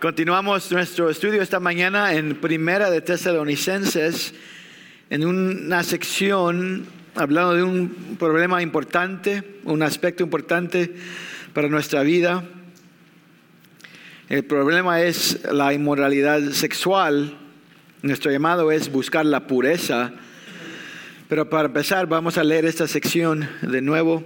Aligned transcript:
Continuamos 0.00 0.70
nuestro 0.72 1.08
estudio 1.08 1.40
esta 1.40 1.58
mañana 1.58 2.12
en 2.12 2.34
Primera 2.34 2.90
de 2.90 3.00
Tesalonicenses, 3.00 4.34
en 5.08 5.24
una 5.24 5.82
sección 5.84 6.84
hablando 7.14 7.54
de 7.54 7.62
un 7.62 8.16
problema 8.18 8.60
importante, 8.60 9.42
un 9.64 9.82
aspecto 9.82 10.22
importante 10.22 10.94
para 11.54 11.68
nuestra 11.68 12.02
vida. 12.02 12.44
El 14.28 14.44
problema 14.44 15.00
es 15.00 15.40
la 15.50 15.72
inmoralidad 15.72 16.42
sexual. 16.50 17.34
Nuestro 18.02 18.30
llamado 18.30 18.70
es 18.70 18.92
buscar 18.92 19.24
la 19.24 19.46
pureza. 19.46 20.12
Pero 21.26 21.48
para 21.48 21.68
empezar 21.68 22.06
vamos 22.06 22.36
a 22.36 22.44
leer 22.44 22.66
esta 22.66 22.86
sección 22.86 23.48
de 23.62 23.80
nuevo. 23.80 24.22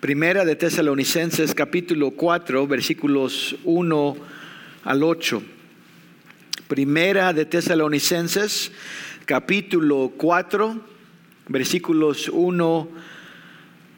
Primera 0.00 0.44
de 0.44 0.54
Tesalonicenses 0.54 1.54
capítulo 1.54 2.10
4 2.10 2.66
versículos 2.66 3.56
1 3.64 4.37
al 4.88 5.02
8. 5.02 5.42
Primera 6.66 7.34
de 7.34 7.44
Tesalonicenses 7.44 8.72
capítulo 9.26 10.14
4 10.16 10.80
versículos 11.48 12.30
1 12.32 12.88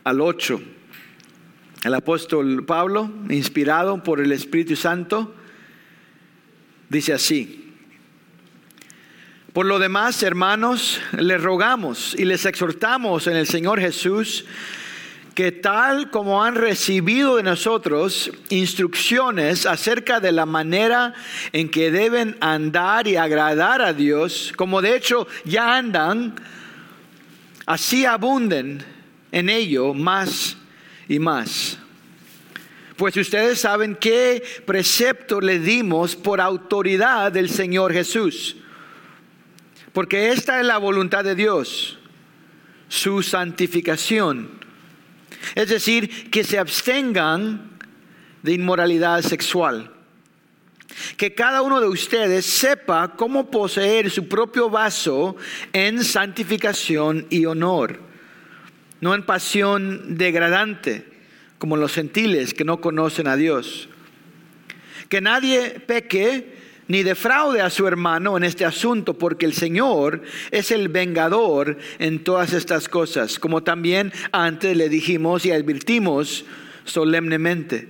al 0.02 0.20
8. 0.20 0.60
El 1.84 1.94
apóstol 1.94 2.64
Pablo, 2.66 3.08
inspirado 3.28 4.02
por 4.02 4.18
el 4.20 4.32
Espíritu 4.32 4.74
Santo, 4.74 5.32
dice 6.88 7.12
así. 7.12 7.72
Por 9.52 9.66
lo 9.66 9.78
demás, 9.78 10.24
hermanos, 10.24 11.00
les 11.16 11.40
rogamos 11.40 12.16
y 12.18 12.24
les 12.24 12.46
exhortamos 12.46 13.28
en 13.28 13.36
el 13.36 13.46
Señor 13.46 13.78
Jesús 13.78 14.44
que 15.34 15.52
tal 15.52 16.10
como 16.10 16.42
han 16.44 16.54
recibido 16.54 17.36
de 17.36 17.42
nosotros 17.42 18.30
instrucciones 18.48 19.66
acerca 19.66 20.20
de 20.20 20.32
la 20.32 20.46
manera 20.46 21.14
en 21.52 21.70
que 21.70 21.90
deben 21.90 22.36
andar 22.40 23.06
y 23.06 23.16
agradar 23.16 23.82
a 23.82 23.92
Dios, 23.92 24.52
como 24.56 24.82
de 24.82 24.96
hecho 24.96 25.26
ya 25.44 25.76
andan, 25.76 26.34
así 27.66 28.04
abunden 28.04 28.84
en 29.32 29.48
ello 29.48 29.94
más 29.94 30.56
y 31.08 31.18
más. 31.18 31.78
Pues 32.96 33.16
ustedes 33.16 33.60
saben 33.60 33.96
qué 33.96 34.42
precepto 34.66 35.40
le 35.40 35.58
dimos 35.58 36.16
por 36.16 36.40
autoridad 36.40 37.32
del 37.32 37.48
Señor 37.48 37.94
Jesús. 37.94 38.56
Porque 39.92 40.30
esta 40.32 40.60
es 40.60 40.66
la 40.66 40.76
voluntad 40.76 41.24
de 41.24 41.34
Dios, 41.34 41.98
su 42.88 43.22
santificación. 43.22 44.59
Es 45.54 45.68
decir, 45.68 46.30
que 46.30 46.44
se 46.44 46.58
abstengan 46.58 47.78
de 48.42 48.52
inmoralidad 48.52 49.22
sexual. 49.22 49.92
Que 51.16 51.34
cada 51.34 51.62
uno 51.62 51.80
de 51.80 51.86
ustedes 51.86 52.46
sepa 52.46 53.14
cómo 53.16 53.50
poseer 53.50 54.10
su 54.10 54.28
propio 54.28 54.68
vaso 54.68 55.36
en 55.72 56.04
santificación 56.04 57.26
y 57.30 57.44
honor 57.46 58.10
no 59.00 59.14
en 59.14 59.22
pasión 59.22 60.16
degradante, 60.16 61.04
como 61.58 61.76
los 61.76 61.92
gentiles 61.92 62.54
que 62.54 62.64
no 62.64 62.80
conocen 62.80 63.26
a 63.26 63.36
Dios. 63.36 63.88
Que 65.08 65.20
nadie 65.20 65.80
peque 65.80 66.59
ni 66.90 67.04
defraude 67.04 67.60
a 67.60 67.70
su 67.70 67.86
hermano 67.86 68.36
en 68.36 68.42
este 68.42 68.64
asunto, 68.64 69.14
porque 69.14 69.46
el 69.46 69.52
Señor 69.52 70.22
es 70.50 70.72
el 70.72 70.88
vengador 70.88 71.78
en 72.00 72.24
todas 72.24 72.52
estas 72.52 72.88
cosas, 72.88 73.38
como 73.38 73.62
también 73.62 74.12
antes 74.32 74.76
le 74.76 74.88
dijimos 74.88 75.46
y 75.46 75.52
advertimos 75.52 76.44
solemnemente. 76.84 77.86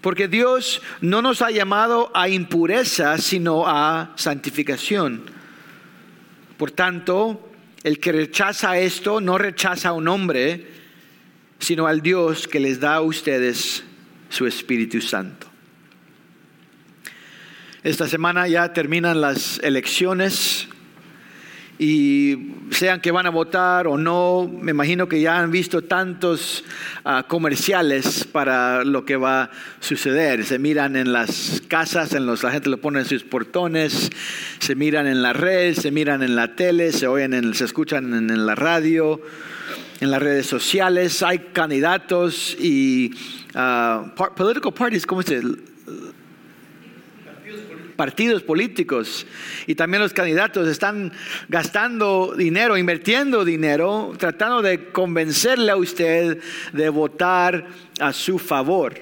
Porque 0.00 0.28
Dios 0.28 0.80
no 1.00 1.22
nos 1.22 1.42
ha 1.42 1.50
llamado 1.50 2.12
a 2.14 2.28
impureza, 2.28 3.18
sino 3.18 3.64
a 3.66 4.12
santificación. 4.14 5.24
Por 6.58 6.70
tanto, 6.70 7.50
el 7.82 7.98
que 7.98 8.12
rechaza 8.12 8.78
esto 8.78 9.20
no 9.20 9.38
rechaza 9.38 9.88
a 9.88 9.92
un 9.92 10.06
hombre, 10.06 10.68
sino 11.58 11.88
al 11.88 12.00
Dios 12.00 12.46
que 12.46 12.60
les 12.60 12.78
da 12.78 12.94
a 12.94 13.00
ustedes 13.00 13.82
su 14.28 14.46
Espíritu 14.46 15.00
Santo. 15.00 15.51
Esta 17.84 18.06
semana 18.06 18.46
ya 18.46 18.72
terminan 18.72 19.20
las 19.20 19.58
elecciones 19.58 20.68
y 21.80 22.52
sean 22.70 23.00
que 23.00 23.10
van 23.10 23.26
a 23.26 23.30
votar 23.30 23.88
o 23.88 23.98
no, 23.98 24.48
me 24.60 24.70
imagino 24.70 25.08
que 25.08 25.20
ya 25.20 25.40
han 25.40 25.50
visto 25.50 25.82
tantos 25.82 26.62
ah, 27.04 27.24
comerciales 27.26 28.22
para 28.22 28.84
lo 28.84 29.04
que 29.04 29.16
va 29.16 29.42
a 29.42 29.50
suceder. 29.80 30.44
Se 30.44 30.60
miran 30.60 30.94
en 30.94 31.12
las 31.12 31.60
casas, 31.66 32.14
en 32.14 32.24
los, 32.24 32.44
la 32.44 32.52
gente 32.52 32.70
lo 32.70 32.76
pone 32.76 33.00
en 33.00 33.04
sus 33.04 33.24
portones, 33.24 34.10
se 34.60 34.76
miran 34.76 35.08
en 35.08 35.20
la 35.20 35.32
red, 35.32 35.74
se 35.74 35.90
miran 35.90 36.22
en 36.22 36.36
la 36.36 36.54
tele, 36.54 36.92
se 36.92 37.08
oyen, 37.08 37.34
en, 37.34 37.52
se 37.52 37.64
escuchan 37.64 38.14
en, 38.14 38.46
la 38.46 38.54
radio, 38.54 39.20
en 40.00 40.12
las 40.12 40.22
redes 40.22 40.46
sociales. 40.46 41.20
Hay 41.24 41.40
candidatos 41.52 42.56
y 42.60 43.12
uh, 43.56 44.08
political 44.36 44.72
parties, 44.72 45.04
¿cómo 45.04 45.22
se 45.22 45.40
dice? 45.40 45.71
Partidos 48.02 48.42
políticos 48.42 49.24
y 49.64 49.76
también 49.76 50.02
los 50.02 50.12
candidatos 50.12 50.66
están 50.66 51.12
gastando 51.48 52.34
dinero, 52.36 52.76
invirtiendo 52.76 53.44
dinero, 53.44 54.12
tratando 54.18 54.60
de 54.60 54.90
convencerle 54.90 55.70
a 55.70 55.76
usted 55.76 56.38
de 56.72 56.88
votar 56.88 57.64
a 58.00 58.12
su 58.12 58.40
favor. 58.40 58.98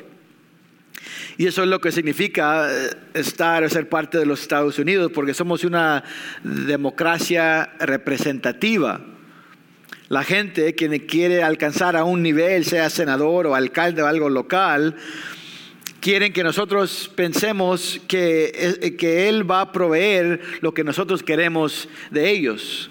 Y 1.39 1.47
eso 1.47 1.63
es 1.63 1.69
lo 1.71 1.81
que 1.81 1.93
significa 1.93 2.71
eh, 2.71 2.91
estar 3.15 3.71
ser 3.71 3.89
parte 3.89 4.19
de 4.19 4.27
los 4.27 4.43
Estados 4.43 4.79
Unidos, 4.79 5.11
porque 5.15 5.33
somos 5.33 5.65
una 5.65 6.05
democracia 6.45 7.71
representativa. 7.81 9.01
La 10.11 10.25
gente 10.25 10.75
que 10.75 11.07
quiere 11.07 11.43
alcanzar 11.43 11.97
a 11.97 12.05
un 12.05 12.23
nivel, 12.23 12.67
sea 12.67 12.91
senador 12.91 13.47
o 13.47 13.55
alcalde 13.55 14.03
o 14.03 14.07
algo 14.07 14.29
local, 14.29 14.95
quieren 16.01 16.33
que 16.33 16.43
nosotros 16.43 17.11
pensemos 17.15 18.01
que, 18.09 18.79
eh, 18.83 18.97
que 18.97 19.29
Él 19.29 19.49
va 19.49 19.61
a 19.61 19.73
proveer 19.73 20.41
lo 20.61 20.75
que 20.75 20.85
nosotros 20.85 21.23
queremos 21.23 21.89
de 22.11 22.31
ellos. 22.31 22.91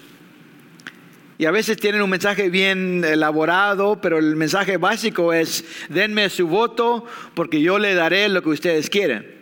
Y 1.37 1.45
a 1.45 1.51
veces 1.51 1.77
tienen 1.77 2.01
un 2.01 2.09
mensaje 2.09 2.49
bien 2.49 3.03
elaborado, 3.05 3.99
pero 4.01 4.17
el 4.17 4.35
mensaje 4.35 4.77
básico 4.77 5.31
es, 5.31 5.63
denme 5.87 6.29
su 6.29 6.47
voto 6.47 7.05
porque 7.33 7.61
yo 7.61 7.79
le 7.79 7.93
daré 7.93 8.27
lo 8.27 8.43
que 8.43 8.49
ustedes 8.49 8.89
quieren. 8.89 9.39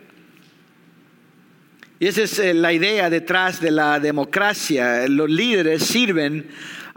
Y 2.00 2.06
esa 2.06 2.22
es 2.22 2.38
eh, 2.38 2.54
la 2.54 2.72
idea 2.72 3.10
detrás 3.10 3.60
de 3.60 3.72
la 3.72 3.98
democracia. 3.98 5.08
Los 5.08 5.28
líderes 5.28 5.82
sirven 5.82 6.48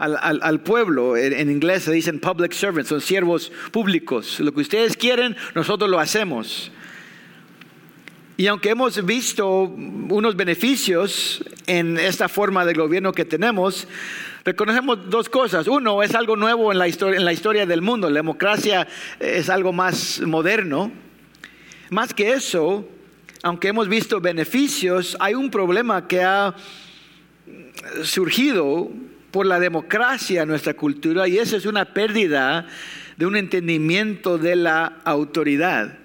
al, 0.02 0.60
pueblo. 0.60 1.16
En, 1.16 1.50
inglés 1.50 1.84
se 1.84 1.92
dicen 1.92 2.18
public 2.18 2.52
servants, 2.52 2.88
son 2.88 3.00
siervos 3.00 3.52
públicos. 3.70 4.40
Lo 4.40 4.52
que 4.52 4.60
ustedes 4.60 4.96
quieren, 4.96 5.36
nosotros 5.54 5.88
lo 5.88 6.00
hacemos. 6.00 6.70
Y 8.36 8.46
aunque 8.48 8.70
hemos 8.70 9.04
visto 9.04 9.60
unos 9.60 10.34
beneficios 10.34 11.44
en 11.66 11.98
esta 11.98 12.28
forma 12.28 12.64
de 12.64 12.72
gobierno 12.74 13.12
que 13.12 13.24
tenemos, 13.24 13.86
reconocemos 14.44 15.08
dos 15.08 15.28
cosas. 15.28 15.68
Uno, 15.68 16.02
es 16.02 16.14
algo 16.14 16.34
nuevo 16.34 16.72
en 16.72 16.78
la 16.78 16.88
historia, 16.88 17.18
en 17.18 17.24
la 17.24 17.32
historia 17.32 17.66
del 17.66 17.82
mundo. 17.82 18.08
La 18.08 18.16
democracia 18.16 18.88
es 19.20 19.48
algo 19.48 19.72
más 19.72 20.20
moderno. 20.20 20.90
Más 21.90 22.12
que 22.12 22.32
eso, 22.32 22.88
aunque 23.42 23.68
hemos 23.68 23.86
visto 23.86 24.20
beneficios, 24.20 25.16
hay 25.20 25.34
un 25.34 25.50
problema 25.50 26.08
que 26.08 26.22
ha 26.22 26.56
surgido 28.02 28.90
por 29.32 29.46
la 29.46 29.58
democracia 29.58 30.42
en 30.42 30.48
nuestra 30.48 30.74
cultura 30.74 31.26
y 31.26 31.38
eso 31.38 31.56
es 31.56 31.66
una 31.66 31.86
pérdida 31.86 32.68
de 33.16 33.26
un 33.26 33.36
entendimiento 33.36 34.38
de 34.38 34.54
la 34.54 35.00
autoridad. 35.04 35.98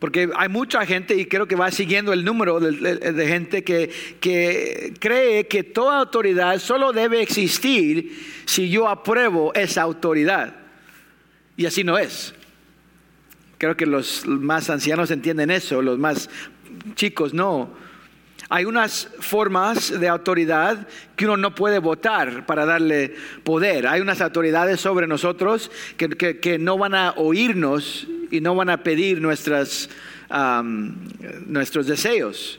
Porque 0.00 0.30
hay 0.34 0.48
mucha 0.48 0.84
gente, 0.86 1.14
y 1.14 1.26
creo 1.26 1.46
que 1.46 1.56
va 1.56 1.70
siguiendo 1.70 2.12
el 2.14 2.24
número 2.24 2.58
de, 2.58 3.26
gente 3.28 3.62
que, 3.62 3.90
que, 4.18 4.94
cree 4.98 5.46
que 5.46 5.62
toda 5.62 5.98
autoridad 6.00 6.58
solo 6.58 6.92
debe 6.92 7.20
existir 7.20 8.42
si 8.46 8.70
yo 8.70 8.88
apruebo 8.88 9.52
esa 9.54 9.82
autoridad. 9.82 10.56
Y 11.56 11.66
así 11.66 11.84
no 11.84 11.98
es. 11.98 12.34
Creo 13.58 13.76
que 13.76 13.84
los 13.84 14.26
más 14.26 14.70
ancianos 14.70 15.10
entienden 15.10 15.50
eso, 15.50 15.82
los 15.82 15.98
más 15.98 16.30
chicos 16.94 17.34
no. 17.34 17.70
Hay 18.52 18.64
unas 18.64 19.08
formas 19.20 20.00
de 20.00 20.08
autoridad 20.08 20.88
que 21.14 21.24
uno 21.24 21.36
no 21.36 21.54
puede 21.54 21.78
votar 21.78 22.46
para 22.46 22.66
darle 22.66 23.14
poder. 23.44 23.86
Hay 23.86 24.00
unas 24.00 24.20
autoridades 24.20 24.80
sobre 24.80 25.06
nosotros 25.06 25.70
que, 25.96 26.58
no 26.58 26.76
van 26.76 26.96
a 26.96 27.12
oírnos 27.12 28.08
y 28.28 28.40
no 28.40 28.56
van 28.56 28.70
a 28.70 28.82
pedir 28.82 29.20
nuestros 29.20 29.88
deseos. 31.86 32.58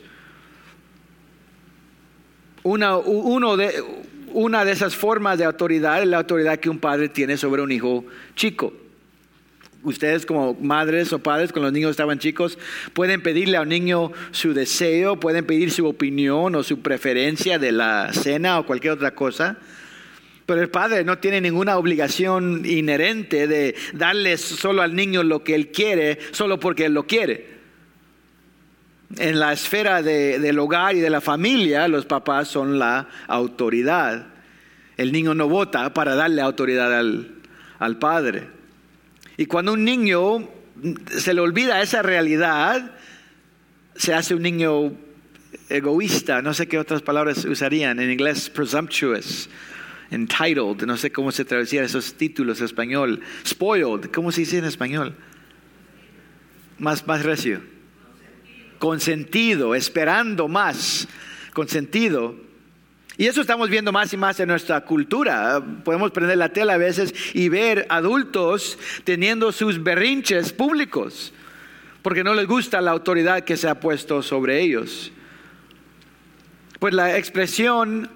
Una, 2.62 2.96
de, 2.96 3.84
una 4.32 4.64
de 4.64 4.72
esas 4.72 4.96
formas 4.96 5.36
de 5.36 5.44
autoridad 5.44 6.00
es 6.00 6.08
la 6.08 6.16
autoridad 6.16 6.58
que 6.58 6.70
un 6.70 6.78
padre 6.78 7.10
tiene 7.10 7.36
sobre 7.36 7.60
un 7.60 7.70
hijo 7.70 8.06
chico. 8.34 8.72
Ustedes 9.84 10.26
como 10.26 10.54
madres 10.54 11.12
o 11.12 11.18
padres, 11.18 11.52
cuando 11.52 11.68
los 11.68 11.72
niños 11.72 11.90
estaban 11.90 12.18
chicos, 12.18 12.58
pueden 12.92 13.22
pedirle 13.22 13.56
a 13.56 13.62
un 13.62 13.68
niño 13.68 14.12
su 14.30 14.54
deseo, 14.54 15.18
pueden 15.18 15.46
pedir 15.46 15.70
su 15.70 15.86
opinión 15.86 16.54
o 16.54 16.62
su 16.62 16.80
preferencia 16.80 17.58
de 17.58 17.72
la 17.72 18.12
cena 18.12 18.58
o 18.58 18.66
cualquier 18.66 18.94
otra 18.94 19.14
cosa. 19.14 19.58
Pero 20.46 20.60
el 20.60 20.70
padre 20.70 21.04
no 21.04 21.18
tiene 21.18 21.40
ninguna 21.40 21.76
obligación 21.76 22.64
inherente 22.66 23.46
de 23.46 23.74
darle 23.92 24.36
solo 24.38 24.82
al 24.82 24.94
niño 24.94 25.22
lo 25.22 25.44
que 25.44 25.54
él 25.54 25.68
quiere, 25.68 26.18
solo 26.32 26.58
porque 26.58 26.86
él 26.86 26.94
lo 26.94 27.06
quiere. 27.06 27.52
En 29.18 29.38
la 29.38 29.52
esfera 29.52 30.02
del 30.02 30.58
hogar 30.58 30.96
y 30.96 31.00
de 31.00 31.10
la 31.10 31.20
familia, 31.20 31.86
los 31.86 32.06
papás 32.06 32.48
son 32.48 32.78
la 32.78 33.08
autoridad. 33.28 34.26
El 34.96 35.12
niño 35.12 35.34
no 35.34 35.48
vota 35.48 35.92
para 35.92 36.14
darle 36.14 36.40
autoridad 36.40 36.98
al, 36.98 37.34
al 37.78 37.98
padre. 37.98 38.61
Y 39.36 39.46
cuando 39.46 39.72
un 39.72 39.84
niño 39.84 40.48
se 41.16 41.34
le 41.34 41.40
olvida 41.40 41.80
esa 41.82 42.02
realidad, 42.02 42.96
se 43.94 44.14
hace 44.14 44.34
un 44.34 44.42
niño 44.42 44.92
egoísta, 45.68 46.42
no 46.42 46.54
sé 46.54 46.66
qué 46.66 46.78
otras 46.78 47.02
palabras 47.02 47.44
usarían, 47.44 48.00
en 48.00 48.10
inglés 48.10 48.50
presumptuous, 48.50 49.48
entitled, 50.10 50.82
no 50.86 50.96
sé 50.96 51.10
cómo 51.10 51.32
se 51.32 51.44
traducían 51.44 51.84
esos 51.84 52.14
títulos 52.14 52.58
en 52.60 52.66
español, 52.66 53.20
spoiled, 53.46 54.10
¿cómo 54.10 54.32
se 54.32 54.42
dice 54.42 54.58
en 54.58 54.64
español? 54.64 55.14
Más, 56.78 57.06
más 57.06 57.22
recio. 57.22 57.62
Consentido, 58.78 59.74
esperando 59.74 60.48
más, 60.48 61.06
consentido. 61.52 62.34
Y 63.22 63.28
eso 63.28 63.40
estamos 63.40 63.70
viendo 63.70 63.92
más 63.92 64.12
y 64.12 64.16
más 64.16 64.40
en 64.40 64.48
nuestra 64.48 64.80
cultura. 64.80 65.62
Podemos 65.84 66.10
prender 66.10 66.36
la 66.36 66.48
tela 66.48 66.74
a 66.74 66.76
veces 66.76 67.14
y 67.34 67.48
ver 67.48 67.86
adultos 67.88 68.76
teniendo 69.04 69.52
sus 69.52 69.80
berrinches 69.80 70.52
públicos 70.52 71.32
porque 72.02 72.24
no 72.24 72.34
les 72.34 72.48
gusta 72.48 72.80
la 72.80 72.90
autoridad 72.90 73.44
que 73.44 73.56
se 73.56 73.68
ha 73.68 73.78
puesto 73.78 74.24
sobre 74.24 74.60
ellos. 74.60 75.12
Pues 76.80 76.94
la 76.94 77.16
expresión 77.16 78.10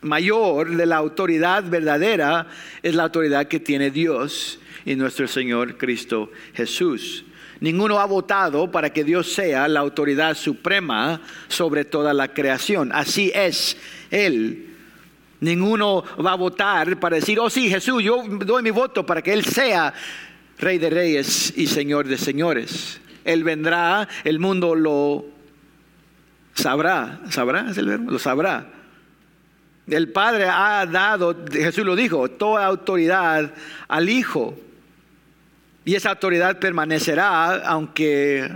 mayor 0.00 0.74
de 0.74 0.84
la 0.84 0.96
autoridad 0.96 1.62
verdadera 1.62 2.48
es 2.82 2.96
la 2.96 3.04
autoridad 3.04 3.46
que 3.46 3.60
tiene 3.60 3.92
Dios 3.92 4.58
y 4.86 4.96
nuestro 4.96 5.28
Señor 5.28 5.78
Cristo 5.78 6.32
Jesús. 6.52 7.24
Ninguno 7.60 7.98
ha 7.98 8.04
votado 8.06 8.70
para 8.70 8.92
que 8.92 9.04
Dios 9.04 9.32
sea 9.32 9.66
la 9.68 9.80
autoridad 9.80 10.36
suprema 10.36 11.20
sobre 11.48 11.84
toda 11.84 12.14
la 12.14 12.28
creación. 12.28 12.90
Así 12.92 13.32
es 13.34 13.76
Él. 14.10 14.76
Ninguno 15.40 16.04
va 16.24 16.32
a 16.32 16.36
votar 16.36 16.98
para 16.98 17.16
decir, 17.16 17.38
oh 17.38 17.50
sí, 17.50 17.68
Jesús, 17.68 18.02
yo 18.02 18.22
doy 18.26 18.62
mi 18.62 18.70
voto 18.70 19.04
para 19.06 19.22
que 19.22 19.32
Él 19.32 19.44
sea 19.44 19.92
Rey 20.58 20.78
de 20.78 20.90
Reyes 20.90 21.52
y 21.56 21.66
Señor 21.66 22.08
de 22.08 22.18
Señores. 22.18 23.00
Él 23.24 23.44
vendrá, 23.44 24.08
el 24.24 24.38
mundo 24.38 24.74
lo 24.74 25.26
sabrá. 26.54 27.20
¿Sabrá 27.30 27.70
es 27.70 27.78
el 27.78 27.86
verbo? 27.86 28.10
Lo 28.10 28.18
sabrá. 28.18 28.66
El 29.86 30.10
Padre 30.10 30.46
ha 30.48 30.84
dado, 30.86 31.36
Jesús 31.50 31.84
lo 31.84 31.96
dijo, 31.96 32.28
toda 32.28 32.66
autoridad 32.66 33.52
al 33.86 34.08
Hijo. 34.08 34.58
Y 35.88 35.94
esa 35.94 36.10
autoridad 36.10 36.58
permanecerá 36.58 37.66
aunque 37.66 38.46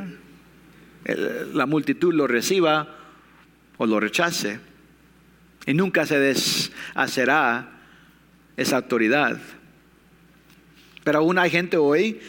la 1.55 1.65
multitud 1.65 2.13
lo 2.13 2.27
reciba 2.27 2.95
o 3.79 3.87
lo 3.87 3.99
rechace. 3.99 4.61
Y 5.65 5.73
nunca 5.73 6.05
se 6.05 6.19
deshacerá 6.19 7.71
esa 8.59 8.77
autoridad. 8.77 9.41
Pero 11.05 11.21
aún 11.21 11.39
hay 11.39 11.49
gente 11.49 11.79
hoy 11.79 12.21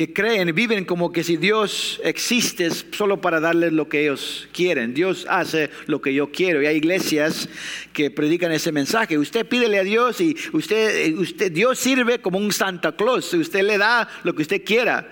que 0.00 0.14
creen, 0.14 0.54
viven 0.54 0.86
como 0.86 1.12
que 1.12 1.22
si 1.22 1.36
Dios 1.36 2.00
existe 2.02 2.70
solo 2.70 3.20
para 3.20 3.38
darles 3.38 3.74
lo 3.74 3.86
que 3.90 4.00
ellos 4.00 4.48
quieren. 4.50 4.94
Dios 4.94 5.26
hace 5.28 5.68
lo 5.88 6.00
que 6.00 6.14
yo 6.14 6.32
quiero. 6.32 6.62
Y 6.62 6.66
hay 6.66 6.78
iglesias 6.78 7.50
que 7.92 8.10
predican 8.10 8.50
ese 8.50 8.72
mensaje. 8.72 9.18
Usted 9.18 9.46
pídele 9.46 9.78
a 9.78 9.84
Dios 9.84 10.22
y 10.22 10.34
usted, 10.54 11.14
usted, 11.18 11.52
Dios 11.52 11.78
sirve 11.78 12.18
como 12.18 12.38
un 12.38 12.50
Santa 12.50 12.96
Claus. 12.96 13.34
Usted 13.34 13.62
le 13.62 13.76
da 13.76 14.08
lo 14.22 14.34
que 14.34 14.40
usted 14.40 14.64
quiera. 14.64 15.06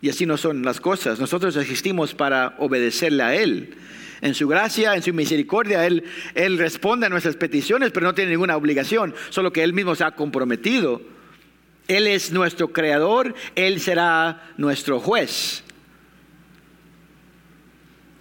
Y 0.00 0.08
así 0.08 0.24
no 0.24 0.38
son 0.38 0.62
las 0.62 0.80
cosas. 0.80 1.20
Nosotros 1.20 1.54
existimos 1.56 2.14
para 2.14 2.54
obedecerle 2.60 3.24
a 3.24 3.34
Él. 3.34 3.76
En 4.22 4.34
su 4.34 4.48
gracia, 4.48 4.94
en 4.94 5.02
su 5.02 5.12
misericordia, 5.12 5.86
Él, 5.86 6.02
Él 6.34 6.56
responde 6.56 7.04
a 7.04 7.10
nuestras 7.10 7.36
peticiones, 7.36 7.90
pero 7.92 8.06
no 8.06 8.14
tiene 8.14 8.30
ninguna 8.30 8.56
obligación, 8.56 9.14
solo 9.28 9.52
que 9.52 9.62
Él 9.62 9.74
mismo 9.74 9.94
se 9.94 10.04
ha 10.04 10.12
comprometido 10.12 11.14
él 11.88 12.08
es 12.08 12.32
nuestro 12.32 12.72
creador, 12.72 13.34
Él 13.54 13.80
será 13.80 14.42
nuestro 14.56 14.98
juez. 14.98 15.62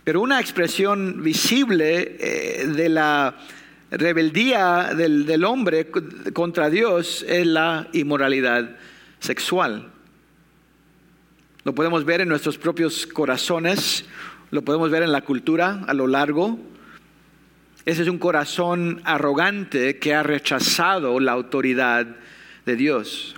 Pero 0.04 0.22
una 0.22 0.40
expresión 0.40 1.24
visible 1.24 2.18
eh, 2.20 2.68
de 2.68 2.90
la 2.90 3.36
rebeldía 3.90 4.94
del, 4.96 5.26
del, 5.26 5.44
hombre 5.46 5.90
contra 6.34 6.70
Dios 6.70 7.26
es 7.28 7.48
la 7.48 7.88
inmoralidad 7.94 8.78
sexual. 9.20 9.92
Lo 11.64 11.74
podemos 11.74 12.06
ver 12.06 12.22
en 12.22 12.30
nuestros 12.30 12.60
propios 12.60 13.08
corazones, 13.08 14.06
lo 14.52 14.62
podemos 14.62 14.92
ver 14.92 15.02
en 15.02 15.12
la 15.12 15.22
cultura 15.22 15.84
a 15.88 15.94
lo 15.96 16.06
largo. 16.06 16.60
Ese 17.84 18.04
es 18.04 18.08
un 18.08 18.20
corazón 18.20 19.02
arrogante 19.06 19.98
que 19.98 20.14
ha 20.14 20.22
rechazado 20.22 21.20
la 21.20 21.32
autoridad 21.32 22.06
de 22.66 22.76
Dios. 22.76 23.36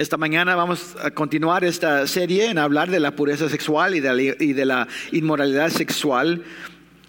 Esta 0.00 0.16
mañana 0.16 0.56
vamos 0.56 0.96
a 1.02 1.10
continuar 1.10 1.62
esta 1.62 2.06
serie 2.06 2.46
en 2.46 2.56
hablar 2.56 2.90
de 2.90 3.00
la 3.00 3.14
pureza 3.14 3.50
sexual 3.50 3.94
y 3.94 4.00
de 4.00 4.64
la, 4.64 4.88
inmoralidad 5.12 5.68
sexual. 5.68 6.42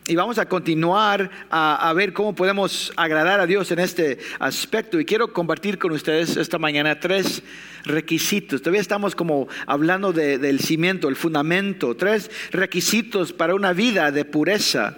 Y 0.08 0.18
vamos 0.18 0.40
a 0.40 0.50
continuar 0.50 1.32
a, 1.50 1.94
ver 1.96 2.12
cómo 2.12 2.36
podemos 2.36 2.92
agradar 2.98 3.40
a 3.40 3.46
Dios 3.46 3.72
en 3.72 3.80
este 3.80 4.20
aspecto. 4.40 5.00
Y 5.00 5.06
quiero 5.06 5.32
compartir 5.32 5.80
con 5.80 5.94
ustedes 5.94 6.36
esta 6.36 6.60
mañana 6.60 7.00
tres 7.00 7.44
requisitos. 7.86 8.62
Todavía 8.62 8.82
estamos 8.82 9.16
como 9.16 9.48
hablando 9.68 10.12
del 10.12 10.60
cimiento, 10.60 11.08
el 11.08 11.16
fundamento. 11.16 11.96
Tres 11.96 12.30
requisitos 12.52 13.32
para 13.32 13.56
una 13.56 13.72
vida 13.72 14.12
de 14.12 14.26
pureza. 14.26 14.98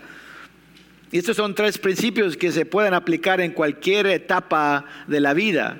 Y 1.12 1.19
estos 1.19 1.38
son 1.38 1.54
tres 1.54 1.78
principios 1.78 2.38
que 2.38 2.51
se 2.51 2.66
pueden 2.66 2.95
aplicar 2.95 3.40
en 3.40 3.51
cualquier 3.51 4.07
etapa 4.07 4.84
de 5.06 5.19
la 5.19 5.36
vida 5.36 5.80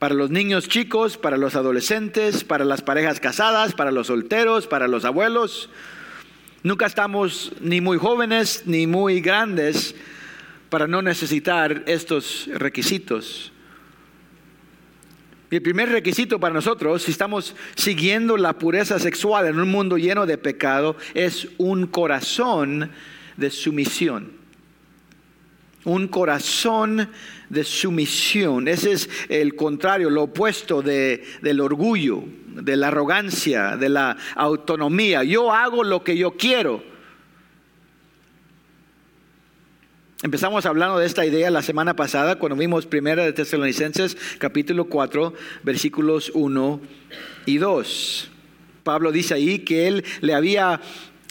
para 0.00 0.14
los 0.14 0.30
niños 0.30 0.66
chicos, 0.66 1.18
para 1.18 1.36
los 1.36 1.54
adolescentes, 1.54 2.42
para 2.42 2.64
las 2.64 2.80
parejas 2.80 3.20
casadas, 3.20 3.74
para 3.74 3.92
los 3.92 4.06
solteros, 4.06 4.66
para 4.66 4.88
los 4.88 5.04
abuelos. 5.04 5.68
Nunca 6.62 6.86
estamos 6.86 7.52
ni 7.60 7.82
muy 7.82 7.98
jóvenes 7.98 8.62
ni 8.64 8.86
muy 8.86 9.20
grandes 9.20 9.94
para 10.70 10.86
no 10.86 11.02
necesitar 11.02 11.84
estos 11.86 12.48
requisitos. 12.54 13.52
Y 15.50 15.56
el 15.56 15.62
primer 15.62 15.90
requisito 15.90 16.40
para 16.40 16.54
nosotros, 16.54 17.02
si 17.02 17.10
estamos 17.10 17.54
siguiendo 17.74 18.38
la 18.38 18.54
pureza 18.54 18.98
sexual 18.98 19.48
en 19.48 19.60
un 19.60 19.70
mundo 19.70 19.98
lleno 19.98 20.24
de 20.24 20.38
pecado, 20.38 20.96
es 21.12 21.46
un 21.58 21.86
corazón 21.86 22.90
de 23.36 23.50
sumisión 23.50 24.40
un 25.84 26.08
corazón 26.08 27.08
de 27.50 27.64
sumisión. 27.64 28.66
Ese 28.68 28.92
es 28.92 29.10
el 29.28 29.54
contrario, 29.54 30.08
lo 30.08 30.22
opuesto 30.22 30.80
de, 30.80 31.22
del 31.42 31.60
orgullo, 31.60 32.24
de 32.46 32.76
la 32.76 32.88
arrogancia, 32.88 33.76
de 33.76 33.90
la 33.90 34.16
autonomía. 34.36 35.22
Yo 35.24 35.52
hago 35.52 35.84
lo 35.84 36.02
que 36.02 36.16
yo 36.16 36.32
quiero. 36.32 36.82
Empezamos 40.22 40.66
hablando 40.66 40.98
de 40.98 41.06
esta 41.06 41.24
idea 41.24 41.50
la 41.50 41.62
semana 41.62 41.96
pasada 41.96 42.38
cuando 42.38 42.56
vimos 42.56 42.84
Primera 42.84 43.24
de 43.24 43.32
Tesalonicenses 43.32 44.18
capítulo 44.38 44.84
4 44.84 45.32
versículos 45.62 46.30
1 46.34 46.80
y 47.46 47.56
2. 47.56 48.30
Pablo 48.84 49.12
dice 49.12 49.32
ahí 49.32 49.60
que 49.60 49.86
él 49.86 50.04
le 50.20 50.34
había 50.34 50.82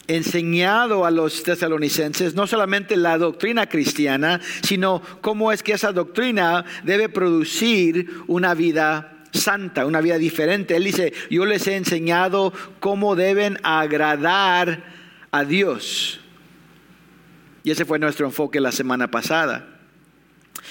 enseñado 0.09 1.05
a 1.05 1.11
los 1.11 1.43
tesalonicenses 1.43 2.33
no 2.33 2.47
solamente 2.47 2.97
la 2.97 3.17
doctrina 3.17 3.69
cristiana, 3.69 4.41
sino 4.63 5.01
cómo 5.21 5.51
es 5.51 5.63
que 5.63 5.73
esa 5.73 5.91
doctrina 5.91 6.65
debe 6.83 7.09
producir 7.09 8.09
una 8.27 8.55
vida 8.55 9.23
santa, 9.31 9.85
una 9.85 10.01
vida 10.01 10.17
diferente. 10.17 10.75
Él 10.75 10.83
dice, 10.83 11.13
yo 11.29 11.45
les 11.45 11.67
he 11.67 11.75
enseñado 11.75 12.51
cómo 12.79 13.15
deben 13.15 13.59
agradar 13.63 14.83
a 15.31 15.45
Dios. 15.45 16.19
Y 17.63 17.71
ese 17.71 17.85
fue 17.85 17.99
nuestro 17.99 18.25
enfoque 18.25 18.59
la 18.59 18.71
semana 18.71 19.11
pasada. 19.11 19.79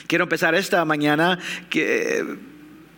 Quiero 0.09 0.25
empezar 0.25 0.57
esta 0.57 0.85
mañana 0.85 1.39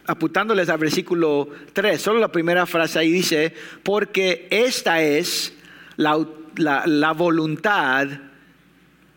apuntándoles 0.06 0.70
al 0.70 0.78
versículo 0.78 1.50
3, 1.74 2.00
solo 2.00 2.18
la 2.18 2.32
primera 2.32 2.64
frase 2.64 2.98
ahí 2.98 3.12
dice, 3.12 3.54
porque 3.82 4.48
esta 4.50 5.02
es 5.02 5.52
la, 6.00 7.12
voluntad 7.12 8.08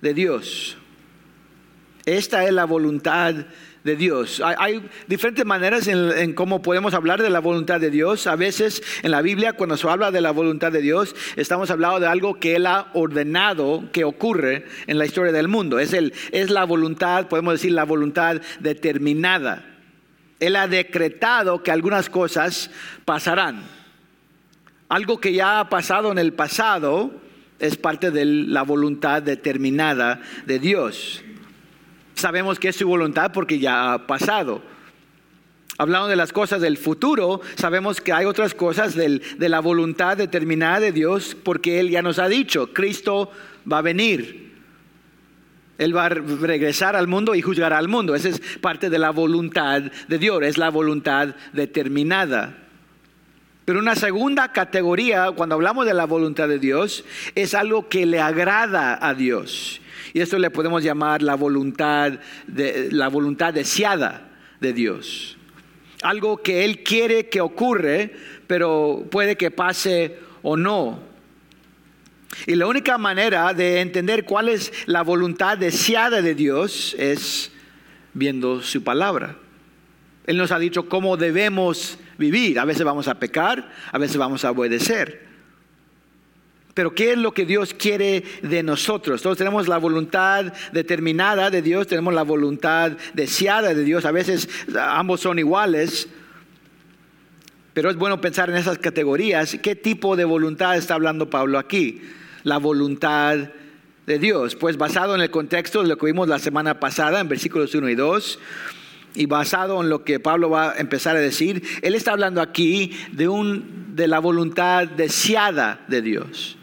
de 0.01 0.13
Dios. 0.13 0.77
Esta 2.05 2.45
es 2.45 2.51
la 2.51 2.65
voluntad 2.65 3.33
de 3.83 3.95
Dios. 3.95 4.41
Hay, 4.43 4.89
diferentes 5.07 5.45
maneras 5.45 5.87
en, 5.87 6.33
cómo 6.33 6.61
podemos 6.61 6.93
hablar 6.93 7.21
de 7.21 7.29
la 7.29 7.39
voluntad 7.39 7.79
de 7.79 7.89
Dios. 7.89 8.27
A 8.27 8.35
veces 8.35 8.83
en 9.01 9.11
la 9.11 9.21
Biblia, 9.21 9.53
cuando 9.53 9.77
se 9.77 9.89
habla 9.89 10.11
de 10.11 10.21
la 10.21 10.31
voluntad 10.31 10.71
de 10.71 10.81
Dios, 10.81 11.15
estamos 11.37 11.69
hablando 11.71 12.01
de 12.01 12.07
algo 12.07 12.39
que 12.39 12.55
Él 12.55 12.65
ha 12.65 12.87
ordenado 12.93 13.85
que 13.93 14.03
ocurre 14.03 14.65
en 14.87 14.97
la 14.97 15.05
historia 15.05 15.31
del 15.31 15.47
mundo. 15.47 15.79
Es, 15.79 15.93
el, 15.93 16.13
es 16.31 16.49
la 16.49 16.65
voluntad, 16.65 17.27
podemos 17.27 17.53
decir, 17.53 17.71
la 17.71 17.85
voluntad 17.85 18.41
determinada. 18.59 19.65
Él 20.41 20.57
ha 20.57 20.67
decretado 20.67 21.63
que 21.63 21.71
algunas 21.71 22.09
cosas 22.09 22.69
pasarán. 23.05 23.82
Algo 24.93 25.19
que 25.19 25.33
ya 25.33 25.59
ha 25.59 25.69
pasado 25.69 26.11
en 26.11 26.19
el 26.19 26.33
pasado 26.33 27.09
es 27.57 27.77
parte 27.77 28.11
de 28.11 28.25
la 28.25 28.61
voluntad 28.61 29.23
determinada 29.23 30.21
de 30.45 30.59
Dios. 30.59 31.23
Sabemos 32.13 32.59
que 32.59 32.67
es 32.67 32.75
su 32.75 32.87
voluntad 32.87 33.31
porque 33.33 33.57
ya 33.57 33.93
ha 33.93 34.05
pasado. 34.05 34.61
Hablando 35.79 36.09
de 36.09 36.15
las 36.15 36.31
cosas 36.31 36.61
del 36.61 36.77
futuro, 36.77 37.41
sabemos 37.55 38.01
que 38.01 38.13
hay 38.13 38.25
otras 38.25 38.53
cosas 38.53 38.93
de 38.93 39.49
la 39.49 39.61
voluntad 39.61 40.15
determinada 40.15 40.79
de 40.79 40.91
Dios 40.91 41.35
porque 41.43 41.79
Él 41.79 41.89
ya 41.89 42.03
nos 42.03 42.19
ha 42.19 42.27
dicho, 42.27 42.71
Cristo 42.71 43.31
va 43.69 43.79
a 43.79 43.81
venir. 43.81 44.53
Él 45.79 45.97
va 45.97 46.05
a 46.05 46.09
regresar 46.09 46.95
al 46.95 47.07
mundo 47.07 47.33
y 47.33 47.41
juzgará 47.41 47.79
al 47.79 47.87
mundo. 47.87 48.13
Esa 48.13 48.29
es 48.29 48.39
parte 48.61 48.91
de 48.91 48.99
la 48.99 49.09
voluntad 49.09 49.81
de 50.07 50.19
Dios, 50.19 50.43
es 50.43 50.59
la 50.59 50.69
voluntad 50.69 51.29
determinada. 51.51 52.62
Pero 53.65 53.79
una 53.79 53.95
segunda 53.95 54.51
categoría, 54.51 55.31
cuando 55.31 55.55
hablamos 55.55 55.85
de 55.85 55.93
la 55.93 56.05
voluntad 56.05 56.49
de 56.49 56.59
Dios, 56.59 57.05
es 57.35 57.53
algo 57.53 57.87
que 57.87 58.05
le 58.05 58.19
agrada 58.19 58.99
a 59.01 59.13
Dios. 59.13 59.79
Y 60.13 60.19
esto 60.19 60.37
le 60.37 60.51
podemos 60.51 60.83
llamar 60.83 61.21
la 61.21 61.35
voluntad, 61.35 62.19
de, 62.45 62.89
la 62.91 63.07
voluntad 63.07 63.53
deseada 63.53 64.29
de 64.59 64.73
Dios. 64.73 65.37
Algo 66.03 66.43
que 66.43 66.65
Él 66.65 66.83
quiere 66.83 67.29
que 67.29 67.39
ocurre, 67.39 68.13
pero 68.47 69.05
puede 69.09 69.37
que 69.37 69.49
pase 69.49 70.19
o 70.41 70.57
no. 70.57 70.99
Y 72.45 72.55
la 72.55 72.67
única 72.67 72.97
manera 72.97 73.53
de 73.53 73.79
entender 73.79 74.25
cuál 74.25 74.49
es 74.49 74.73
la 74.87 75.03
voluntad 75.03 75.57
deseada 75.57 76.21
de 76.21 76.35
Dios 76.35 76.95
es 76.99 77.51
viendo 78.13 78.61
su 78.61 78.83
palabra. 78.83 79.37
Él 80.25 80.37
nos 80.37 80.51
ha 80.51 80.59
dicho 80.59 80.89
cómo 80.89 81.15
debemos 81.15 81.97
vivir. 82.17 82.59
A 82.59 82.65
veces 82.65 82.83
vamos 82.83 83.07
a 83.07 83.19
pecar, 83.19 83.71
a 83.91 83.97
veces 83.97 84.17
vamos 84.17 84.45
a 84.45 84.51
obedecer. 84.51 85.33
Pero 86.73 86.95
¿qué 86.95 87.11
es 87.11 87.17
lo 87.17 87.33
que 87.33 87.45
Dios 87.45 87.73
quiere 87.73 88.23
de 88.41 88.63
nosotros? 88.63 89.21
Todos 89.21 89.37
tenemos 89.37 89.67
la 89.67 89.77
voluntad 89.77 90.51
determinada 90.71 91.51
de 91.51 91.61
Dios, 91.61 91.87
tenemos 91.87 92.13
la 92.13 92.23
voluntad 92.23 92.93
deseada 93.13 93.73
de 93.73 93.83
Dios. 93.83 94.05
A 94.05 94.11
veces 94.11 94.49
ambos 94.75 95.21
son 95.21 95.37
iguales, 95.37 96.07
pero 97.73 97.91
es 97.91 97.95
bueno 97.95 98.19
pensar 98.21 98.49
en 98.49 98.55
esas 98.55 98.79
categorías. 98.79 99.57
¿Qué 99.61 99.75
tipo 99.75 100.15
de 100.15 100.25
voluntad 100.25 100.75
está 100.75 100.95
hablando 100.95 101.29
Pablo 101.29 101.59
aquí? 101.59 102.01
La 102.43 102.57
voluntad 102.57 103.37
de 104.07 104.19
Dios. 104.19 104.55
Pues 104.55 104.77
basado 104.77 105.13
en 105.13 105.21
el 105.21 105.29
contexto 105.29 105.83
de 105.83 105.87
lo 105.87 105.97
que 105.97 106.07
vimos 106.07 106.27
la 106.27 106.39
semana 106.39 106.79
pasada 106.79 107.19
en 107.19 107.29
versículos 107.29 107.73
1 107.75 107.89
y 107.89 107.95
2, 107.95 108.39
y 109.15 109.25
basado 109.25 109.81
en 109.81 109.89
lo 109.89 110.03
que 110.03 110.19
Pablo 110.19 110.49
va 110.49 110.71
a 110.71 110.77
empezar 110.77 111.15
a 111.15 111.19
decir, 111.19 111.63
él 111.81 111.95
está 111.95 112.13
hablando 112.13 112.41
aquí 112.41 112.91
de, 113.11 113.27
un, 113.27 113.95
de 113.95 114.07
la 114.07 114.19
voluntad 114.19 114.87
deseada 114.87 115.81
de 115.87 116.01
Dios. 116.01 116.57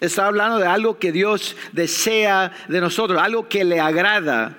Está 0.00 0.26
hablando 0.26 0.58
de 0.58 0.66
algo 0.66 0.98
que 0.98 1.12
Dios 1.12 1.56
desea 1.72 2.52
de 2.68 2.80
nosotros, 2.80 3.20
algo 3.20 3.48
que 3.48 3.64
le 3.64 3.80
agrada. 3.80 4.58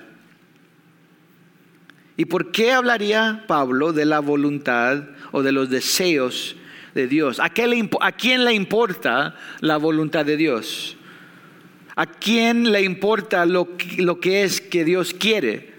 ¿Y 2.15 2.25
por 2.25 2.51
qué 2.51 2.71
hablaría 2.71 3.43
Pablo 3.47 3.93
de 3.93 4.05
la 4.05 4.19
voluntad 4.19 5.03
o 5.31 5.43
de 5.43 5.51
los 5.51 5.69
deseos 5.69 6.55
de 6.95 7.07
Dios? 7.07 7.39
¿A, 7.39 7.49
quién 7.49 8.43
le 8.43 8.53
importa 8.53 9.35
la 9.59 9.77
voluntad 9.77 10.25
de 10.25 10.37
Dios? 10.37 10.97
¿A 11.95 12.07
quién 12.07 12.71
le 12.71 12.81
importa 12.81 13.45
lo, 13.45 13.69
lo 13.97 14.19
que 14.19 14.41
es 14.43 14.59
que 14.59 14.83
Dios 14.83 15.13
quiere? 15.13 15.76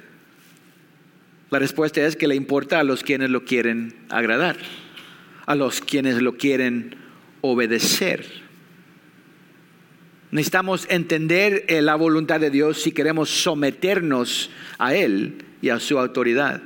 La 1.50 1.58
respuesta 1.58 2.04
es 2.04 2.16
que 2.16 2.28
le 2.28 2.34
importa 2.34 2.78
a 2.78 2.84
los 2.84 3.02
quienes 3.02 3.30
lo 3.30 3.44
quieren 3.44 3.94
agradar, 4.10 4.56
a 5.46 5.54
los 5.54 5.80
quienes 5.80 6.20
lo 6.20 6.36
quieren 6.36 6.96
obedecer. 7.40 8.26
Necesitamos 10.30 10.86
entender 10.90 11.64
eh, 11.68 11.80
la 11.80 11.94
voluntad 11.94 12.38
de 12.38 12.50
Dios 12.50 12.82
si 12.82 12.92
queremos 12.92 13.30
someternos 13.30 14.50
a 14.78 14.94
Él 14.94 15.38
y 15.62 15.70
a 15.70 15.80
su 15.80 15.98
autoridad. 15.98 16.60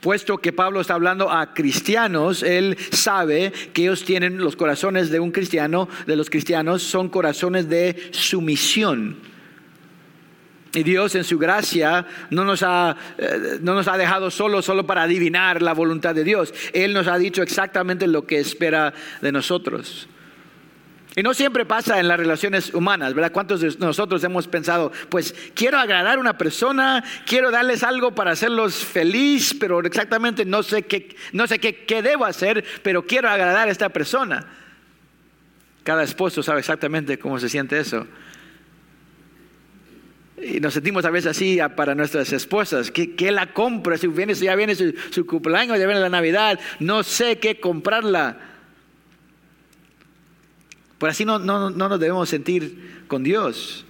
Puesto 0.00 0.38
que 0.38 0.52
Pablo 0.52 0.80
está 0.80 0.94
hablando 0.94 1.30
a 1.30 1.52
cristianos, 1.52 2.42
él 2.42 2.76
sabe 2.92 3.52
que 3.72 3.82
ellos 3.82 4.04
tienen 4.04 4.38
los 4.38 4.54
corazones 4.54 5.10
de 5.10 5.18
un 5.18 5.32
cristiano, 5.32 5.88
de 6.06 6.16
los 6.16 6.30
cristianos, 6.30 6.82
son 6.82 7.08
corazones 7.08 7.68
de 7.68 8.10
sumisión 8.12 9.16
y 10.76 10.82
Dios 10.82 11.14
en 11.14 11.24
su 11.24 11.38
gracia 11.38 12.04
no 12.28 12.44
nos, 12.44 12.62
ha, 12.62 12.94
eh, 13.16 13.58
no 13.62 13.74
nos 13.74 13.88
ha 13.88 13.96
dejado 13.96 14.30
solo 14.30 14.60
solo 14.60 14.86
para 14.86 15.04
adivinar 15.04 15.62
la 15.62 15.72
voluntad 15.72 16.14
de 16.14 16.22
Dios. 16.22 16.52
Él 16.74 16.92
nos 16.92 17.06
ha 17.06 17.16
dicho 17.16 17.42
exactamente 17.42 18.06
lo 18.06 18.26
que 18.26 18.38
espera 18.38 18.92
de 19.22 19.32
nosotros. 19.32 20.06
Y 21.14 21.22
no 21.22 21.32
siempre 21.32 21.64
pasa 21.64 21.98
en 21.98 22.08
las 22.08 22.18
relaciones 22.18 22.74
humanas, 22.74 23.14
¿verdad? 23.14 23.32
¿Cuántos 23.32 23.62
de 23.62 23.74
nosotros 23.78 24.22
hemos 24.22 24.48
pensado, 24.48 24.92
pues 25.08 25.34
quiero 25.54 25.78
agradar 25.78 26.18
a 26.18 26.20
una 26.20 26.36
persona, 26.36 27.02
quiero 27.24 27.50
darles 27.50 27.82
algo 27.82 28.14
para 28.14 28.32
hacerlos 28.32 28.74
feliz, 28.84 29.56
pero 29.58 29.80
exactamente 29.80 30.44
no 30.44 30.62
sé 30.62 30.82
qué, 30.82 31.16
no 31.32 31.46
sé 31.46 31.58
qué, 31.58 31.86
qué 31.86 32.02
debo 32.02 32.26
hacer, 32.26 32.62
pero 32.82 33.06
quiero 33.06 33.30
agradar 33.30 33.68
a 33.68 33.70
esta 33.70 33.88
persona? 33.88 34.46
Cada 35.84 36.02
esposo 36.02 36.42
sabe 36.42 36.60
exactamente 36.60 37.18
cómo 37.18 37.40
se 37.40 37.48
siente 37.48 37.78
eso. 37.78 38.06
Y 40.42 40.60
nos 40.60 40.74
sentimos 40.74 41.04
a 41.04 41.10
veces 41.10 41.30
así 41.30 41.58
para 41.74 41.94
nuestras 41.94 42.30
esposas. 42.32 42.90
¿Qué, 42.90 43.32
la 43.32 43.52
compro? 43.52 43.96
Si 43.96 44.06
viene, 44.06 44.34
ya 44.34 44.54
viene 44.54 44.74
su, 44.74 45.26
cumpleaños, 45.26 45.78
ya 45.78 45.86
viene 45.86 46.00
la 46.00 46.10
Navidad, 46.10 46.60
no 46.78 47.02
sé 47.02 47.38
qué 47.38 47.58
comprarla. 47.58 48.38
Por 50.98 51.08
así 51.08 51.24
no, 51.24 51.38
no, 51.38 51.70
no 51.70 51.88
nos 51.88 52.00
debemos 52.00 52.28
sentir 52.28 53.04
con 53.08 53.22
Dios. 53.22 53.86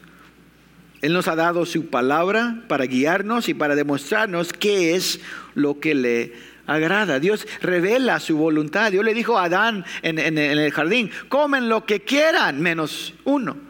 Él 1.03 1.13
nos 1.13 1.29
ha 1.29 1.35
dado 1.35 1.67
su 1.67 1.87
palabra 1.87 2.63
para 2.69 2.87
guiarnos 2.87 3.49
y 3.49 3.55
para 3.55 3.75
demostrarnos 3.75 4.53
qué 4.53 4.95
es 4.95 5.21
lo 5.55 5.81
que 5.81 5.95
le 5.95 6.33
agrada. 6.67 7.19
Dios 7.19 7.47
revela 7.61 8.21
su 8.21 8.37
voluntad. 8.37 8.93
Dios 8.93 9.05
le 9.05 9.15
dijo 9.15 9.37
a 9.37 9.45
Adán 9.45 9.85
en, 10.03 10.19
en 10.19 10.39
el 10.39 10.71
jardín, 10.71 11.11
comen 11.29 11.69
lo 11.69 11.85
que 11.85 12.01
quieran 12.01 12.61
menos 12.61 13.15
uno. 13.25 13.66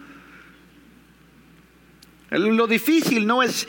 Lo 2.31 2.67
difícil 2.67 3.27
no 3.27 3.43
es 3.43 3.69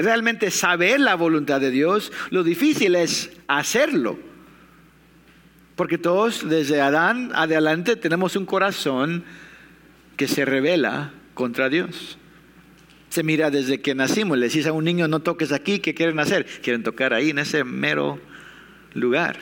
realmente 0.00 0.50
saber 0.50 1.00
la 1.00 1.14
voluntad 1.14 1.60
de 1.60 1.70
Dios, 1.70 2.12
lo 2.30 2.42
difícil 2.42 2.94
es 2.94 3.30
hacerlo. 3.46 4.18
Porque 5.76 5.98
todos 5.98 6.48
desde 6.48 6.80
Adán 6.80 7.30
adelante 7.34 7.96
tenemos 7.96 8.34
un 8.36 8.46
corazón 8.46 9.24
que 10.16 10.26
se 10.26 10.44
revela 10.44 11.12
contra 11.34 11.68
Dios. 11.68 12.18
Se 13.10 13.22
mira 13.22 13.50
desde 13.50 13.80
que 13.80 13.94
nacimos, 13.94 14.36
le 14.38 14.48
decís 14.48 14.66
a 14.66 14.72
un 14.72 14.84
niño 14.84 15.08
no 15.08 15.20
toques 15.20 15.52
aquí, 15.52 15.78
¿qué 15.78 15.94
quieren 15.94 16.18
hacer? 16.18 16.46
Quieren 16.62 16.82
tocar 16.82 17.14
ahí 17.14 17.30
en 17.30 17.38
ese 17.38 17.64
mero 17.64 18.18
lugar. 18.94 19.38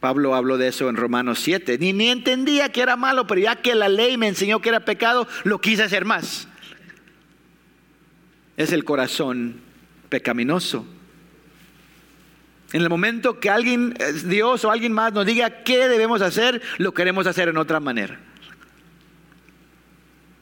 Pablo 0.00 0.34
habló 0.34 0.58
de 0.58 0.68
eso 0.68 0.90
en 0.90 0.96
Romanos 0.96 1.38
7. 1.40 1.78
Ni, 1.78 1.94
ni 1.94 2.08
entendía 2.10 2.70
que 2.70 2.82
era 2.82 2.96
malo, 2.96 3.26
pero 3.26 3.40
ya 3.40 3.56
que 3.56 3.74
la 3.74 3.88
ley 3.88 4.18
me 4.18 4.28
enseñó 4.28 4.60
que 4.60 4.68
era 4.68 4.80
pecado, 4.80 5.26
lo 5.44 5.60
quise 5.60 5.84
hacer 5.84 6.04
más 6.04 6.48
es 8.56 8.72
el 8.72 8.84
corazón 8.84 9.56
pecaminoso. 10.08 10.86
En 12.72 12.82
el 12.82 12.88
momento 12.88 13.38
que 13.38 13.50
alguien, 13.50 13.94
eh, 14.00 14.12
Dios 14.24 14.64
o 14.64 14.70
alguien 14.70 14.92
más 14.92 15.12
nos 15.12 15.26
diga 15.26 15.62
qué 15.62 15.88
debemos 15.88 16.22
hacer, 16.22 16.60
lo 16.78 16.92
queremos 16.92 17.26
hacer 17.26 17.48
en 17.48 17.56
otra 17.56 17.78
manera. 17.80 18.18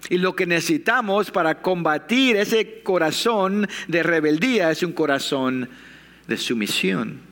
Y 0.09 0.19
lo 0.19 0.35
que 0.35 0.47
necesitamos 0.47 1.31
para 1.31 1.61
combatir 1.62 2.37
ese 2.37 2.83
corazón 2.83 3.69
de 3.88 4.02
rebeldía 4.02 4.71
es 4.71 4.83
un 4.83 4.92
corazón 4.92 5.69
de 6.26 6.37
sumisión. 6.37 7.32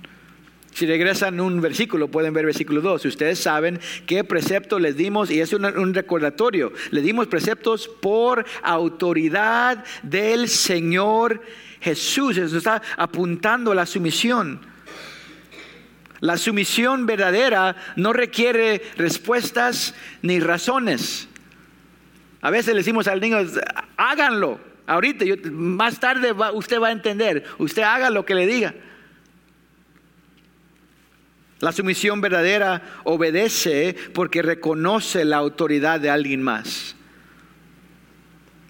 Si 0.81 0.87
regresan 0.87 1.41
un 1.41 1.61
versículo, 1.61 2.09
pueden 2.09 2.33
ver 2.33 2.47
versículo 2.47 2.81
2. 2.81 3.05
Ustedes 3.05 3.39
saben 3.39 3.79
qué 4.07 4.25
precepto 4.25 4.79
les 4.79 4.97
dimos, 4.97 5.31
y 5.31 5.39
es 5.39 5.53
un, 5.53 5.93
recordatorio. 5.93 6.73
Le 6.91 7.03
dimos 7.03 7.27
preceptos 7.27 7.87
por 7.87 8.47
autoridad 8.63 9.85
del 10.03 10.49
Señor 10.49 11.43
Jesús. 11.83 12.39
Eso 12.39 12.57
está 12.57 12.81
apuntando 12.97 13.73
a 13.73 13.75
la 13.75 13.85
sumisión. 13.85 14.59
La 16.21 16.39
sumisión 16.39 17.05
verdadera 17.05 17.77
no 17.97 18.15
requiere 18.15 18.81
respuestas 18.97 19.95
ni 20.23 20.41
razones. 20.41 21.29
A 22.41 22.49
veces 22.49 22.69
le 22.73 22.81
decimos 22.81 23.07
al 23.07 23.21
niño, 23.21 23.37
háganlo. 23.99 24.59
ahorita, 24.87 25.27
más 25.53 26.01
tarde 26.01 26.33
usted 26.55 26.81
va 26.81 26.89
a 26.89 26.93
entender. 26.93 27.45
Usted 27.59 27.83
haga 27.83 28.09
lo 28.09 28.25
que 28.25 28.35
le 28.35 28.47
diga. 28.47 28.75
La 31.61 31.73
sumisión 31.73 32.21
verdadera 32.21 32.83
obedece 33.05 33.95
porque 34.15 34.43
reconoce 34.43 35.25
la 35.25 35.37
autoridad 35.37 36.01
de 36.01 36.11
alguien 36.11 36.43
más. 36.43 36.97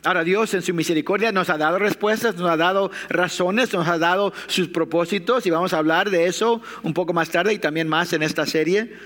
Ahora 0.02 0.24
Dios 0.24 0.54
en 0.54 0.62
su 0.62 0.72
misericordia 0.74 1.30
nos 1.30 1.50
ha 1.50 1.58
dado 1.58 1.78
respuestas, 1.78 2.34
nos 2.36 2.50
ha 2.50 2.56
dado 2.56 2.90
razones, 3.10 3.72
nos 3.72 3.86
ha 3.86 3.98
dado 3.98 4.32
sus 4.46 4.68
propósitos 4.68 5.46
y 5.46 5.50
vamos 5.50 5.72
a 5.72 5.78
hablar 5.78 6.10
de 6.10 6.26
eso 6.26 6.62
un 6.82 6.94
poco 6.94 7.12
más 7.12 7.28
tarde 7.28 7.52
y 7.52 7.58
también 7.58 7.86
más 7.86 8.12
en 8.12 8.22
esta 8.22 8.46
serie. 8.46 8.96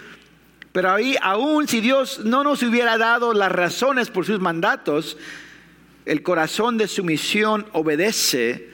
Pero 0.73 0.93
ahí, 0.93 1.17
aún 1.21 1.69
si 1.69 1.81
Dios 1.81 2.21
no 2.25 2.43
nos 2.43 2.63
hubiera 2.63 2.97
dado 2.97 3.35
las 3.35 3.53
razones 3.53 4.09
por 4.11 4.25
sus 4.25 4.41
mandatos, 4.41 5.19
el 6.07 6.23
corazón 6.23 6.79
de 6.79 6.89
sumisión 6.89 7.67
obedece 7.73 8.71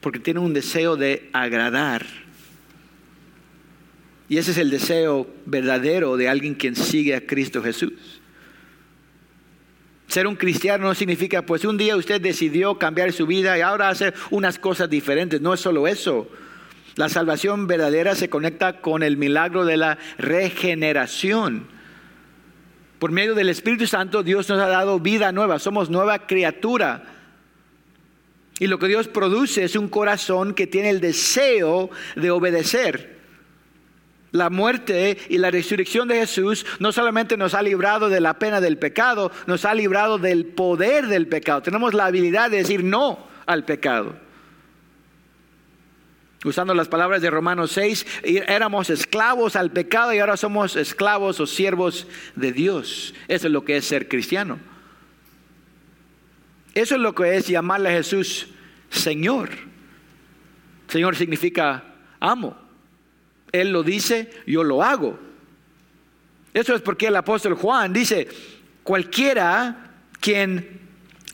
porque 0.00 0.20
tiene 0.20 0.40
un 0.40 0.54
deseo 0.54 0.96
de 0.96 1.30
agradar. 1.32 2.25
Y 4.28 4.38
ese 4.38 4.50
es 4.50 4.58
el 4.58 4.70
deseo 4.70 5.28
verdadero 5.44 6.16
de 6.16 6.28
alguien 6.28 6.54
quien 6.54 6.74
sigue 6.74 7.14
a 7.14 7.26
Cristo 7.26 7.62
Jesús. 7.62 7.92
Ser 10.08 10.26
un 10.26 10.36
cristiano 10.36 10.86
no 10.86 10.94
significa, 10.94 11.42
pues 11.42 11.64
un 11.64 11.76
día 11.76 11.96
usted 11.96 12.20
decidió 12.20 12.78
cambiar 12.78 13.12
su 13.12 13.26
vida 13.26 13.56
y 13.56 13.60
ahora 13.60 13.88
hacer 13.88 14.14
unas 14.30 14.58
cosas 14.58 14.88
diferentes. 14.88 15.40
No 15.40 15.54
es 15.54 15.60
solo 15.60 15.86
eso. 15.86 16.28
La 16.96 17.08
salvación 17.08 17.66
verdadera 17.66 18.14
se 18.14 18.30
conecta 18.30 18.80
con 18.80 19.02
el 19.02 19.16
milagro 19.16 19.64
de 19.64 19.76
la 19.76 19.98
regeneración. 20.18 21.68
Por 22.98 23.10
medio 23.10 23.34
del 23.34 23.48
Espíritu 23.48 23.86
Santo 23.86 24.22
Dios 24.22 24.48
nos 24.48 24.60
ha 24.60 24.68
dado 24.68 24.98
vida 24.98 25.30
nueva, 25.32 25.58
somos 25.58 25.90
nueva 25.90 26.26
criatura. 26.26 27.04
Y 28.58 28.68
lo 28.68 28.78
que 28.78 28.88
Dios 28.88 29.08
produce 29.08 29.64
es 29.64 29.76
un 29.76 29.88
corazón 29.88 30.54
que 30.54 30.66
tiene 30.66 30.88
el 30.88 31.00
deseo 31.00 31.90
de 32.14 32.30
obedecer 32.30 33.15
la 34.32 34.50
muerte 34.50 35.18
y 35.28 35.38
la 35.38 35.50
resurrección 35.50 36.08
de 36.08 36.16
Jesús 36.16 36.66
no 36.78 36.92
solamente 36.92 37.36
nos 37.36 37.54
ha 37.54 37.62
librado 37.62 38.08
de 38.08 38.20
la 38.20 38.38
pena 38.38 38.60
del 38.60 38.78
pecado, 38.78 39.32
nos 39.46 39.64
ha 39.64 39.74
librado 39.74 40.18
del 40.18 40.46
poder 40.46 41.06
del 41.06 41.26
pecado. 41.26 41.62
Tenemos 41.62 41.94
la 41.94 42.06
habilidad 42.06 42.50
de 42.50 42.58
decir 42.58 42.84
no 42.84 43.26
al 43.46 43.64
pecado. 43.64 44.14
Usando 46.44 46.74
las 46.74 46.88
palabras 46.88 47.22
de 47.22 47.30
Romanos 47.30 47.72
6, 47.72 48.06
éramos 48.46 48.90
esclavos 48.90 49.56
al 49.56 49.72
pecado 49.72 50.12
y 50.12 50.18
ahora 50.18 50.36
somos 50.36 50.76
esclavos 50.76 51.40
o 51.40 51.46
siervos 51.46 52.06
de 52.36 52.52
Dios. 52.52 53.14
Eso 53.26 53.46
es 53.48 53.52
lo 53.52 53.64
que 53.64 53.78
es 53.78 53.84
ser 53.84 54.06
cristiano. 54.06 54.58
Eso 56.74 56.94
es 56.94 57.00
lo 57.00 57.14
que 57.14 57.36
es 57.36 57.48
llamarle 57.48 57.88
a 57.88 57.92
Jesús 57.92 58.48
Señor. 58.90 59.48
Señor 60.88 61.16
significa 61.16 61.82
amo. 62.20 62.65
Él 63.60 63.72
lo 63.72 63.82
dice, 63.82 64.30
yo 64.46 64.64
lo 64.64 64.82
hago. 64.82 65.18
Eso 66.54 66.74
es 66.74 66.80
porque 66.80 67.08
el 67.08 67.16
apóstol 67.16 67.54
Juan 67.54 67.92
dice, 67.92 68.28
cualquiera 68.82 69.92
quien 70.20 70.80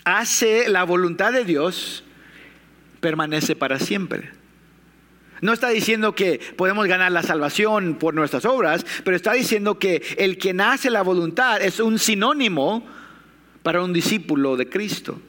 hace 0.05 0.69
la 0.69 0.85
voluntad 0.85 1.33
de 1.33 1.45
Dios 1.45 2.05
permanece 3.01 3.55
para 3.55 3.79
siempre. 3.79 4.31
No 5.41 5.53
está 5.53 5.71
diciendo 5.71 6.15
que 6.15 6.41
podemos 6.57 6.87
ganar 6.87 7.11
la 7.11 7.23
salvación 7.23 7.97
por 7.97 8.15
nuestras 8.15 8.45
obras, 8.45 8.87
pero 9.05 9.17
está 9.17 9.33
diciendo 9.33 9.79
que 9.79 10.03
el 10.17 10.39
quien 10.39 10.61
hace 10.61 10.89
la 10.89 11.03
voluntad 11.03 11.61
es 11.61 11.81
un 11.81 11.99
sinónimo 11.99 12.87
para 13.63 13.83
un 13.83 13.93
discípulo 13.93 14.57
de 14.57 14.69
Cristo. 14.69 15.21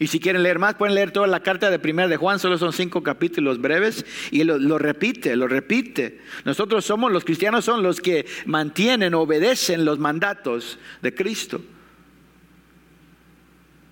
Y 0.00 0.06
si 0.06 0.18
quieren 0.18 0.42
leer 0.42 0.58
más, 0.58 0.76
pueden 0.76 0.94
leer 0.94 1.10
toda 1.10 1.26
la 1.26 1.40
carta 1.40 1.70
de 1.70 1.78
primera 1.78 2.08
de 2.08 2.16
Juan, 2.16 2.38
solo 2.38 2.56
son 2.56 2.72
cinco 2.72 3.02
capítulos 3.02 3.60
breves, 3.60 4.06
y 4.30 4.44
lo, 4.44 4.78
repite, 4.78 5.36
lo 5.36 5.46
repite. 5.46 6.22
Nosotros 6.46 6.86
somos, 6.86 7.12
los 7.12 7.22
cristianos 7.22 7.66
son 7.66 7.82
los 7.82 8.00
que 8.00 8.24
mantienen, 8.46 9.12
obedecen 9.12 9.84
los 9.84 9.98
mandatos 9.98 10.78
de 11.02 11.14
Cristo. 11.14 11.60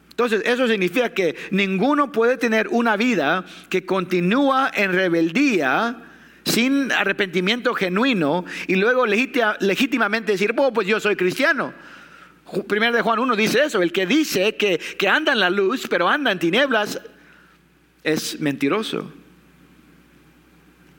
Entonces, 0.08 0.42
eso 0.46 0.66
significa 0.66 1.10
que 1.10 1.36
ninguno 1.50 2.10
puede 2.10 2.38
tener 2.38 2.68
una 2.68 2.96
vida 2.96 3.44
que 3.68 3.84
continúa 3.84 4.70
en 4.74 4.94
rebeldía 4.94 6.04
sin 6.42 6.90
arrepentimiento 6.90 7.74
genuino 7.74 8.46
y 8.66 8.76
luego 8.76 9.04
legítimamente 9.06 10.32
decir, 10.32 10.54
oh, 10.56 10.72
pues 10.72 10.88
yo 10.88 11.00
soy 11.00 11.16
cristiano. 11.16 11.74
Primero 12.66 12.96
de 12.96 13.02
Juan 13.02 13.18
1 13.18 13.36
dice 13.36 13.64
eso, 13.64 13.82
el 13.82 13.92
que 13.92 14.06
dice 14.06 14.56
que, 14.56 14.78
que 14.78 15.08
anda 15.08 15.32
en 15.32 15.40
la 15.40 15.50
luz, 15.50 15.86
pero 15.88 16.08
anda 16.08 16.32
en 16.32 16.38
tinieblas, 16.38 17.00
es 18.02 18.40
mentiroso. 18.40 19.12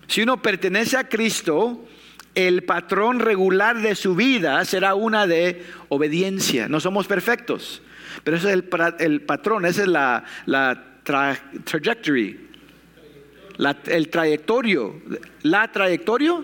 Si 0.07 0.21
uno 0.21 0.41
pertenece 0.41 0.97
a 0.97 1.07
Cristo, 1.07 1.87
el 2.35 2.63
patrón 2.63 3.19
regular 3.19 3.81
de 3.81 3.95
su 3.95 4.15
vida 4.15 4.63
será 4.65 4.95
una 4.95 5.27
de 5.27 5.65
obediencia. 5.89 6.67
No 6.67 6.79
somos 6.79 7.07
perfectos, 7.07 7.81
pero 8.23 8.37
ese 8.37 8.49
es 8.49 8.63
el, 8.99 9.21
patrón, 9.21 9.65
esa 9.65 9.81
es 9.83 9.87
la, 9.87 10.23
la 10.45 10.83
trajectory, 11.03 12.47
el 13.87 14.09
trayectorio, 14.09 15.01
la 15.43 15.71
trayectoria, 15.71 16.35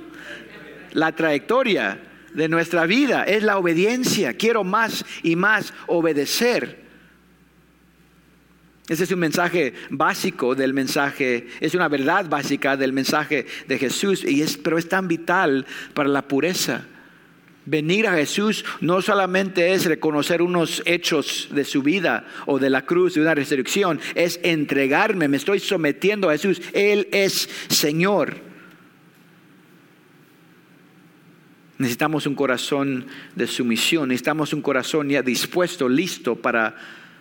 la 0.94 1.12
trayectoria 1.12 2.00
de 2.36 2.50
nuestra 2.50 2.86
vida 2.86 3.24
es 3.24 3.44
la 3.44 3.58
obediencia. 3.58 4.34
Quiero 4.34 4.64
más 4.64 5.06
y 5.24 5.36
más 5.36 5.74
obedecer. 5.88 6.86
Ese 8.88 9.06
es 9.06 9.12
un 9.12 9.20
mensaje 9.20 9.74
básico 9.90 10.54
del 10.54 10.74
mensaje, 10.74 11.48
es 11.60 11.74
una 11.74 11.88
verdad 11.88 12.30
básica 12.30 12.78
del 12.78 12.94
mensaje 12.94 13.48
de 13.68 13.80
Jesús, 13.80 14.24
y 14.24 14.44
es, 14.44 14.58
pero 14.58 14.78
es 14.78 14.88
tan 14.88 15.08
vital 15.08 15.66
para 15.96 16.08
la 16.08 16.28
pureza. 16.28 16.86
Venir 17.66 18.06
a 18.06 18.14
Jesús 18.14 18.64
no 18.82 19.02
solamente 19.02 19.74
es 19.74 19.86
reconocer 19.86 20.44
unos 20.44 20.84
hechos 20.86 21.48
de 21.50 21.66
su 21.66 21.82
vida 21.82 22.28
o 22.46 22.60
de 22.60 22.70
la 22.70 22.86
cruz, 22.86 23.16
de 23.16 23.22
una 23.22 23.34
resurrección, 23.34 24.00
es 24.14 24.40
entregarme, 24.44 25.28
me 25.28 25.38
estoy 25.38 25.60
sometiendo 25.60 26.30
a 26.30 26.34
Jesús, 26.34 26.62
Él 26.74 27.08
es 27.12 27.50
Señor. 27.70 28.45
Necesitamos 31.78 32.26
un 32.26 32.36
corazón 32.36 33.06
de 33.36 33.48
sumisión, 33.48 34.10
necesitamos 34.10 34.54
un 34.54 34.62
corazón 34.62 35.10
ya 35.10 35.22
dispuesto, 35.22 35.90
listo 35.90 36.36
para 36.36 36.76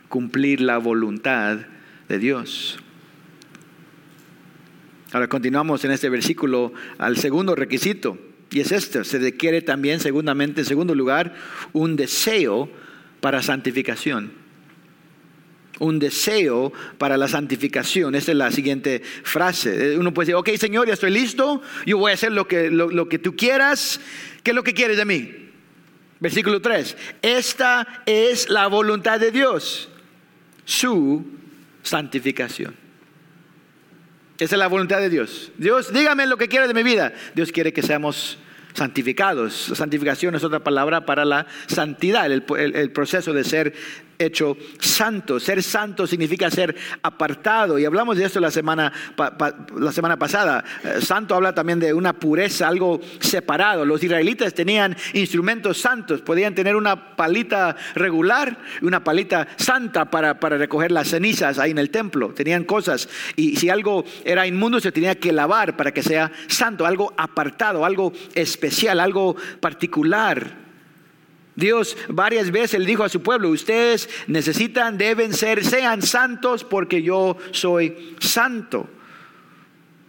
cumplir 0.09 0.61
la 0.61 0.79
voluntad 0.79 1.59
de 2.09 2.19
Dios. 2.19 2.79
Ahora 5.13 5.29
continuamos 5.29 5.85
en 5.85 5.91
este 5.91 6.09
versículo 6.09 6.73
al 6.99 7.17
segundo 7.17 7.55
requisito, 7.55 8.19
y 8.51 8.61
es 8.61 8.71
este, 8.71 9.05
se 9.05 9.19
requiere 9.19 9.63
también, 9.63 9.99
segundamente, 9.99 10.61
en 10.61 10.67
segundo 10.67 10.95
lugar, 10.95 11.35
un 11.73 11.97
deseo 11.97 12.71
para 13.21 13.43
santificación 13.43 14.45
un 15.79 15.99
deseo 15.99 16.73
para 16.99 17.17
la 17.17 17.29
santificación. 17.29 18.15
Esa 18.15 18.33
es 18.33 18.39
la 18.39 18.51
siguiente 18.51 19.03
frase. 19.23 19.99
Uno 19.99 20.13
puede 20.13 20.27
decir, 20.27 20.37
ok 20.37 20.51
Señor, 20.59 20.87
ya 20.87 20.95
estoy 20.95 21.11
listo, 21.11 21.63
yo 21.87 21.99
voy 21.99 22.11
a 22.11 22.15
hacer 22.15 22.33
lo 22.33 22.47
que, 22.47 22.71
lo, 22.71 23.09
que 23.09 23.19
tú 23.19 23.37
quieras. 23.37 24.01
¿Qué 24.45 24.51
es 24.51 24.55
lo 24.55 24.63
que 24.63 24.75
quieres 24.75 24.99
de 24.99 25.07
mí? 25.07 25.51
Versículo 26.21 26.61
3. 26.61 26.97
Esta 27.23 28.03
es 28.07 28.49
la 28.51 28.69
voluntad 28.69 29.19
de 29.19 29.33
Dios, 29.33 29.89
su 30.65 31.25
santificación. 31.83 32.77
Esa 34.39 34.55
es 34.55 34.59
la 34.59 34.67
voluntad 34.67 34.99
de 34.99 35.09
Dios. 35.09 35.51
Dios, 35.57 35.93
dígame 35.93 36.27
lo 36.27 36.37
que 36.37 36.49
quiere 36.49 36.69
de 36.69 36.75
mi 36.75 36.83
vida. 36.83 37.15
Dios 37.35 37.53
quiere 37.53 37.73
que 37.73 37.83
seamos 37.83 38.39
santificados. 38.75 39.55
Santificación 39.55 40.35
es 40.35 40.45
otra 40.45 40.63
palabra 40.63 41.07
para 41.07 41.25
la 41.25 41.47
santidad, 41.67 42.31
el, 42.31 42.43
proceso 42.93 43.33
de 43.33 43.45
ser 43.45 43.75
hecho 44.19 44.57
santo. 44.79 45.41
Ser 45.41 45.63
santo 45.63 46.07
significa 46.07 46.51
ser 46.51 46.75
apartado. 47.03 47.79
Y 47.79 47.85
hablamos 47.85 48.17
de 48.17 48.25
esto 48.25 48.41
la 48.41 48.51
semana, 48.51 48.93
la 49.79 49.93
semana 49.93 50.19
pasada. 50.19 50.65
Eh, 50.83 51.01
santo 51.01 51.35
habla 51.35 51.55
también 51.55 51.81
de 51.81 51.93
una 51.93 52.13
pureza, 52.13 52.69
algo 52.69 53.01
separado. 53.21 53.85
Los 53.85 54.03
israelitas 54.03 54.55
tenían 54.55 54.97
instrumentos 55.13 55.81
santos. 55.81 56.21
Podían 56.21 56.55
tener 56.55 56.77
una 56.77 57.17
palita 57.17 57.77
regular 57.95 58.59
y 58.81 58.87
una 58.87 59.03
palita 59.03 59.49
santa 59.57 60.11
para, 60.11 60.41
para 60.41 60.59
recoger 60.59 60.91
las 60.91 61.09
cenizas 61.09 61.59
ahí 61.59 61.71
en 61.71 61.79
el 61.79 61.91
templo. 61.91 62.31
Tenían 62.35 62.65
cosas. 62.65 63.09
Y 63.37 63.57
si 63.57 63.69
algo 63.69 64.05
era 64.25 64.47
inmundo, 64.47 64.81
se 64.81 64.93
tenía 64.93 65.15
que 65.17 65.33
lavar 65.33 65.77
para 65.77 65.93
que 65.93 66.03
sea 66.03 66.31
santo. 66.49 66.87
Algo 66.87 67.13
apartado, 67.17 67.85
algo 67.85 68.13
especial, 68.35 69.01
algo 69.01 69.37
particular. 69.61 70.64
Dios 71.57 71.97
varias 72.09 72.51
veces 72.51 72.81
le 72.81 72.87
dijo 72.87 73.05
a 73.05 73.09
su 73.09 73.23
pueblo, 73.23 73.51
ustedes 73.51 74.09
necesitan, 74.27 74.99
deben 74.99 75.33
ser, 75.33 75.65
sean 75.65 76.03
santos 76.03 76.65
porque 76.65 77.03
yo 77.03 77.37
soy 77.53 78.17
santo. 78.19 78.89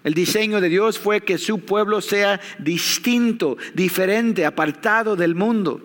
El 0.04 0.14
diseño 0.14 0.62
de 0.62 0.70
Dios 0.70 1.00
fue 1.00 1.22
que 1.22 1.38
su 1.38 1.60
pueblo 1.60 2.02
sea 2.02 2.40
distinto, 2.60 3.58
diferente, 3.74 4.46
apartado 4.46 5.16
del 5.16 5.36
mundo. 5.36 5.82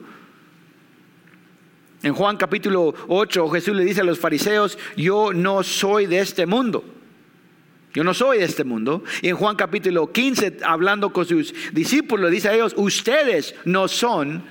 En 2.02 2.14
Juan 2.14 2.36
capítulo 2.36 2.94
8 3.08 3.48
Jesús 3.50 3.76
le 3.76 3.84
dice 3.84 4.00
a 4.00 4.04
los 4.04 4.18
fariseos, 4.18 4.78
yo 4.96 5.32
no 5.32 5.62
soy 5.62 6.06
de 6.06 6.20
este 6.20 6.46
mundo. 6.46 6.84
Yo 7.92 8.04
no 8.04 8.14
soy 8.14 8.38
de 8.38 8.44
este 8.44 8.64
mundo. 8.64 9.02
Y 9.20 9.28
en 9.28 9.36
Juan 9.36 9.56
capítulo 9.56 10.12
15, 10.12 10.58
hablando 10.64 11.12
con 11.12 11.26
sus 11.26 11.52
discípulos, 11.72 12.30
dice 12.30 12.48
a 12.48 12.54
ellos, 12.54 12.74
ustedes 12.76 13.54
no 13.64 13.88
son 13.88 14.44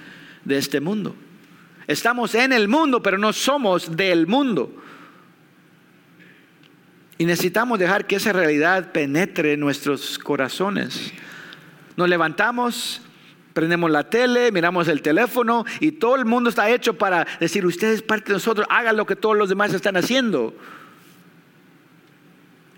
de 0.46 0.58
este 0.58 0.80
mundo. 0.80 1.16
Estamos 1.88 2.36
en 2.36 2.54
el 2.54 2.68
mundo, 2.68 3.02
pero 3.02 3.18
no 3.18 3.34
somos 3.34 3.96
del 3.96 4.28
mundo. 4.28 4.72
Y 7.18 7.26
necesitamos 7.26 7.80
dejar 7.80 8.08
que 8.08 8.16
esa 8.16 8.32
realidad 8.32 8.92
penetre 8.92 9.54
en 9.54 9.60
nuestros 9.60 10.18
corazones. 10.20 11.12
Nos 11.98 12.08
levantamos, 12.08 13.02
prendemos 13.54 13.92
la 13.92 14.10
tele, 14.10 14.52
miramos 14.52 14.88
el 14.88 15.02
teléfono 15.02 15.66
y 15.82 15.92
todo 15.92 16.16
el 16.16 16.26
mundo 16.26 16.50
está 16.50 16.70
hecho 16.70 16.98
para 16.98 17.28
decir, 17.40 17.66
usted 17.66 17.90
es 17.90 18.02
parte 18.02 18.28
de 18.28 18.34
nosotros, 18.34 18.66
hagan 18.70 18.96
lo 18.96 19.06
que 19.06 19.18
todos 19.18 19.36
los 19.36 19.50
demás 19.50 19.74
están 19.74 19.98
haciendo. 19.98 20.56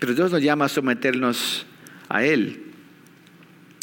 Pero 0.00 0.14
Dios 0.14 0.32
nos 0.32 0.42
llama 0.42 0.64
a 0.64 0.68
someternos 0.68 1.66
a 2.08 2.24
Él. 2.24 2.71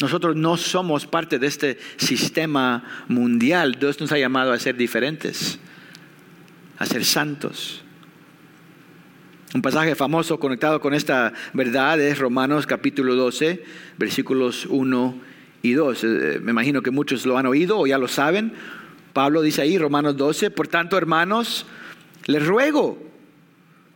Nosotros 0.00 0.34
no 0.34 0.56
somos 0.56 1.06
parte 1.06 1.38
de 1.38 1.46
este 1.46 1.78
sistema 1.96 3.04
mundial. 3.08 3.76
Dios 3.78 4.00
nos 4.00 4.12
ha 4.12 4.18
llamado 4.18 4.52
a 4.52 4.58
ser 4.58 4.76
diferentes, 4.76 5.58
a 6.78 6.86
ser 6.86 7.04
santos. 7.04 7.82
Un 9.52 9.62
pasaje 9.62 9.94
famoso 9.94 10.38
conectado 10.38 10.80
con 10.80 10.94
esta 10.94 11.32
verdad 11.52 12.00
es 12.00 12.18
Romanos 12.18 12.66
capítulo 12.66 13.16
12, 13.16 13.64
versículos 13.98 14.66
1 14.66 15.14
y 15.62 15.72
2. 15.72 16.04
Eh, 16.04 16.40
me 16.40 16.52
imagino 16.52 16.82
que 16.82 16.92
muchos 16.92 17.26
lo 17.26 17.36
han 17.36 17.46
oído 17.46 17.78
o 17.78 17.86
ya 17.86 17.98
lo 17.98 18.08
saben. 18.08 18.52
Pablo 19.12 19.42
dice 19.42 19.62
ahí, 19.62 19.76
Romanos 19.76 20.16
12, 20.16 20.52
por 20.52 20.68
tanto, 20.68 20.96
hermanos, 20.96 21.66
les 22.26 22.46
ruego, 22.46 23.09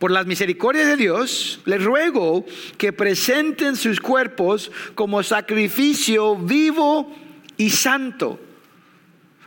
por 0.05 0.11
las 0.11 0.27
misericordias 0.27 0.85
de 0.85 0.97
Dios, 0.97 1.61
les 1.65 1.83
ruego 1.83 2.45
que 2.77 2.93
presenten 2.93 3.75
sus 3.75 3.99
cuerpos 3.99 4.71
como 4.93 5.23
sacrificio 5.23 6.35
vivo 6.35 7.11
y 7.57 7.71
santo, 7.71 8.39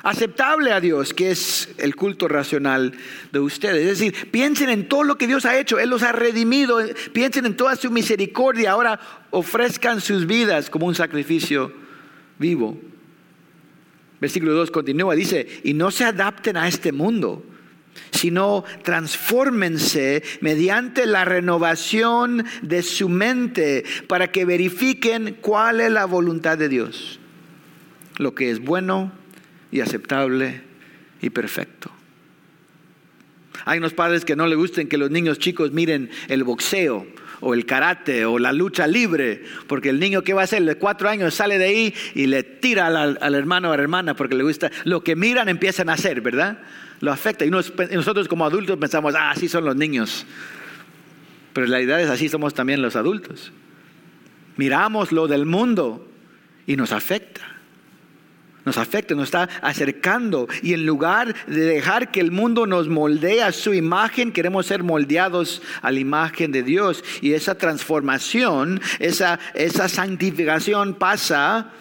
aceptable 0.02 0.72
a 0.72 0.80
Dios, 0.80 1.14
que 1.14 1.30
es 1.30 1.68
el 1.78 1.94
culto 1.94 2.26
racional 2.26 2.92
de 3.30 3.38
ustedes. 3.38 3.82
Es 3.82 4.00
decir, 4.00 4.32
piensen 4.32 4.68
en 4.68 4.88
todo 4.88 5.04
lo 5.04 5.16
que 5.16 5.28
Dios 5.28 5.44
ha 5.44 5.56
hecho, 5.56 5.78
Él 5.78 5.90
los 5.90 6.02
ha 6.02 6.10
redimido, 6.10 6.80
piensen 7.12 7.46
en 7.46 7.56
toda 7.56 7.76
su 7.76 7.92
misericordia, 7.92 8.72
ahora 8.72 8.98
ofrezcan 9.30 10.00
sus 10.00 10.26
vidas 10.26 10.70
como 10.70 10.86
un 10.86 10.96
sacrificio 10.96 11.72
vivo. 12.36 12.76
Versículo 14.20 14.54
2 14.54 14.72
continúa, 14.72 15.14
dice, 15.14 15.60
y 15.62 15.74
no 15.74 15.92
se 15.92 16.02
adapten 16.02 16.56
a 16.56 16.66
este 16.66 16.90
mundo, 16.90 17.44
sino 18.18 18.64
transfórmense 18.82 20.22
mediante 20.40 21.06
la 21.06 21.24
renovación 21.24 22.44
de 22.62 22.82
su 22.82 23.08
mente 23.08 23.84
para 24.08 24.32
que 24.32 24.44
verifiquen 24.44 25.38
cuál 25.40 25.80
es 25.80 25.92
la 25.92 26.04
voluntad 26.04 26.58
de 26.58 26.68
Dios, 26.68 27.20
lo 28.18 28.34
que 28.34 28.50
es 28.50 28.58
bueno 28.58 29.12
y 29.70 29.80
aceptable 29.80 30.62
y 31.22 31.30
perfecto. 31.30 31.92
Hay 33.64 33.78
unos 33.78 33.94
padres 33.94 34.24
que 34.24 34.36
no 34.36 34.46
le 34.46 34.56
gusten 34.56 34.88
que 34.88 34.98
los 34.98 35.10
niños 35.10 35.38
chicos 35.38 35.72
miren 35.72 36.10
el 36.28 36.42
boxeo 36.42 37.06
o 37.40 37.54
el 37.54 37.66
karate 37.66 38.24
o 38.24 38.38
la 38.38 38.52
lucha 38.52 38.86
libre, 38.86 39.44
porque 39.66 39.90
el 39.90 40.00
niño 40.00 40.22
que 40.22 40.34
va 40.34 40.40
a 40.40 40.44
hacer 40.44 40.64
de 40.64 40.74
cuatro 40.76 41.08
años 41.08 41.34
sale 41.34 41.58
de 41.58 41.66
ahí 41.66 41.94
y 42.14 42.26
le 42.26 42.42
tira 42.42 42.86
al, 42.86 43.34
hermano 43.34 43.70
o 43.70 43.72
a 43.72 43.76
la 43.76 43.82
hermana 43.82 44.14
porque 44.14 44.34
le 44.34 44.42
gusta. 44.42 44.70
Lo 44.84 45.04
que 45.04 45.14
miran 45.14 45.48
empiezan 45.48 45.88
a 45.88 45.94
hacer, 45.94 46.20
¿verdad? 46.20 46.58
Lo 47.00 47.12
afecta. 47.12 47.44
Y 47.44 47.50
nosotros 47.50 48.28
como 48.28 48.44
adultos 48.44 48.76
pensamos, 48.78 49.14
ah, 49.14 49.30
así 49.30 49.48
son 49.48 49.64
los 49.64 49.76
niños. 49.76 50.26
Pero 51.52 51.66
en 51.66 51.72
realidad 51.72 52.00
es 52.00 52.10
así 52.10 52.28
somos 52.28 52.54
también 52.54 52.82
los 52.82 52.96
adultos. 52.96 53.52
Miramos 54.56 55.12
lo 55.12 55.28
del 55.28 55.46
mundo 55.46 56.06
y 56.66 56.76
nos 56.76 56.92
afecta 56.92 57.58
nos 58.68 58.78
afecta, 58.78 59.14
nos 59.14 59.24
está 59.24 59.48
acercando. 59.62 60.46
Y 60.62 60.74
en 60.74 60.86
lugar 60.86 61.34
de 61.46 61.60
dejar 61.60 62.10
que 62.10 62.20
el 62.20 62.30
mundo 62.30 62.66
nos 62.66 62.88
moldee 62.88 63.42
a 63.42 63.50
su 63.50 63.74
imagen, 63.74 64.30
queremos 64.30 64.66
ser 64.66 64.82
moldeados 64.82 65.62
a 65.82 65.90
la 65.90 65.98
imagen 65.98 66.52
de 66.52 66.62
Dios. 66.62 67.02
Y 67.20 67.32
esa 67.32 67.56
transformación, 67.56 68.80
esa, 68.98 69.40
esa 69.54 69.88
santificación 69.88 70.94
pasa 70.94 71.72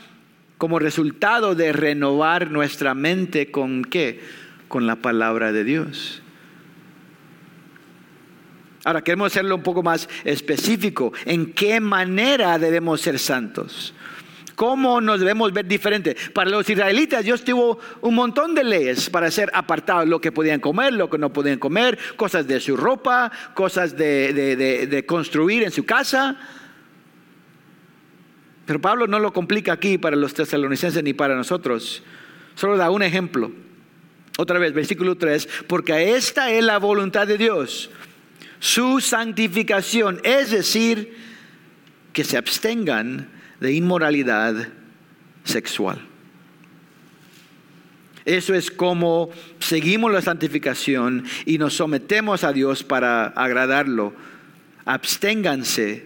como 0.58 0.80
resultado 0.80 1.54
de 1.54 1.72
renovar 1.72 2.50
nuestra 2.50 2.96
mente 2.96 3.52
con 3.52 3.84
qué? 3.84 4.22
Con 4.68 4.88
la 4.88 4.98
palabra 4.98 5.52
de 5.52 5.64
Dios. 5.64 6.22
Ahora 8.88 9.02
queremos 9.02 9.34
hacerlo 9.34 9.56
un 9.56 9.64
poco 9.64 9.84
más 9.84 10.08
específico. 10.24 11.12
¿En 11.26 11.52
qué 11.54 11.82
manera 11.82 12.58
debemos 12.58 13.02
ser 13.02 13.20
santos? 13.20 13.94
¿Cómo 14.56 15.02
nos 15.02 15.20
debemos 15.20 15.54
ver 15.54 15.68
diferente? 15.68 16.16
Para 16.34 16.50
los 16.50 16.68
israelitas 16.70 17.24
Dios 17.24 17.44
tuvo 17.44 17.80
un 18.02 18.16
montón 18.16 18.56
de 18.56 18.64
leyes 18.64 19.10
para 19.10 19.30
ser 19.30 19.52
apartados, 19.54 20.08
lo 20.08 20.22
que 20.22 20.32
podían 20.32 20.60
comer, 20.60 20.94
lo 20.94 21.10
que 21.10 21.18
no 21.18 21.32
podían 21.34 21.60
comer, 21.60 22.00
cosas 22.16 22.48
de 22.48 22.60
su 22.60 22.76
ropa, 22.76 23.32
cosas 23.54 23.96
de, 23.96 25.04
construir 25.06 25.64
en 25.64 25.72
su 25.72 25.86
casa. 25.86 26.40
Pero 28.66 28.82
Pablo 28.82 29.06
no 29.06 29.20
lo 29.20 29.32
complica 29.32 29.74
aquí 29.74 29.98
para 29.98 30.16
los 30.16 30.34
tesalonicenses 30.34 31.04
ni 31.04 31.14
para 31.14 31.36
nosotros. 31.36 32.02
Solo 32.56 32.78
da 32.78 32.90
un 32.90 33.04
ejemplo. 33.04 33.52
Otra 34.38 34.60
vez, 34.60 34.72
versículo 34.72 35.16
3, 35.16 35.50
porque 35.68 36.16
esta 36.16 36.52
es 36.52 36.64
la 36.64 36.78
voluntad 36.78 37.28
de 37.28 37.40
Dios, 37.40 37.90
su 38.60 39.02
santificación, 39.02 40.22
es 40.24 40.52
decir, 40.52 41.18
que 42.14 42.24
se 42.24 42.38
abstengan 42.38 43.30
de 43.60 43.74
inmoralidad 43.74 44.70
sexual. 45.44 46.00
Eso 48.26 48.54
es 48.54 48.70
como 48.70 49.30
seguimos 49.60 50.12
la 50.12 50.22
santificación 50.22 51.26
y 51.46 51.58
nos 51.58 51.76
sometemos 51.76 52.44
a 52.44 52.54
Dios 52.54 52.84
para 52.84 53.28
agradarlo. 53.28 54.14
Absténganse 54.86 56.06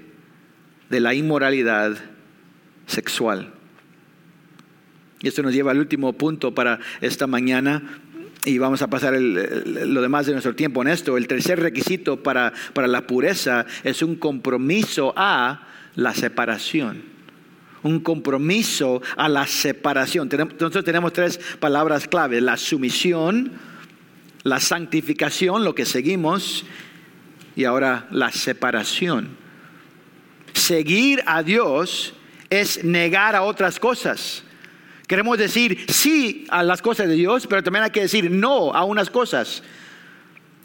de 0.90 1.00
la 1.00 1.14
inmoralidad 1.16 1.98
sexual. 2.86 3.52
Y 5.22 5.28
esto 5.28 5.44
nos 5.44 5.54
lleva 5.54 5.72
al 5.72 5.80
último 5.80 6.14
punto 6.14 6.54
para 6.54 6.80
esta 7.02 7.28
mañana 7.28 8.02
y 8.46 8.58
vamos 8.58 8.82
a 8.82 8.90
pasar 8.90 9.14
lo 9.14 10.02
demás 10.02 10.26
de 10.26 10.32
nuestro 10.32 10.56
tiempo 10.56 10.82
en 10.82 10.88
esto. 10.88 11.18
El 11.18 11.28
tercer 11.28 11.60
requisito 11.60 12.24
para, 12.24 12.54
para 12.74 12.88
la 12.88 13.06
pureza 13.06 13.66
es 13.84 14.02
un 14.02 14.16
compromiso 14.16 15.14
a 15.16 15.68
la 15.96 16.14
separación 16.14 17.12
un 17.84 18.00
compromiso 18.00 19.02
a 19.18 19.28
la 19.28 19.48
separación. 19.48 20.30
Entonces 20.32 20.84
tenemos 20.84 21.14
tres 21.14 21.40
palabras 21.60 22.08
clave, 22.08 22.40
la 22.40 22.58
sumisión, 22.58 23.54
la 24.44 24.60
santificación, 24.60 25.64
lo 25.64 25.76
que 25.76 25.86
seguimos, 25.86 26.66
y 27.56 27.66
ahora 27.66 28.08
la 28.12 28.32
separación. 28.32 29.30
Seguir 30.54 31.24
a 31.26 31.44
Dios 31.44 32.14
es 32.50 32.84
negar 32.84 33.36
a 33.36 33.44
otras 33.44 33.80
cosas. 33.80 34.44
Queremos 35.12 35.38
decir 35.38 35.78
sí 35.90 36.46
a 36.48 36.64
las 36.64 36.82
cosas 36.82 37.10
de 37.10 37.16
Dios, 37.16 37.46
pero 37.46 37.62
también 37.62 37.84
hay 37.84 37.90
que 37.90 38.00
decir 38.00 38.32
no 38.32 38.74
a 38.74 38.86
unas 38.86 39.10
cosas. 39.10 39.62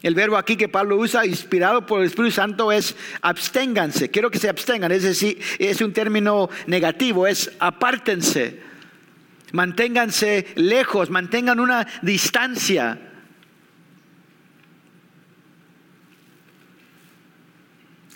El 0.05 0.15
verbo 0.15 0.37
aquí 0.37 0.55
que 0.55 0.69
Pablo 0.69 0.97
usa, 0.99 1.27
inspirado 1.27 1.85
por 1.85 1.99
el 1.99 2.07
Espíritu 2.07 2.31
Santo, 2.31 2.71
es 2.71 2.95
absténganse. 3.23 4.09
Quiero 4.09 4.31
que 4.31 4.39
se 4.39 4.49
abstengan, 4.49 4.93
es 4.93 5.03
decir, 5.03 5.41
es 5.59 5.81
un 5.81 5.93
término 5.93 6.49
negativo, 6.69 7.27
es 7.27 7.51
apártense. 7.59 8.61
Manténganse 9.51 10.47
lejos, 10.55 11.11
mantengan 11.11 11.59
una 11.59 11.85
distancia. 12.03 13.01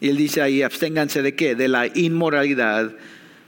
Y 0.01 0.11
él 0.11 0.17
dice 0.17 0.43
ahí, 0.43 0.63
absténganse 0.63 1.23
de 1.23 1.35
qué? 1.35 1.57
De 1.57 1.67
la 1.67 1.89
inmoralidad 1.89 2.93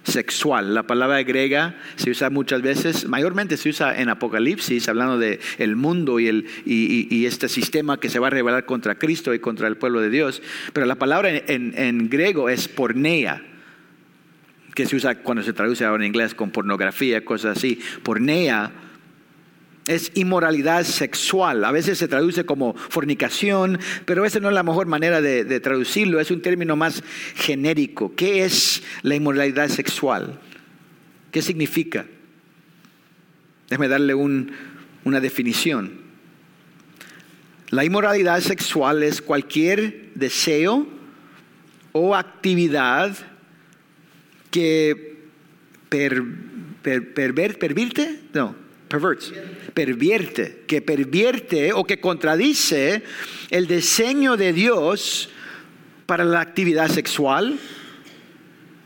sexual. 0.04 0.74
La 0.74 0.84
palabra 0.84 1.22
griega 1.22 1.76
se 1.96 2.10
usa 2.10 2.30
muchas 2.30 2.62
veces, 2.62 3.08
mayormente 3.08 3.56
se 3.56 3.68
usa 3.68 3.98
en 3.98 4.08
Apocalipsis, 4.08 4.88
hablando 4.88 5.18
de 5.18 5.40
el 5.58 5.76
mundo 5.76 6.20
y, 6.20 6.28
el, 6.28 6.46
y, 6.64 7.26
este 7.26 7.48
sistema 7.48 7.98
que 7.98 8.08
se 8.08 8.18
va 8.18 8.26
a 8.26 8.30
revelar 8.30 8.64
contra 8.66 8.96
Cristo 8.96 9.32
y 9.34 9.38
contra 9.38 9.68
el 9.68 9.76
pueblo 9.76 10.00
de 10.00 10.10
Dios. 10.10 10.42
Pero 10.72 10.86
la 10.86 10.96
palabra 10.96 11.30
en, 11.30 11.74
en 11.76 12.08
griego 12.08 12.48
es 12.48 12.68
pornea, 12.68 13.42
que 14.74 14.86
se 14.86 14.96
usa 14.96 15.16
cuando 15.16 15.42
se 15.42 15.52
traduce 15.52 15.84
ahora 15.84 16.02
en 16.02 16.08
inglés 16.08 16.34
con 16.34 16.50
pornografía, 16.50 17.24
cosas 17.24 17.58
así. 17.58 17.80
Pornea 18.02 18.72
es 19.86 20.12
inmoralidad 20.14 20.84
sexual. 20.84 21.64
A 21.64 21.72
veces 21.72 21.98
se 21.98 22.08
traduce 22.08 22.44
como 22.44 22.74
fornicación, 22.74 23.78
pero 24.04 24.24
esa 24.24 24.40
no 24.40 24.48
es 24.48 24.54
la 24.54 24.62
mejor 24.62 24.86
manera 24.86 25.20
de, 25.20 25.60
traducirlo. 25.60 26.20
Es 26.20 26.30
un 26.30 26.42
término 26.42 26.76
más 26.76 27.02
genérico. 27.34 28.14
¿Qué 28.14 28.44
es 28.44 28.82
la 29.02 29.14
inmoralidad 29.14 29.68
sexual? 29.68 30.38
¿Qué 31.30 31.42
significa? 31.42 32.06
Déjeme 33.68 33.88
darle 33.88 34.14
una 34.14 35.20
definición. 35.20 36.02
La 37.70 37.84
inmoralidad 37.84 38.40
sexual 38.40 39.02
es 39.02 39.22
cualquier 39.22 40.10
deseo 40.14 40.86
o 41.92 42.14
actividad 42.14 43.16
que 44.50 45.16
per, 45.88 46.22
pervierte, 46.82 48.20
no, 48.34 48.61
perverts, 48.92 49.32
pervierte, 49.72 50.64
que 50.66 50.82
pervierte 50.82 51.72
o 51.72 51.84
que 51.84 51.98
contradice 51.98 53.02
el 53.48 53.66
diseño 53.66 54.36
de 54.36 54.52
Dios 54.52 55.30
para 56.04 56.24
la 56.24 56.42
actividad 56.42 56.88
sexual 56.88 57.58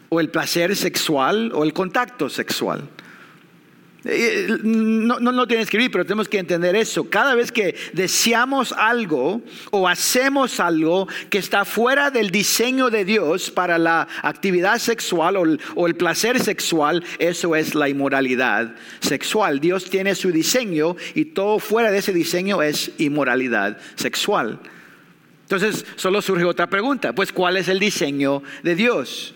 o 0.08 0.20
el 0.20 0.30
placer 0.30 0.76
sexual 0.76 1.50
o 1.52 1.64
el 1.64 1.72
contacto 1.72 2.28
sexual. 2.28 2.88
Eh, 4.08 4.58
no, 4.62 5.18
no, 5.18 5.32
no 5.32 5.46
tiene 5.46 5.60
que 5.60 5.64
escribir, 5.64 5.90
pero 5.90 6.04
tenemos 6.04 6.28
que 6.28 6.38
entender 6.38 6.76
eso. 6.76 7.10
Cada 7.10 7.34
vez 7.34 7.50
que 7.50 7.74
deseamos 7.92 8.72
algo 8.72 9.42
o 9.70 9.88
hacemos 9.88 10.60
algo 10.60 11.08
que 11.28 11.38
está 11.38 11.64
fuera 11.64 12.10
del 12.10 12.30
diseño 12.30 12.88
de 12.88 13.04
Dios 13.04 13.50
para 13.50 13.78
la 13.78 14.06
actividad 14.22 14.78
sexual 14.78 15.36
o 15.36 15.44
el, 15.44 15.60
o 15.74 15.86
el 15.86 15.96
placer 15.96 16.38
sexual, 16.40 17.02
eso 17.18 17.56
es 17.56 17.74
la 17.74 17.88
inmoralidad 17.88 18.74
sexual. 19.00 19.58
Dios 19.60 19.90
tiene 19.90 20.14
su 20.14 20.30
diseño 20.30 20.96
y 21.14 21.26
todo 21.26 21.58
fuera 21.58 21.90
de 21.90 21.98
ese 21.98 22.12
diseño 22.12 22.62
es 22.62 22.92
inmoralidad 22.98 23.78
sexual. 23.96 24.60
Entonces, 25.42 25.84
solo 25.96 26.22
surge 26.22 26.44
otra 26.44 26.68
pregunta, 26.68 27.12
pues 27.12 27.32
¿cuál 27.32 27.56
es 27.56 27.68
el 27.68 27.78
diseño 27.78 28.42
de 28.62 28.74
Dios? 28.74 29.34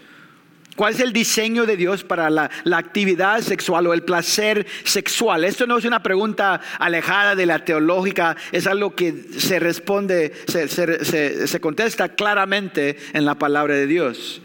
¿Cuál 0.81 0.95
es 0.95 1.01
el 1.01 1.12
diseño 1.12 1.66
de 1.66 1.77
Dios 1.77 2.05
para 2.05 2.31
la, 2.31 2.51
actividad 2.73 3.43
sexual 3.43 3.87
o 3.87 3.93
el 3.93 4.03
placer 4.03 4.66
sexual? 4.83 5.45
Esto 5.45 5.66
no 5.66 5.77
es 5.77 5.85
una 5.85 6.03
pregunta 6.03 6.59
alejada 6.79 7.35
de 7.35 7.45
la 7.45 7.62
teológica, 7.62 8.35
es 8.51 8.66
algo 8.66 8.95
que 8.95 9.12
se 9.37 9.59
responde, 9.59 10.33
se, 10.47 11.61
contesta 11.61 12.09
claramente 12.09 12.97
en 13.12 13.27
la 13.27 13.35
palabra 13.35 13.75
de 13.75 13.87
Dios. 13.87 14.40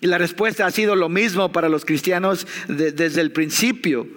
Y 0.00 0.08
la 0.08 0.18
respuesta 0.18 0.66
ha 0.66 0.72
sido 0.72 0.96
lo 0.96 1.08
mismo 1.08 1.52
para 1.52 1.68
los 1.68 1.84
cristianos 1.84 2.44
desde 2.66 3.20
el 3.20 3.30
principio. 3.30 4.08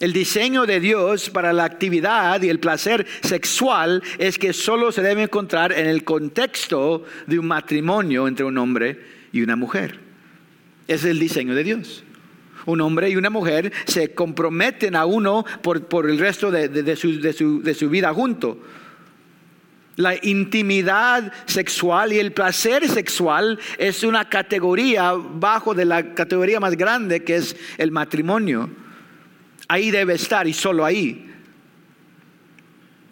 El 0.00 0.14
diseño 0.14 0.64
de 0.64 0.80
Dios 0.80 1.28
para 1.28 1.52
la 1.52 1.64
actividad 1.64 2.40
y 2.40 2.48
el 2.48 2.60
placer 2.60 3.06
sexual 3.20 4.02
es 4.16 4.38
que 4.38 4.54
solo 4.54 4.90
se 4.90 5.02
debe 5.02 5.24
encontrar 5.24 5.70
en 5.70 5.86
el 5.86 6.02
contexto 6.02 7.04
de 7.26 7.38
un 7.38 7.46
matrimonio 7.46 8.26
entre 8.26 8.46
un 8.46 8.56
hombre 8.56 9.20
y 9.32 9.42
una 9.42 9.56
mujer. 9.56 9.98
Es 10.86 11.04
el 11.04 11.18
diseño 11.18 11.54
de 11.54 11.64
Dios. 11.64 12.04
Un 12.66 12.80
hombre 12.80 13.10
y 13.10 13.16
una 13.16 13.30
mujer 13.30 13.72
se 13.86 14.14
comprometen 14.14 14.94
a 14.94 15.04
uno 15.04 15.44
por, 15.62 16.08
el 16.08 16.18
resto 16.18 16.50
de, 16.50 16.96
su, 16.96 17.90
vida 17.90 18.14
junto. 18.14 18.58
La 19.96 20.14
intimidad 20.24 21.32
sexual 21.46 22.12
y 22.12 22.18
el 22.18 22.32
placer 22.32 22.88
sexual 22.88 23.58
es 23.78 24.04
una 24.04 24.28
categoría 24.28 25.12
bajo 25.12 25.74
de 25.74 25.84
la 25.84 26.14
categoría 26.14 26.60
más 26.60 26.76
grande 26.76 27.24
que 27.24 27.36
es 27.36 27.56
el 27.78 27.90
matrimonio. 27.90 28.70
Ahí 29.68 29.90
debe 29.90 30.14
estar 30.14 30.46
y 30.46 30.52
solo 30.52 30.84
ahí. 30.84 31.31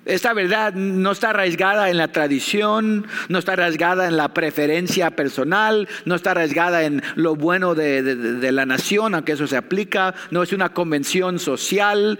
Esta 0.06 0.32
verdad 0.32 0.72
no 0.74 1.12
está 1.12 1.30
arraigada 1.30 1.90
en 1.90 1.98
la 1.98 2.08
tradición, 2.08 3.06
no 3.28 3.38
está 3.38 3.52
arraigada 3.52 4.08
en 4.08 4.16
la 4.16 4.32
preferencia 4.32 5.10
personal, 5.10 5.88
no 6.06 6.14
está 6.14 6.30
arraigada 6.30 6.84
en 6.84 7.02
lo 7.16 7.36
bueno 7.36 7.74
de, 7.74 8.50
la 8.50 8.64
nación, 8.64 9.14
aunque 9.14 9.32
eso 9.32 9.46
se 9.46 9.58
aplica, 9.58 10.14
no 10.30 10.42
es 10.42 10.54
una 10.54 10.70
convención 10.70 11.38
social, 11.38 12.18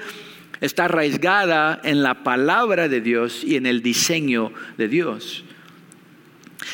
está 0.61 0.85
arraigada 0.85 1.81
en 1.83 2.03
la 2.03 2.23
palabra 2.23 2.87
de 2.87 3.01
Dios 3.01 3.43
y 3.45 3.57
en 3.57 3.65
el 3.65 3.83
diseño 3.83 4.53
de 4.77 4.89
Dios. 4.89 5.45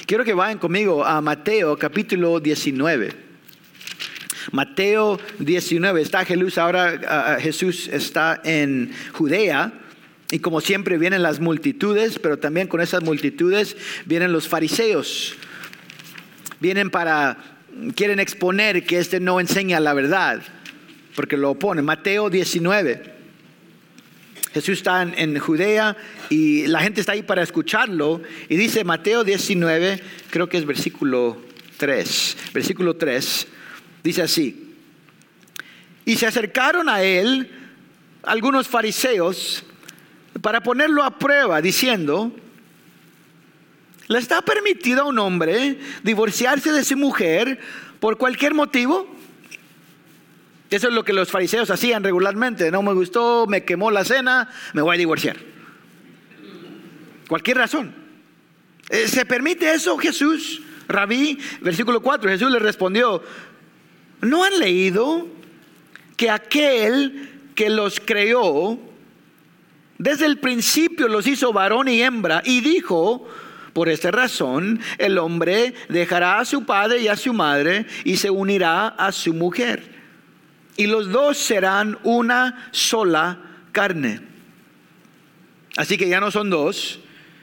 Quiero 0.06 0.24
que 0.24 0.34
vayan 0.34 0.58
conmigo 0.58 1.04
a 1.04 1.20
Mateo 1.20 1.78
capítulo 1.78 2.40
19. 2.40 3.26
Mateo 4.50 5.20
19, 5.38 6.02
está 6.02 6.24
Jesús 6.24 6.58
ahora, 6.58 7.38
Jesús 7.40 7.88
está 7.88 8.40
en 8.44 8.92
Judea 9.12 9.85
y 10.30 10.40
como 10.40 10.60
siempre 10.60 10.98
vienen 10.98 11.22
las 11.22 11.38
multitudes, 11.38 12.18
pero 12.18 12.38
también 12.38 12.66
con 12.66 12.80
esas 12.80 13.02
multitudes 13.02 13.76
vienen 14.06 14.32
los 14.32 14.48
fariseos. 14.48 15.36
Vienen 16.58 16.90
para, 16.90 17.38
quieren 17.94 18.18
exponer 18.18 18.84
que 18.84 18.98
este 18.98 19.20
no 19.20 19.38
enseña 19.38 19.78
la 19.78 19.94
verdad, 19.94 20.42
porque 21.14 21.36
lo 21.36 21.50
opone. 21.50 21.82
Mateo 21.82 22.28
19. 22.28 23.14
Jesús 24.52 24.78
está 24.78 25.02
en, 25.02 25.38
Judea 25.38 25.96
y 26.30 26.66
la 26.66 26.80
gente 26.80 27.00
está 27.00 27.12
ahí 27.12 27.22
para 27.22 27.42
escucharlo. 27.42 28.22
Y 28.48 28.56
dice 28.56 28.82
Mateo 28.84 29.22
19, 29.22 30.02
creo 30.30 30.48
que 30.48 30.56
es 30.56 30.64
versículo 30.64 31.40
3. 31.76 32.36
Versículo 32.52 32.96
3, 32.96 33.46
dice 34.02 34.22
así. 34.22 34.74
Y 36.04 36.16
se 36.16 36.26
acercaron 36.26 36.88
a 36.88 37.02
él 37.02 37.50
algunos 38.22 38.66
fariseos 38.66 39.62
para 40.40 40.62
ponerlo 40.62 41.02
a 41.02 41.18
prueba, 41.18 41.60
diciendo, 41.60 42.32
¿le 44.08 44.18
está 44.18 44.42
permitido 44.42 45.02
a 45.02 45.06
un 45.06 45.18
hombre 45.18 45.78
divorciarse 46.02 46.72
de 46.72 46.84
su 46.84 46.96
mujer 46.96 47.58
por 48.00 48.18
cualquier 48.18 48.54
motivo? 48.54 49.06
Eso 50.70 50.88
es 50.88 50.94
lo 50.94 51.04
que 51.04 51.12
los 51.12 51.30
fariseos 51.30 51.70
hacían 51.70 52.02
regularmente. 52.02 52.70
No 52.70 52.82
me 52.82 52.92
gustó, 52.92 53.46
me 53.46 53.64
quemó 53.64 53.90
la 53.90 54.04
cena, 54.04 54.50
me 54.72 54.82
voy 54.82 54.96
a 54.96 54.98
divorciar. 54.98 55.36
Cualquier 57.28 57.58
razón. 57.58 57.94
Eh, 58.88 59.08
¿Se 59.08 59.24
permite 59.24 59.72
eso, 59.72 59.96
Jesús? 59.96 60.62
Rabí, 60.88 61.38
versículo 61.60 62.00
4, 62.00 62.30
Jesús 62.30 62.50
le 62.50 62.60
respondió, 62.60 63.22
¿no 64.20 64.44
han 64.44 64.58
leído 64.58 65.26
que 66.16 66.30
aquel 66.30 67.50
que 67.56 67.70
los 67.70 68.00
creó 68.00 68.78
desde 69.98 70.26
el 70.26 70.38
principio 70.38 71.08
los 71.08 71.26
hizo 71.26 71.52
varón 71.52 71.88
y 71.88 72.02
hembra 72.02 72.42
y 72.44 72.60
dijo, 72.60 73.26
por 73.72 73.88
esta 73.88 74.10
razón, 74.10 74.80
el 74.98 75.18
hombre 75.18 75.74
dejará 75.88 76.38
a 76.38 76.44
su 76.44 76.64
padre 76.64 77.00
y 77.00 77.08
a 77.08 77.16
su 77.16 77.32
madre 77.32 77.86
y 78.04 78.16
se 78.16 78.30
unirá 78.30 78.88
a 78.88 79.12
su 79.12 79.34
mujer. 79.34 79.94
Y 80.76 80.86
los 80.86 81.10
dos 81.10 81.38
serán 81.38 81.98
una 82.02 82.68
sola 82.72 83.38
carne. 83.72 84.20
Así 85.76 85.98
que 85.98 86.08
ya 86.08 86.20
no 86.20 86.30
son 86.30 86.50
dos, 86.50 87.00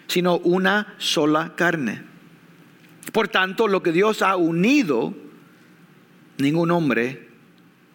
sino 0.08 0.38
una 0.38 0.96
sola 0.98 1.54
carne. 1.56 2.02
Por 3.12 3.28
tanto, 3.28 3.68
lo 3.68 3.84
que 3.84 3.92
Dios 3.92 4.22
ha 4.22 4.36
unido, 4.36 5.14
ningún 6.38 6.72
hombre 6.72 7.30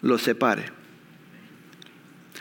lo 0.00 0.18
separe. 0.18 0.77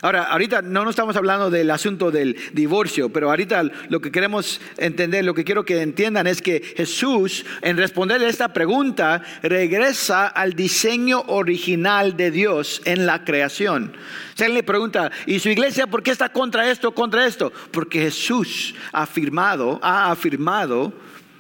Ahora, 0.08 0.24
ahorita 0.24 0.62
no 0.62 0.86
nos 0.86 0.92
estamos 0.92 1.18
hablando 1.18 1.50
del 1.50 1.70
asunto 1.70 2.12
del 2.12 2.38
divorcio, 2.54 3.10
pero 3.10 3.30
ahorita 3.30 3.64
lo 3.90 4.00
que 4.00 4.10
queremos 4.10 4.62
entender, 4.78 5.26
lo 5.26 5.34
que 5.34 5.44
quiero 5.44 5.66
que 5.66 5.82
entiendan 5.82 6.28
es 6.28 6.42
que 6.42 6.62
Jesús, 6.78 7.46
en 7.62 7.76
responderle 7.76 8.30
esta 8.30 8.54
pregunta, 8.54 9.22
regresa 9.44 10.28
al 10.28 10.54
diseño 10.54 11.26
original 11.28 12.16
de 12.16 12.32
Dios 12.32 12.82
en 12.86 13.06
la 13.06 13.26
creación. 13.26 13.98
Se 14.36 14.48
le 14.48 14.64
pregunta, 14.64 15.12
¿y 15.26 15.40
su 15.40 15.50
iglesia 15.50 15.88
por 15.88 16.02
qué 16.02 16.12
está 16.12 16.30
contra 16.30 16.72
esto, 16.72 16.96
contra 16.96 17.26
esto? 17.26 17.52
Porque 17.72 18.00
Jesús 18.00 18.76
ha 18.94 19.02
afirmado, 19.02 19.78
ha 19.84 20.10
afirmado 20.10 20.94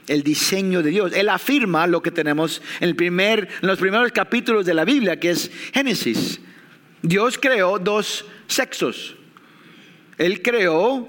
el 0.08 0.24
diseño 0.24 0.84
de 0.84 0.90
Dios. 0.90 1.14
Él 1.16 1.30
afirma 1.30 1.88
lo 1.88 2.02
que 2.02 2.12
tenemos 2.12 2.62
en, 2.82 2.90
el 2.90 2.98
primer, 2.98 3.48
en 3.62 3.68
los 3.70 3.80
primeros 3.80 4.12
capítulos 4.12 4.66
de 4.66 4.74
la 4.74 4.84
Biblia, 4.84 5.18
que 5.18 5.30
es 5.30 5.50
Génesis. 5.74 6.42
Dios 7.02 7.38
creó 7.38 7.80
dos 7.80 8.26
sexos. 8.48 9.16
Él 10.18 10.42
creó 10.42 11.08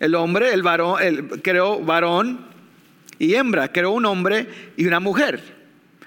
el 0.00 0.14
hombre, 0.14 0.52
el 0.52 0.62
varón, 0.62 1.02
él 1.02 1.28
creó 1.42 1.80
varón 1.80 2.46
y 3.18 3.34
hembra, 3.34 3.72
creó 3.72 3.92
un 3.92 4.06
hombre 4.06 4.46
y 4.76 4.86
una 4.86 5.00
mujer. 5.00 5.42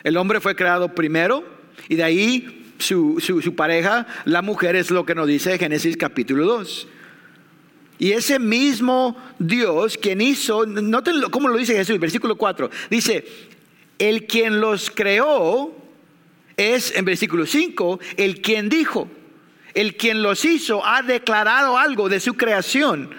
El 0.03 0.17
hombre 0.17 0.39
fue 0.39 0.55
creado 0.55 0.95
primero 0.95 1.43
y 1.87 1.95
de 1.95 2.03
ahí 2.03 2.73
su, 2.79 3.53
pareja, 3.55 4.07
la 4.25 4.41
mujer, 4.41 4.75
es 4.75 4.89
lo 4.89 5.05
que 5.05 5.13
nos 5.13 5.27
dice 5.27 5.57
Génesis 5.57 5.97
capítulo 5.97 6.45
2. 6.45 6.87
Y 7.99 8.13
ese 8.13 8.39
mismo 8.39 9.15
Dios 9.37 9.97
quien 9.97 10.21
hizo, 10.21 10.65
noten 10.65 11.21
cómo 11.29 11.47
lo 11.47 11.57
dice 11.57 11.75
Jesús, 11.75 11.99
versículo 11.99 12.35
4, 12.35 12.71
dice, 12.89 13.23
el 13.99 14.25
quien 14.25 14.59
los 14.59 14.89
creó 14.89 15.75
es, 16.57 16.95
en 16.95 17.05
versículo 17.05 17.45
5, 17.45 17.99
el 18.17 18.41
quien 18.41 18.69
dijo 18.69 19.07
el 19.73 19.95
quien 19.95 20.21
los 20.21 20.45
hizo 20.45 20.85
ha 20.85 21.01
declarado 21.01 21.77
algo 21.77 22.09
de 22.09 22.19
su 22.19 22.33
creación. 22.33 23.09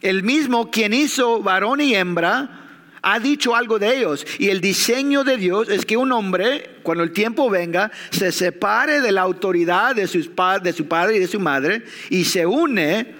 El 0.00 0.22
mismo 0.22 0.70
quien 0.70 0.92
hizo 0.92 1.42
varón 1.42 1.80
y 1.80 1.94
hembra 1.94 2.60
ha 3.04 3.20
dicho 3.20 3.54
algo 3.54 3.78
de 3.78 3.98
ellos. 3.98 4.26
Y 4.38 4.48
el 4.48 4.60
diseño 4.60 5.24
de 5.24 5.36
Dios 5.36 5.68
es 5.68 5.84
que 5.84 5.96
un 5.96 6.10
hombre, 6.12 6.78
cuando 6.82 7.04
el 7.04 7.12
tiempo 7.12 7.50
venga, 7.50 7.92
se 8.10 8.32
separe 8.32 9.00
de 9.00 9.12
la 9.12 9.20
autoridad 9.20 9.94
de, 9.94 10.06
sus, 10.06 10.30
de 10.62 10.72
su 10.72 10.88
padre 10.88 11.16
y 11.16 11.20
de 11.20 11.28
su 11.28 11.38
madre 11.38 11.84
y 12.10 12.24
se 12.24 12.46
une 12.46 13.14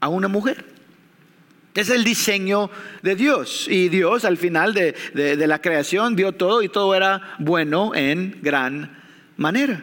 a 0.00 0.08
una 0.08 0.28
mujer. 0.28 0.64
Es 1.74 1.90
el 1.90 2.04
diseño 2.04 2.70
de 3.02 3.16
Dios. 3.16 3.66
Y 3.68 3.88
Dios 3.88 4.24
al 4.24 4.38
final 4.38 4.72
de, 4.72 4.94
la 5.14 5.60
creación 5.60 6.16
vio 6.16 6.32
todo 6.32 6.62
y 6.62 6.68
todo 6.68 6.94
era 6.94 7.36
bueno 7.38 7.94
en 7.94 8.38
gran 8.42 8.96
manera. 9.36 9.82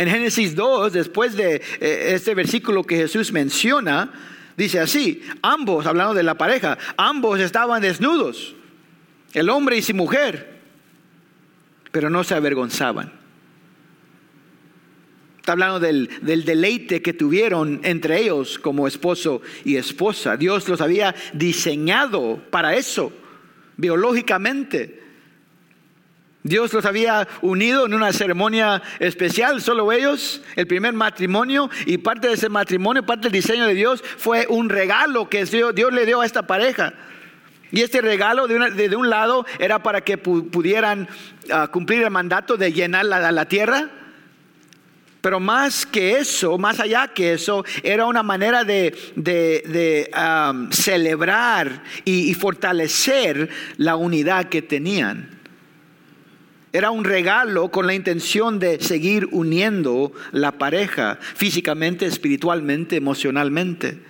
En 0.00 0.08
Génesis 0.08 0.56
2, 0.56 0.94
después 0.94 1.36
de 1.36 1.56
eh, 1.56 2.12
este 2.14 2.34
versículo 2.34 2.84
que 2.84 2.96
Jesús 2.96 3.32
menciona, 3.32 4.10
dice 4.56 4.80
así, 4.80 5.22
ambos, 5.42 5.84
hablando 5.84 6.14
de 6.14 6.22
la 6.22 6.38
pareja, 6.38 6.78
ambos 6.96 7.38
estaban 7.38 7.82
desnudos, 7.82 8.56
el 9.34 9.50
hombre 9.50 9.76
y 9.76 9.82
su 9.82 9.92
mujer, 9.92 10.58
pero 11.92 12.08
no 12.08 12.24
se 12.24 12.34
avergonzaban. 12.34 13.12
Está 15.36 15.52
hablando 15.52 15.80
del, 15.80 16.08
deleite 16.22 17.02
que 17.02 17.12
tuvieron 17.12 17.82
entre 17.82 18.22
ellos 18.22 18.58
como 18.58 18.88
esposo 18.88 19.42
y 19.66 19.76
esposa. 19.76 20.38
Dios 20.38 20.66
los 20.66 20.80
había 20.80 21.14
diseñado 21.34 22.42
para 22.48 22.74
eso, 22.74 23.12
biológicamente. 23.76 25.09
Dios 26.42 26.72
los 26.72 26.86
había 26.86 27.28
unido 27.42 27.86
en 27.86 27.94
una 27.94 28.12
ceremonia 28.12 28.82
especial, 28.98 29.60
solo 29.60 29.92
ellos, 29.92 30.40
el 30.56 30.66
primer 30.66 30.94
matrimonio, 30.94 31.68
y 31.86 31.98
parte 31.98 32.28
de 32.28 32.34
ese 32.34 32.48
matrimonio, 32.48 33.04
parte 33.04 33.24
del 33.24 33.32
diseño 33.32 33.66
de 33.66 33.74
Dios, 33.74 34.02
fue 34.16 34.46
un 34.48 34.68
regalo 34.68 35.28
que 35.28 35.44
Dios, 35.44 35.74
le 35.74 36.06
dio 36.06 36.20
a 36.20 36.26
esta 36.26 36.46
pareja. 36.46 36.94
Y 37.72 37.82
este 37.82 38.00
regalo 38.00 38.48
de, 38.48 38.96
un 38.96 39.10
lado 39.10 39.46
era 39.58 39.82
para 39.82 40.00
que 40.00 40.18
pudieran 40.18 41.08
ah, 41.52 41.68
cumplir 41.68 42.02
el 42.02 42.10
mandato 42.10 42.56
de 42.56 42.72
llenar 42.72 43.04
la 43.04 43.44
tierra 43.46 43.90
pero 45.20 45.38
más 45.38 45.84
que 45.84 46.12
eso, 46.12 46.56
más 46.58 46.80
allá 46.80 47.08
que 47.08 47.34
eso, 47.34 47.64
era 47.82 48.06
una 48.06 48.22
manera 48.22 48.64
de, 48.64 50.10
um, 50.14 50.70
celebrar 50.70 51.82
y, 52.04 52.32
fortalecer 52.34 53.50
la 53.76 53.96
unidad 53.96 54.46
que 54.48 54.62
tenían. 54.62 55.39
Era 56.72 56.92
un 56.92 57.04
regalo 57.04 57.70
con 57.70 57.86
la 57.86 57.94
intención 57.94 58.60
de 58.60 58.80
seguir 58.80 59.28
uniendo 59.32 60.12
la 60.30 60.52
pareja 60.52 61.18
físicamente, 61.20 62.06
espiritualmente, 62.06 62.96
emocionalmente. 62.96 64.00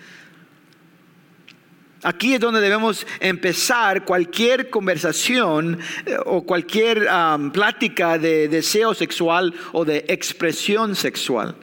Aquí 2.02 2.34
es 2.34 2.40
donde 2.40 2.60
debemos 2.60 3.06
empezar 3.20 4.04
cualquier 4.04 4.70
conversación 4.70 5.78
eh, 6.06 6.16
o 6.24 6.42
cualquier 6.44 7.06
plática 7.52 8.18
de 8.18 8.48
deseo 8.48 8.94
sexual 8.94 9.54
o 9.72 9.84
de 9.84 10.04
expresión 10.08 10.96
sexual. 10.96 11.56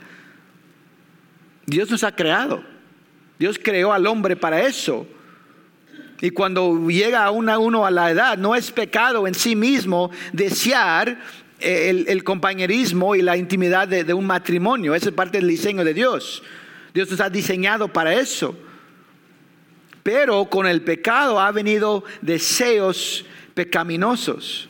Dios 1.66 1.90
nos 1.90 2.04
ha 2.04 2.16
creado. 2.16 2.64
Dios 3.40 3.60
creó 3.62 3.94
al 3.94 4.08
hombre 4.08 4.36
para 4.36 4.62
eso. 4.62 5.08
Y 6.22 6.32
cuando 6.32 6.88
llega 6.88 7.30
uno 7.32 7.86
a 7.86 7.92
la 7.92 8.12
edad, 8.12 8.38
no 8.38 8.56
es 8.56 8.72
pecado 8.72 9.28
en 9.28 9.36
sí 9.36 9.56
mismo 9.56 10.10
desear 10.34 11.20
eh, 11.60 12.06
el, 12.08 12.24
compañerismo 12.24 13.16
y 13.16 13.22
la 13.22 13.38
intimidad 13.38 13.88
de, 13.88 14.04
de 14.04 14.14
un 14.14 14.26
matrimonio. 14.26 14.96
Esa 14.96 15.10
es 15.10 15.16
parte 15.16 15.38
del 15.38 15.48
diseño 15.48 15.84
de 15.84 15.94
Dios. 15.94 16.42
Dios 16.94 17.12
nos 17.12 17.22
ha 17.22 17.30
diseñado 17.30 17.88
para 17.88 18.14
eso. 18.16 18.56
Pero 20.02 20.46
con 20.46 20.66
el 20.66 20.82
pecado 20.82 21.40
ha 21.40 21.52
venido 21.52 22.04
deseos 22.22 23.26
pecaminosos. 23.54 24.70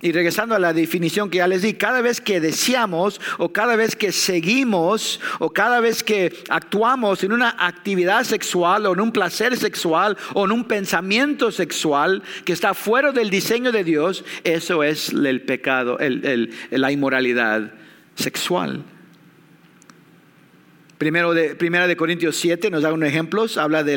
Y 0.00 0.12
regresando 0.12 0.54
a 0.54 0.58
la 0.58 0.72
definición 0.72 1.28
que 1.28 1.38
ya 1.38 1.48
les 1.48 1.62
di, 1.62 1.74
cada 1.74 2.00
vez 2.00 2.20
que 2.20 2.40
deseamos 2.40 3.20
o 3.38 3.52
cada 3.52 3.74
vez 3.74 3.96
que 3.96 4.12
seguimos 4.12 5.20
o 5.40 5.50
cada 5.50 5.80
vez 5.80 6.04
que 6.04 6.44
actuamos 6.48 7.24
en 7.24 7.32
una 7.32 7.56
actividad 7.58 8.24
sexual 8.24 8.86
o 8.86 8.92
en 8.92 9.00
un 9.00 9.12
placer 9.12 9.56
sexual 9.56 10.16
o 10.34 10.44
en 10.44 10.52
un 10.52 10.64
pensamiento 10.64 11.50
sexual 11.50 12.22
que 12.44 12.52
está 12.52 12.74
fuera 12.74 13.10
del 13.10 13.30
diseño 13.30 13.72
de 13.72 13.82
Dios, 13.82 14.24
eso 14.44 14.84
es 14.84 15.08
el 15.10 15.42
pecado, 15.42 15.98
la 16.70 16.92
inmoralidad 16.92 17.72
sexual. 18.14 18.84
Primero 20.98 21.32
de, 21.32 21.54
primera 21.54 21.86
de 21.86 21.96
Corintios 21.96 22.34
7 22.36 22.70
nos 22.70 22.82
da 22.82 22.92
unos 22.92 23.08
ejemplos, 23.08 23.56
habla 23.56 23.84
de 23.84 23.94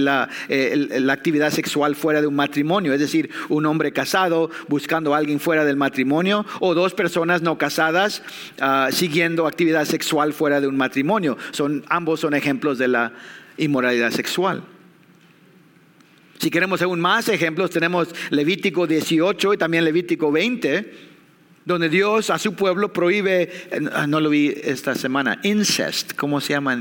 eh, 0.49 0.87
la, 0.99 1.13
actividad 1.13 1.49
sexual 1.49 1.95
fuera 1.95 2.21
de 2.21 2.27
un 2.27 2.35
matrimonio, 2.35 2.93
es 2.93 2.99
decir, 2.99 3.31
un 3.49 3.65
hombre 3.65 3.91
casado 3.91 4.51
buscando 4.67 5.15
a 5.15 5.17
alguien 5.17 5.39
fuera 5.39 5.65
del 5.65 5.77
matrimonio 5.77 6.45
o 6.59 6.75
dos 6.75 6.93
personas 6.93 7.41
no 7.41 7.57
casadas 7.57 8.21
ah, 8.59 8.89
siguiendo 8.91 9.47
actividad 9.47 9.85
sexual 9.85 10.31
fuera 10.31 10.61
de 10.61 10.67
un 10.67 10.77
matrimonio. 10.77 11.39
Son, 11.49 11.83
ambos 11.89 12.19
son 12.19 12.35
ejemplos 12.35 12.77
de 12.77 12.87
la 12.87 13.13
inmoralidad 13.57 14.11
sexual. 14.11 14.63
Si 16.37 16.51
queremos 16.51 16.83
aún 16.83 16.99
más 16.99 17.29
ejemplos, 17.29 17.71
tenemos 17.71 18.09
Levítico 18.29 18.85
18 18.85 19.55
y 19.55 19.57
también 19.57 19.85
Levítico 19.85 20.31
20 20.31 21.10
donde 21.65 21.89
Dios 21.89 22.29
a 22.29 22.39
su 22.39 22.53
pueblo 22.53 22.91
prohíbe, 22.91 23.49
ah, 23.93 24.07
no 24.07 24.19
lo 24.19 24.29
vi 24.29 24.53
esta 24.63 24.95
semana, 24.95 25.39
incest, 25.43 26.13
¿cómo 26.15 26.41
se 26.41 26.53
llama? 26.53 26.77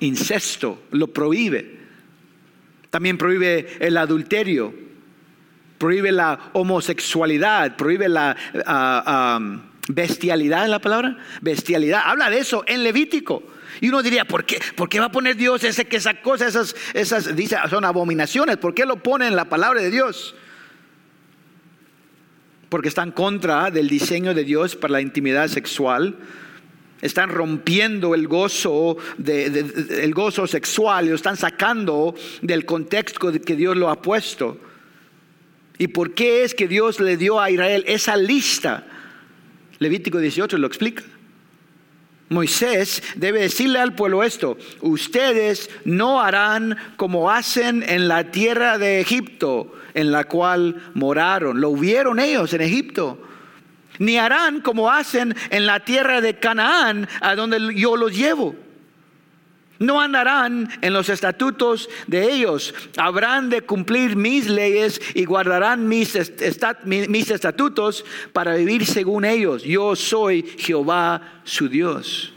Incesto, 0.00 0.82
lo 0.92 1.08
prohíbe. 1.08 1.78
También 2.90 3.18
prohíbe 3.18 3.76
el 3.80 3.96
adulterio, 3.96 4.72
prohíbe 5.76 6.12
la 6.12 6.50
homosexualidad, 6.52 7.76
prohíbe 7.76 8.08
la 8.08 8.36
ah, 8.66 9.40
bestialidad 9.88 10.64
en 10.64 10.70
la 10.70 10.80
palabra, 10.80 11.18
bestialidad. 11.40 12.02
Habla 12.04 12.30
de 12.30 12.38
eso 12.38 12.64
en 12.66 12.84
Levítico. 12.84 13.42
Y 13.80 13.88
uno 13.88 14.02
diría, 14.02 14.24
¿por 14.24 14.44
qué, 14.44 14.60
¿por 14.74 14.88
qué 14.88 14.98
va 14.98 15.06
a 15.06 15.12
poner 15.12 15.36
Dios 15.36 15.62
ese, 15.64 15.84
que 15.84 15.98
esa 15.98 16.20
cosa, 16.20 16.46
esas, 16.46 16.74
esas, 16.94 17.36
dice, 17.36 17.56
son 17.70 17.84
abominaciones? 17.84 18.56
¿Por 18.56 18.74
qué 18.74 18.86
lo 18.86 19.02
pone 19.02 19.26
en 19.26 19.36
la 19.36 19.44
palabra 19.44 19.80
de 19.80 19.90
Dios? 19.90 20.34
Porque 22.68 22.88
están 22.88 23.12
contra 23.12 23.70
del 23.70 23.88
diseño 23.88 24.34
de 24.34 24.44
Dios 24.44 24.76
para 24.76 24.92
la 24.92 25.00
intimidad 25.00 25.48
sexual. 25.48 26.16
Están 27.00 27.30
rompiendo 27.30 28.14
el 28.14 28.26
gozo, 28.26 28.96
el 29.24 30.12
gozo 30.14 30.46
sexual 30.46 31.06
y 31.06 31.08
lo 31.10 31.14
están 31.14 31.36
sacando 31.36 32.14
del 32.42 32.64
contexto 32.64 33.32
que 33.32 33.56
Dios 33.56 33.76
lo 33.76 33.88
ha 33.88 34.02
puesto. 34.02 34.58
¿Y 35.78 35.88
por 35.88 36.14
qué 36.14 36.42
es 36.42 36.54
que 36.54 36.66
Dios 36.66 36.98
le 36.98 37.16
dio 37.16 37.40
a 37.40 37.50
Israel 37.50 37.84
esa 37.86 38.16
lista? 38.16 38.84
Levítico 39.78 40.18
18 40.18 40.58
lo 40.58 40.66
explica. 40.66 41.04
Moisés 42.30 43.02
debe 43.14 43.40
decirle 43.40 43.78
al 43.78 43.94
pueblo 43.94 44.22
esto, 44.22 44.58
ustedes 44.82 45.70
no 45.84 46.20
harán 46.20 46.76
como 46.96 47.30
hacen 47.30 47.82
en 47.82 48.06
la 48.06 48.30
tierra 48.30 48.76
de 48.76 49.00
Egipto, 49.00 49.72
en 49.98 50.12
la 50.12 50.24
cual 50.24 50.92
moraron. 50.94 51.60
Lo 51.60 51.74
vieron 51.74 52.20
ellos 52.20 52.52
en 52.52 52.60
Egipto. 52.60 53.18
Ni 53.98 54.16
harán 54.16 54.60
como 54.60 54.90
hacen 54.90 55.34
en 55.50 55.66
la 55.66 55.80
tierra 55.80 56.20
de 56.20 56.38
Canaán, 56.38 57.08
a 57.20 57.34
donde 57.34 57.74
yo 57.74 57.96
los 57.96 58.16
llevo. 58.16 58.54
No 59.80 60.00
andarán 60.00 60.68
en 60.82 60.92
los 60.92 61.08
estatutos 61.08 61.88
de 62.06 62.32
ellos. 62.32 62.74
Habrán 62.96 63.50
de 63.50 63.62
cumplir 63.62 64.14
mis 64.14 64.48
leyes 64.48 65.00
y 65.14 65.24
guardarán 65.24 65.88
mis, 65.88 66.16
mis, 66.84 67.30
estatutos 67.30 68.04
para 68.32 68.54
vivir 68.54 68.86
según 68.86 69.24
ellos. 69.24 69.64
Yo 69.64 69.96
soy 69.96 70.44
Jehová 70.58 71.40
su 71.42 71.68
Dios. 71.68 72.32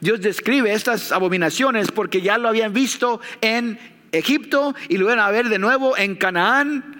Dios 0.00 0.20
describe 0.20 0.70
estas 0.70 1.12
abominaciones 1.12 1.90
porque 1.90 2.20
ya 2.20 2.36
lo 2.36 2.48
habían 2.48 2.74
visto 2.74 3.20
en 3.40 3.95
Egipto 4.16 4.74
y 4.88 4.96
lo 4.96 5.06
iban 5.06 5.18
a 5.18 5.30
ver 5.30 5.48
de 5.48 5.58
nuevo 5.58 5.96
en 5.96 6.16
Canaán. 6.16 6.96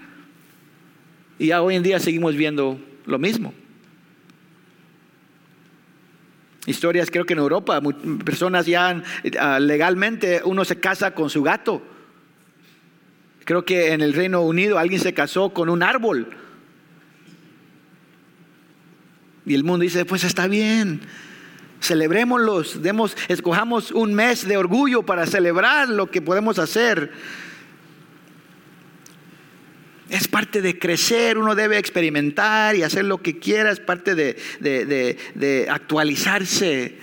Y 1.38 1.48
ya 1.48 1.62
hoy 1.62 1.76
en 1.76 1.82
día 1.82 1.98
seguimos 1.98 2.36
viendo 2.36 2.80
lo 3.04 3.18
mismo. 3.18 3.52
Historias 6.66 7.10
creo 7.10 7.24
que 7.24 7.34
en 7.34 7.38
Europa, 7.38 7.80
personas 8.24 8.66
ya 8.66 9.02
ah, 9.38 9.60
legalmente 9.60 10.40
uno 10.44 10.64
se 10.64 10.80
casa 10.80 11.12
con 11.12 11.30
su 11.30 11.42
gato. 11.42 11.82
Creo 13.44 13.64
que 13.64 13.92
en 13.92 14.00
el 14.00 14.12
Reino 14.12 14.42
Unido 14.42 14.76
alguien 14.76 15.00
se 15.00 15.14
casó 15.14 15.50
con 15.50 15.68
un 15.68 15.84
árbol. 15.84 16.28
Y 19.46 19.54
el 19.54 19.62
mundo 19.62 19.84
dice, 19.84 20.04
pues 20.04 20.24
está 20.24 20.48
bien, 20.48 21.02
celebrémoslos, 21.80 22.82
demos, 22.82 23.16
escojamos 23.28 23.90
un 23.92 24.14
mes 24.14 24.46
de 24.46 24.56
orgullo 24.56 25.02
para 25.04 25.26
celebrar 25.26 25.88
lo 25.88 26.10
que 26.10 26.22
podemos 26.22 26.58
hacer. 26.58 27.12
Es 30.08 30.28
parte 30.28 30.62
de 30.62 30.78
crecer, 30.78 31.36
uno 31.36 31.54
debe 31.54 31.78
experimentar 31.78 32.76
y 32.76 32.82
hacer 32.84 33.04
lo 33.04 33.18
que 33.18 33.38
quiera, 33.38 33.72
es 33.72 33.80
parte 33.80 34.14
de, 34.14 34.36
de, 34.60 35.66
actualizarse. 35.68 36.96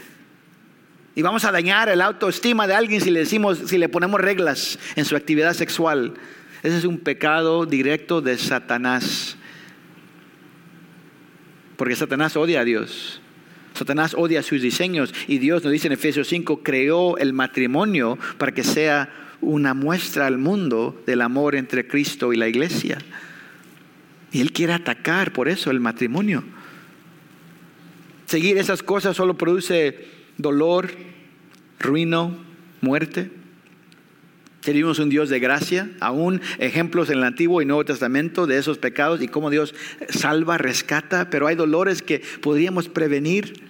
Y 1.15 1.21
vamos 1.21 1.43
a 1.43 1.51
dañar 1.51 1.89
el 1.89 2.01
autoestima 2.01 2.65
de 2.65 2.73
alguien 2.73 3.01
si 3.01 3.11
le 3.11 3.19
decimos, 3.19 3.59
si 3.65 3.77
le 3.77 3.89
ponemos 3.89 4.21
reglas 4.21 4.79
en 4.95 5.05
su 5.05 5.15
actividad 5.15 5.53
sexual. 5.53 6.13
Ese 6.63 6.77
es 6.77 6.85
un 6.85 6.97
pecado 6.97 7.65
directo 7.65 8.21
de 8.21 8.37
Satanás. 8.37 9.35
Porque 11.75 11.95
Satanás 11.95 12.37
odia 12.37 12.61
a 12.61 12.63
Dios. 12.63 13.22
Satanás 13.73 14.13
odia 14.17 14.43
sus 14.43 14.61
diseños 14.61 15.13
y 15.27 15.39
Dios 15.39 15.63
nos 15.63 15.73
dice 15.73 15.87
en 15.87 15.93
Efesios 15.93 16.27
5, 16.27 16.61
creó 16.63 17.17
el 17.17 17.33
matrimonio 17.33 18.17
para 18.37 18.53
que 18.53 18.63
sea 18.63 19.09
una 19.41 19.73
muestra 19.73 20.27
al 20.27 20.37
mundo 20.37 21.01
del 21.05 21.21
amor 21.21 21.55
entre 21.55 21.87
Cristo 21.87 22.33
y 22.33 22.37
la 22.37 22.47
iglesia. 22.47 22.99
Y 24.31 24.41
Él 24.41 24.51
quiere 24.51 24.73
atacar 24.73 25.33
por 25.33 25.49
eso 25.49 25.69
el 25.71 25.79
matrimonio. 25.79 26.43
Seguir 28.25 28.57
esas 28.57 28.81
cosas 28.81 29.15
solo 29.15 29.37
produce 29.37 30.07
dolor, 30.37 30.89
ruino, 31.79 32.35
muerte. 32.81 33.29
Tenemos 34.63 34.99
un 34.99 35.09
Dios 35.09 35.29
de 35.29 35.39
gracia, 35.39 35.89
aún 35.99 36.41
ejemplos 36.57 37.09
en 37.09 37.17
el 37.17 37.23
Antiguo 37.25 37.61
y 37.61 37.65
Nuevo 37.65 37.83
Testamento 37.83 38.47
de 38.47 38.57
esos 38.57 38.77
pecados 38.77 39.21
y 39.21 39.27
cómo 39.27 39.49
Dios 39.49 39.75
salva, 40.07 40.57
rescata, 40.57 41.29
pero 41.29 41.47
hay 41.47 41.55
dolores 41.55 42.01
que 42.01 42.21
podríamos 42.41 42.87
prevenir. 42.87 43.61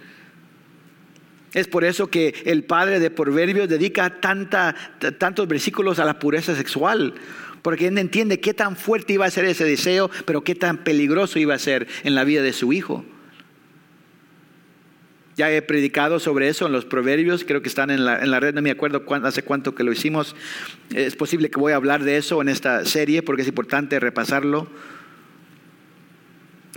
Es 1.53 1.67
por 1.67 1.83
eso 1.83 2.07
que 2.07 2.35
el 2.45 2.63
padre 2.63 2.99
de 2.99 3.09
Proverbios 3.09 3.69
dedica 3.69 4.21
tanta, 4.21 4.75
tantos 5.17 5.47
versículos 5.47 5.97
a 5.97 6.05
la 6.05 6.19
pureza 6.19 6.55
sexual, 6.55 7.15
porque 7.63 7.87
él 7.87 7.97
entiende 7.97 8.39
qué 8.39 8.53
tan 8.53 8.75
fuerte 8.75 9.13
iba 9.13 9.25
a 9.25 9.31
ser 9.31 9.45
ese 9.45 9.65
deseo, 9.65 10.11
pero 10.25 10.43
qué 10.43 10.53
tan 10.53 10.83
peligroso 10.83 11.39
iba 11.39 11.55
a 11.55 11.59
ser 11.59 11.87
en 12.03 12.13
la 12.13 12.23
vida 12.23 12.43
de 12.43 12.53
su 12.53 12.71
hijo. 12.71 13.03
Ya 15.35 15.51
he 15.51 15.61
predicado 15.61 16.19
sobre 16.19 16.47
eso 16.47 16.67
en 16.67 16.71
los 16.71 16.85
proverbios, 16.85 17.43
creo 17.43 17.61
que 17.61 17.69
están 17.69 17.89
en 17.89 18.05
la, 18.05 18.21
en 18.21 18.29
la 18.29 18.39
red, 18.39 18.53
no 18.53 18.61
me 18.61 18.69
acuerdo 18.69 19.03
hace 19.23 19.43
cuánto 19.43 19.73
que 19.73 19.83
lo 19.83 19.91
hicimos. 19.91 20.35
Es 20.93 21.15
posible 21.15 21.49
que 21.49 21.59
voy 21.59 21.73
a 21.73 21.77
hablar 21.77 22.03
de 22.03 22.17
eso 22.17 22.41
en 22.41 22.49
esta 22.49 22.85
serie 22.85 23.23
porque 23.23 23.41
es 23.41 23.47
importante 23.47 23.99
repasarlo. 23.99 24.67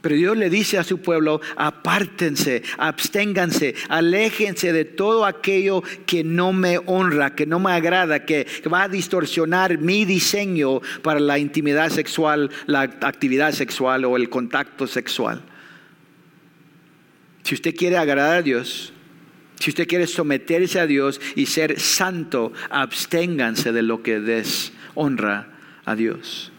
Pero 0.07 0.14
Dios 0.14 0.36
le 0.36 0.50
dice 0.50 0.78
a 0.78 0.84
su 0.84 0.98
pueblo, 0.98 1.40
apártense, 1.57 2.62
absténganse, 2.78 3.74
aléjense 3.88 4.72
de 4.72 4.84
todo 4.84 5.24
aquello 5.24 5.82
que 6.07 6.22
no 6.22 6.52
me 6.52 6.78
honra, 6.86 7.34
que 7.34 7.44
no 7.44 7.59
me 7.59 7.72
agrada, 7.72 8.24
que 8.24 8.46
va 8.72 8.84
a 8.84 8.88
distorsionar 8.88 9.78
mi 9.78 10.04
diseño 10.04 10.80
para 11.02 11.18
la 11.18 11.38
intimidad 11.38 11.90
sexual, 11.90 12.50
la 12.66 12.82
actividad 12.82 13.52
sexual 13.52 14.04
o 14.04 14.16
el 14.16 14.28
contacto 14.28 14.86
sexual. 14.86 15.42
Si 17.47 17.55
usted 17.55 17.76
quiere 17.76 17.97
agradar 17.97 18.38
a 18.38 18.42
Dios, 18.42 18.92
si 19.61 19.70
usted 19.70 19.86
quiere 19.86 20.09
someterse 20.09 20.80
a 20.80 20.86
Dios 20.88 21.20
y 21.36 21.47
ser 21.47 21.78
santo, 21.78 22.53
absténganse 22.70 23.70
de 23.70 23.82
lo 23.82 24.03
que 24.03 24.18
deshonra 24.18 25.47
a 25.84 25.94
Dios. 25.94 26.51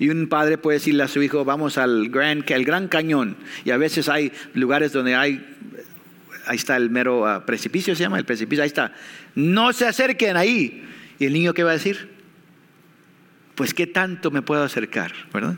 Y 0.00 0.08
un 0.08 0.28
padre 0.28 0.58
puede 0.58 0.78
decirle 0.78 1.04
a 1.04 1.08
su 1.08 1.22
hijo, 1.22 1.44
vamos 1.44 1.78
al 1.78 2.08
gran, 2.08 2.44
el 2.48 2.64
gran 2.64 2.88
cañón. 2.88 3.36
Y 3.64 3.70
a 3.70 3.76
veces 3.76 4.08
hay 4.08 4.32
lugares 4.54 4.92
donde 4.92 5.14
hay, 5.14 5.46
ahí 6.46 6.56
está 6.56 6.76
el 6.76 6.90
mero 6.90 7.28
ah, 7.28 7.46
precipicio, 7.46 7.94
se 7.94 8.02
llama 8.02 8.18
el 8.18 8.24
precipicio, 8.24 8.64
ahí 8.64 8.66
está. 8.66 8.92
No 9.36 9.72
se 9.72 9.86
acerquen 9.86 10.36
ahí. 10.36 10.84
¿Y 11.20 11.26
el 11.26 11.32
niño 11.32 11.54
qué 11.54 11.62
va 11.62 11.70
a 11.70 11.74
decir? 11.74 12.10
Pues 13.54 13.72
qué 13.72 13.86
tanto 13.86 14.32
me 14.32 14.42
puedo 14.42 14.64
acercar, 14.64 15.12
¿verdad? 15.32 15.54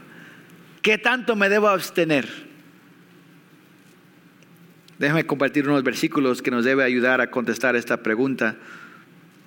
¿Qué 0.83 0.99
tanto 0.99 1.35
me 1.35 1.49
debo 1.49 1.69
abstener? 1.69 2.47
Déjame 4.99 5.26
compartir 5.26 5.68
unos 5.68 5.84
versículos 5.84 6.42
que 6.42 6.51
nos 6.51 6.64
debe 6.64 6.82
ayudar 6.82 7.20
a 7.20 7.30
contestar 7.30 7.76
esta 7.76 8.03
pregunta. 8.03 8.57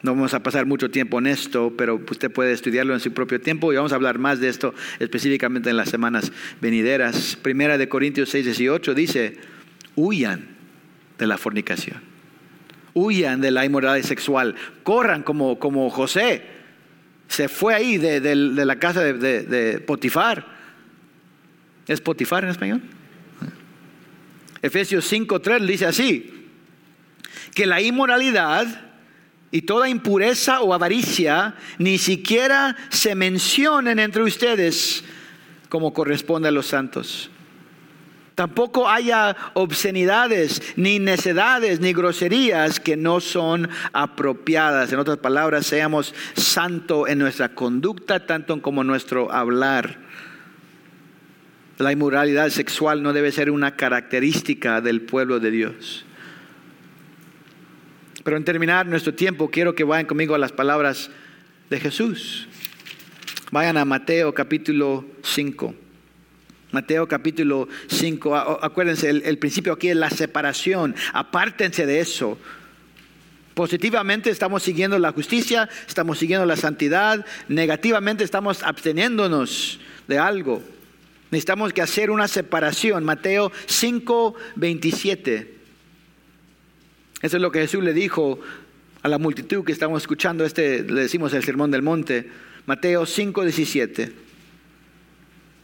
No 0.01 0.15
vamos 0.15 0.33
a 0.33 0.41
pasar 0.41 0.65
mucho 0.65 0.89
tiempo 0.89 1.19
en 1.19 1.27
esto, 1.27 1.73
pero 1.77 2.01
usted 2.09 2.31
puede 2.31 2.53
estudiarlo 2.53 2.93
en 2.93 3.01
su 3.01 3.11
propio 3.11 3.39
tiempo 3.39 3.71
y 3.71 3.75
vamos 3.75 3.91
a 3.91 3.95
hablar 3.95 4.17
más 4.17 4.39
de 4.39 4.47
esto 4.47 4.73
específicamente 4.99 5.69
en 5.69 5.77
las 5.77 5.89
semanas 5.89 6.31
venideras. 6.61 7.35
Primera 7.35 7.77
de 7.77 7.89
Corintios 7.89 8.29
6, 8.29 8.45
18 8.45 8.93
dice, 8.95 9.37
huyan 9.95 10.47
de 11.19 11.27
la 11.27 11.37
fornicación, 11.37 11.99
huyan 12.93 13.41
de 13.41 13.51
la 13.51 13.65
inmoralidad 13.65 14.07
sexual, 14.07 14.55
corran 14.83 15.21
como, 15.21 15.59
como 15.59 15.89
José, 15.89 16.43
se 17.27 17.47
fue 17.47 17.75
ahí 17.75 17.97
de, 17.97 18.35
la 18.35 18.77
casa 18.77 19.03
de, 19.03 19.43
de 19.43 19.79
Potifar. 19.81 20.45
¿Es 21.87 22.01
Potifar 22.01 22.43
en 22.43 22.49
español? 22.49 22.81
Efesios 24.61 25.11
5.3 25.11 25.65
dice 25.65 25.85
así, 25.85 26.47
que 27.53 27.65
la 27.65 27.81
inmoralidad 27.81 28.91
y 29.51 29.63
toda 29.63 29.89
impureza 29.89 30.61
o 30.61 30.73
avaricia 30.73 31.55
ni 31.77 31.97
siquiera 31.97 32.75
se 32.89 33.15
mencionen 33.15 33.99
entre 33.99 34.23
ustedes 34.23 35.03
como 35.69 35.93
corresponde 35.93 36.49
a 36.49 36.51
los 36.51 36.67
santos. 36.67 37.29
Tampoco 38.35 38.89
haya 38.89 39.35
obscenidades, 39.53 40.61
ni 40.75 40.99
necedades, 40.99 41.79
ni 41.79 41.93
groserías 41.93 42.79
que 42.79 42.95
no 42.95 43.19
son 43.19 43.69
apropiadas. 43.93 44.91
En 44.91 44.99
otras 44.99 45.17
palabras, 45.17 45.65
seamos 45.65 46.15
santos 46.33 47.09
en 47.09 47.19
nuestra 47.19 47.49
conducta, 47.49 48.25
tanto 48.25 48.61
como 48.61 48.81
en 48.81 48.87
nuestro 48.87 49.31
hablar. 49.31 49.99
La 51.77 51.91
inmoralidad 51.91 52.49
sexual 52.49 53.01
no 53.01 53.13
debe 53.13 53.31
ser 53.31 53.49
una 53.49 53.75
característica 53.75 54.81
del 54.81 55.01
pueblo 55.01 55.39
de 55.39 55.51
Dios. 55.51 56.05
Pero 58.23 58.37
en 58.37 58.45
terminar 58.45 58.85
nuestro 58.85 59.13
tiempo, 59.13 59.49
quiero 59.49 59.73
que 59.73 59.83
vayan 59.83 60.05
conmigo 60.05 60.35
a 60.35 60.37
las 60.37 60.51
palabras 60.51 61.09
de 61.69 61.79
Jesús. 61.79 62.47
Vayan 63.51 63.77
a 63.77 63.85
Mateo 63.85 64.33
capítulo 64.33 65.05
5. 65.23 65.75
Mateo 66.71 67.07
capítulo 67.07 67.67
5. 67.87 68.35
Acuérdense, 68.61 69.09
el, 69.09 69.37
principio 69.37 69.73
aquí 69.73 69.89
es 69.89 69.95
la 69.95 70.09
separación. 70.09 70.95
Apártense 71.13 71.85
de 71.85 71.99
eso. 71.99 72.37
Positivamente 73.53 74.29
estamos 74.29 74.63
siguiendo 74.63 74.97
la 74.97 75.11
justicia, 75.11 75.67
estamos 75.87 76.17
siguiendo 76.19 76.45
la 76.45 76.55
santidad. 76.55 77.25
Negativamente 77.49 78.23
estamos 78.23 78.63
absteniéndonos 78.63 79.79
de 80.07 80.17
algo. 80.17 80.63
Necesitamos 81.31 81.71
que 81.71 81.81
hacer 81.81 82.11
una 82.11 82.27
separación. 82.27 83.05
Mateo 83.05 83.51
5, 83.65 84.35
27. 84.57 85.55
Eso 87.21 87.37
es 87.37 87.41
lo 87.41 87.51
que 87.51 87.61
Jesús 87.61 87.83
le 87.83 87.93
dijo 87.93 88.39
a 89.01 89.07
la 89.07 89.17
multitud 89.17 89.63
que 89.63 89.71
estamos 89.71 90.03
escuchando. 90.03 90.43
Este 90.43 90.83
le 90.83 91.01
decimos 91.01 91.33
el 91.33 91.43
sermón 91.43 91.71
del 91.71 91.81
monte. 91.81 92.29
Mateo 92.65 93.05
5, 93.05 93.43
17. 93.43 94.11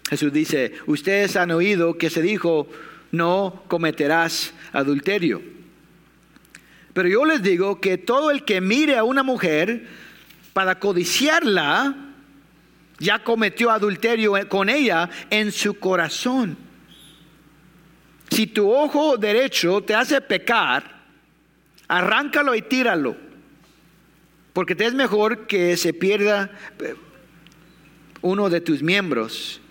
Jesús 0.10 0.32
dice, 0.32 0.72
ustedes 0.86 1.36
han 1.36 1.52
oído 1.52 1.98
que 1.98 2.10
se 2.10 2.22
dijo, 2.22 2.70
no 3.12 3.64
cometerás 3.68 4.54
adulterio. 4.72 5.42
Pero 6.94 7.10
yo 7.10 7.26
les 7.26 7.44
digo 7.44 7.82
que 7.82 7.98
todo 7.98 8.32
el 8.32 8.46
que 8.46 8.62
mire 8.62 8.96
a 8.96 9.04
una 9.04 9.22
mujer 9.22 9.86
para 10.54 10.80
codiciarla, 10.80 12.07
ya 13.00 13.24
cometió 13.24 13.72
adulterio 13.72 14.34
con 14.48 14.70
ella 14.70 15.10
en 15.30 15.52
su 15.52 15.80
corazón. 15.80 16.58
Si 18.30 18.48
tu 18.48 18.72
ojo 18.72 19.18
derecho 19.18 19.82
te 19.82 19.96
hace 19.96 20.20
pecar, 20.22 21.04
arráncalo 21.88 22.56
y 22.56 22.62
tíralo, 22.62 23.16
porque 24.54 24.76
te 24.76 24.86
es 24.86 24.94
mejor 24.94 25.48
que 25.48 25.78
se 25.78 25.94
pierda 25.94 26.52
eh, 26.80 26.96
uno 28.22 28.50
de 28.50 28.62
tus 28.62 28.82
miembros 28.82 29.62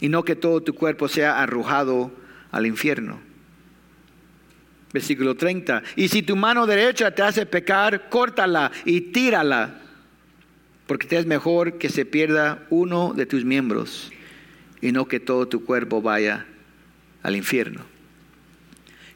y 0.00 0.08
no 0.08 0.24
que 0.24 0.36
todo 0.36 0.60
tu 0.62 0.74
cuerpo 0.74 1.08
sea 1.08 1.42
arrojado 1.42 2.12
al 2.50 2.66
infierno. 2.66 3.20
Versículo 4.92 5.34
30. 5.34 5.82
Y 5.96 6.06
si 6.06 6.22
tu 6.22 6.36
mano 6.36 6.66
derecha 6.66 7.12
te 7.12 7.22
hace 7.22 7.46
pecar, 7.46 8.08
córtala 8.08 8.70
y 8.84 9.00
tírala 9.00 9.80
porque 10.86 11.06
te 11.06 11.18
es 11.18 11.26
mejor 11.26 11.78
que 11.78 11.88
se 11.88 12.04
pierda 12.04 12.66
uno 12.70 13.14
de 13.14 13.26
tus 13.26 13.44
miembros 13.44 14.12
y 14.80 14.92
no 14.92 15.06
que 15.06 15.20
todo 15.20 15.48
tu 15.48 15.64
cuerpo 15.64 16.02
vaya 16.02 16.46
al 17.22 17.36
infierno. 17.36 17.82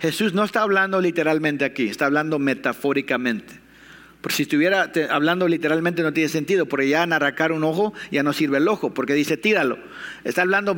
Jesús 0.00 0.32
no 0.32 0.44
está 0.44 0.62
hablando 0.62 1.00
literalmente 1.00 1.64
aquí, 1.64 1.88
está 1.88 2.06
hablando 2.06 2.38
metafóricamente. 2.38 3.60
Porque 4.20 4.36
si 4.36 4.42
estuviera 4.44 4.90
hablando 5.10 5.46
literalmente 5.46 6.02
no 6.02 6.12
tiene 6.12 6.28
sentido, 6.28 6.66
porque 6.66 6.88
ya 6.88 7.04
en 7.04 7.12
arrancar 7.12 7.52
un 7.52 7.62
ojo 7.64 7.92
ya 8.10 8.22
no 8.22 8.32
sirve 8.32 8.58
el 8.58 8.66
ojo, 8.66 8.92
porque 8.92 9.14
dice 9.14 9.36
tíralo. 9.36 9.78
Está 10.24 10.42
hablando, 10.42 10.76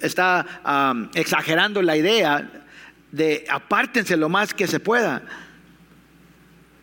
está 0.00 1.08
exagerando 1.14 1.82
la 1.82 1.96
idea 1.96 2.64
de 3.12 3.44
apártense 3.48 4.16
lo 4.16 4.28
más 4.28 4.54
que 4.54 4.66
se 4.66 4.80
pueda. 4.80 5.22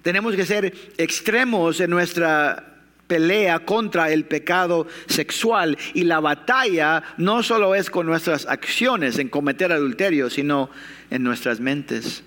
Tenemos 0.03 0.35
que 0.35 0.45
ser 0.45 0.73
extremos 0.97 1.79
en 1.79 1.89
nuestra 1.89 2.72
pelea 3.07 3.59
contra 3.59 4.11
el 4.11 4.25
pecado 4.25 4.87
sexual 5.07 5.77
y 5.93 6.03
la 6.03 6.19
batalla 6.19 7.03
no 7.17 7.43
solo 7.43 7.75
es 7.75 7.89
con 7.89 8.05
nuestras 8.05 8.45
acciones 8.45 9.19
en 9.19 9.29
cometer 9.29 9.71
adulterio, 9.71 10.29
sino 10.29 10.69
en 11.09 11.23
nuestras 11.23 11.59
mentes. 11.59 12.23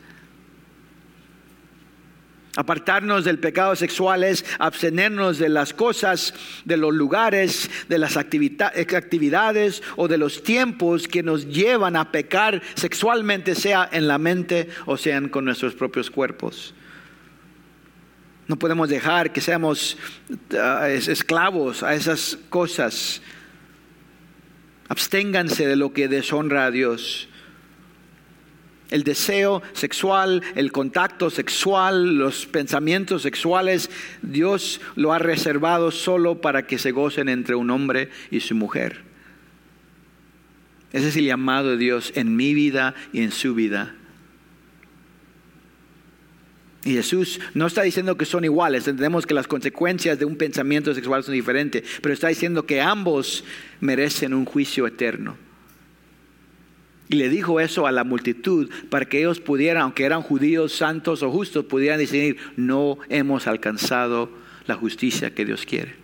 Apartarnos 2.57 3.27
del 3.27 3.39
pecado 3.39 3.77
sexual 3.77 4.25
es 4.25 4.43
abstenernos 4.59 5.39
de 5.39 5.51
las 5.51 5.75
cosas, 5.75 6.33
de 6.65 6.79
los 6.79 6.95
lugares, 6.95 7.71
de 7.91 7.99
las 7.99 8.17
actividades 8.17 9.83
o 9.97 10.09
de 10.09 10.17
los 10.17 10.43
tiempos 10.43 11.07
que 11.07 11.23
nos 11.23 11.47
llevan 11.49 11.97
a 11.97 12.11
pecar 12.11 12.63
sexualmente, 12.75 13.55
sea 13.55 13.87
en 13.93 14.09
la 14.09 14.17
mente 14.17 14.71
o 14.87 14.97
sean 14.97 15.29
con 15.29 15.45
nuestros 15.45 15.75
propios 15.75 16.11
cuerpos. 16.11 16.75
No 18.49 18.57
podemos 18.57 18.89
dejar 18.89 19.33
que 19.33 19.41
seamos 19.41 19.97
ah, 20.53 20.89
esclavos 20.89 21.83
a 21.83 21.95
esas 21.95 22.39
cosas. 22.49 23.21
Absténganse 24.89 25.67
de 25.67 25.77
lo 25.77 25.93
que 25.93 26.09
deshonra 26.09 26.67
a 26.67 26.71
Dios. 26.71 27.29
El 28.89 29.03
deseo 29.03 29.63
sexual, 29.73 30.43
el 30.55 30.71
contacto 30.71 31.29
sexual, 31.29 32.19
los 32.19 32.47
pensamientos 32.47 33.23
sexuales, 33.23 33.91
Dios 34.23 34.81
lo 34.95 35.13
ha 35.13 35.19
reservado 35.19 35.91
solo 35.91 36.41
para 36.41 36.69
que 36.69 36.79
se 36.79 36.93
gocen 36.93 37.29
entre 37.29 37.57
un 37.57 37.71
hombre 37.71 38.11
y 38.31 38.39
su 38.41 38.55
mujer. 38.55 39.03
Ese 40.93 41.09
es 41.09 41.17
el 41.17 41.25
llamado 41.25 41.71
de 41.71 41.79
Dios 41.79 42.13
en 42.15 42.37
mi 42.37 42.55
vida 42.55 42.95
y 43.13 43.23
en 43.23 43.33
su 43.33 43.57
vida. 43.57 43.97
Y 46.87 46.93
Jesús 46.93 47.41
no 47.53 47.67
está 47.67 47.83
diciendo 47.83 48.17
que 48.17 48.25
son 48.25 48.45
iguales, 48.45 48.87
entendemos 48.87 49.27
que 49.27 49.35
las 49.35 49.49
consecuencias 49.49 50.21
de 50.21 50.25
un 50.25 50.37
pensamiento 50.37 50.95
sexual 50.95 51.25
son 51.25 51.35
diferentes, 51.35 51.83
pero 52.01 52.15
está 52.15 52.29
diciendo 52.29 52.65
que 52.65 52.81
ambos 52.81 53.43
merecen 53.81 54.33
un 54.33 54.45
juicio 54.45 54.87
eterno. 54.87 55.37
Y 57.09 57.17
le 57.17 57.29
dijo 57.29 57.59
eso 57.59 57.89
a 57.89 57.93
la 57.93 58.05
multitud 58.05 58.71
para 58.89 59.05
que 59.07 59.19
ellos 59.19 59.41
pudieran, 59.41 59.83
aunque 59.83 60.05
eran 60.05 60.23
judíos 60.23 60.75
santos 60.75 61.25
o 61.25 61.31
justos, 61.33 61.65
pudieran 61.65 61.99
decir, 61.99 62.37
no 62.57 62.99
hemos 63.09 63.49
alcanzado 63.49 64.31
la 64.69 64.77
justicia 64.77 65.35
que 65.35 65.45
Dios 65.45 65.67
quiere. 65.67 65.97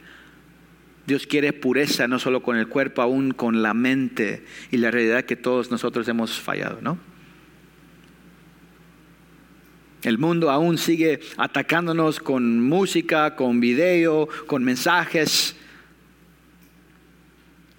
Dios 1.06 1.28
quiere 1.28 1.52
pureza 1.52 2.08
no 2.08 2.18
solo 2.18 2.42
con 2.42 2.56
el 2.56 2.66
cuerpo, 2.66 3.02
aún 3.02 3.30
con 3.30 3.62
la 3.62 3.72
mente 3.72 4.44
y 4.72 4.78
la 4.78 4.90
realidad 4.90 5.26
que 5.26 5.36
todos 5.36 5.70
nosotros 5.70 6.08
hemos 6.08 6.40
fallado, 6.40 6.80
¿no? 6.82 7.11
El 10.02 10.18
mundo 10.18 10.50
aún 10.50 10.78
sigue 10.78 11.20
atacándonos 11.36 12.18
con 12.18 12.60
música, 12.60 13.36
con 13.36 13.60
video, 13.60 14.28
con 14.46 14.64
mensajes. 14.64 15.54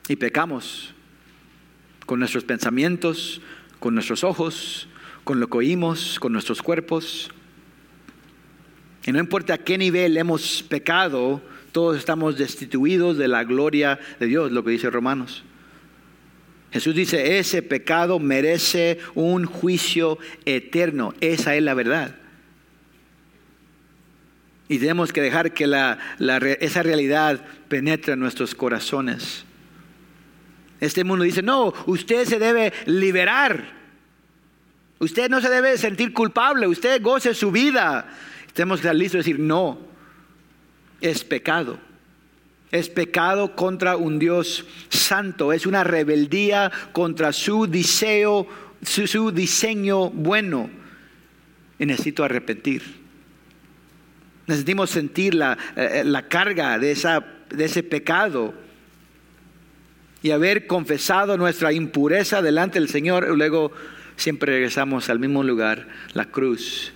Y 0.07 0.15
pecamos 0.15 0.93
con 2.05 2.19
nuestros 2.19 2.43
pensamientos, 2.43 3.41
con 3.79 3.93
nuestros 3.93 4.23
ojos, 4.23 4.87
con 5.23 5.39
lo 5.39 5.47
que 5.47 5.57
oímos, 5.57 6.19
con 6.19 6.31
nuestros 6.31 6.61
cuerpos. 6.61 7.29
Y 9.05 9.11
no 9.11 9.19
importa 9.19 9.55
a 9.55 9.57
qué 9.57 9.77
nivel 9.77 10.15
hemos 10.17 10.63
pecado, 10.63 11.41
todos 11.73 11.97
estamos 11.97 12.37
destituidos 12.37 13.17
de 13.17 13.27
la 13.27 13.43
gloria 13.43 13.99
de 14.19 14.27
Dios, 14.27 14.51
lo 14.51 14.63
que 14.63 14.71
dice 14.71 14.89
Romanos. 14.89 15.43
Jesús 16.73 16.95
dice, 16.95 17.37
ese 17.37 17.61
pecado 17.61 18.17
merece 18.17 18.97
un 19.13 19.45
juicio 19.45 20.17
eterno. 20.43 21.13
Esa 21.21 21.55
es 21.55 21.61
la 21.61 21.75
verdad. 21.75 22.15
Y 24.67 24.79
tenemos 24.79 25.13
que 25.13 25.21
dejar 25.21 25.53
que 25.53 25.65
esa 26.59 26.81
realidad 26.81 27.45
penetre 27.67 28.13
en 28.13 28.19
nuestros 28.19 28.55
corazones. 28.55 29.45
Este 30.79 31.03
mundo 31.03 31.25
dice, 31.25 31.43
no, 31.43 31.75
usted 31.85 32.25
se 32.25 32.39
debe 32.39 32.73
liberar. 32.87 33.65
Usted 34.97 35.29
no 35.29 35.41
se 35.41 35.49
debe 35.49 35.77
sentir 35.77 36.11
culpable, 36.11 36.65
usted 36.65 37.03
goce 37.03 37.35
su 37.35 37.51
vida. 37.51 38.09
Tenemos 38.53 38.79
que 38.79 38.87
estar 38.87 38.95
listos 38.95 39.17
y 39.17 39.19
decir, 39.19 39.39
no, 39.39 39.77
es 41.01 41.23
pecado. 41.23 41.77
Es 42.73 42.89
pecado 42.89 43.55
contra 43.55 43.97
un 43.97 44.17
Dios 44.17 44.65
santo, 44.89 45.53
es 45.53 45.67
una 45.67 45.83
rebeldía 45.83 46.71
contra 46.91 47.31
su 47.31 47.67
deseo, 47.67 48.47
su, 48.81 49.31
diseño 49.31 50.09
bueno. 50.09 50.71
Y 51.77 51.85
necesito 51.85 52.23
arrepentir. 52.23 52.81
Necesitamos 54.47 54.89
sentir 54.89 55.35
la, 55.35 55.55
eh, 55.75 56.01
la 56.03 56.27
carga 56.27 56.79
de, 56.79 56.89
esa, 56.89 57.23
de 57.51 57.65
ese 57.65 57.83
pecado 57.83 58.55
y 60.23 60.31
haber 60.31 60.65
confesado 60.65 61.37
nuestra 61.37 61.73
impureza 61.73 62.41
delante 62.41 62.79
del 62.79 62.89
Señor, 62.89 63.37
luego 63.37 63.71
siempre 64.15 64.53
regresamos 64.53 65.11
al 65.11 65.19
mismo 65.19 65.43
lugar, 65.43 65.87
la 66.13 66.25
cruz 66.25 66.91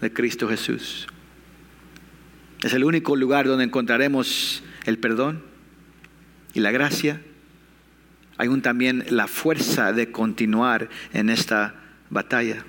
de 0.00 0.10
Cristo 0.10 0.48
Jesús. 0.48 1.06
Es 2.62 2.72
el 2.72 2.84
único 2.84 3.14
lugar 3.14 3.46
donde 3.46 3.64
encontraremos 3.64 4.62
el 4.88 4.98
perdón 4.98 5.42
y 6.54 6.60
la 6.60 6.70
gracia. 6.70 7.20
Hay 8.38 8.48
un 8.48 8.62
también 8.62 9.04
la 9.10 9.26
fuerza 9.26 9.92
de 9.92 10.10
continuar 10.10 10.88
en 11.12 11.28
esta 11.28 11.74
batalla. 12.08 12.64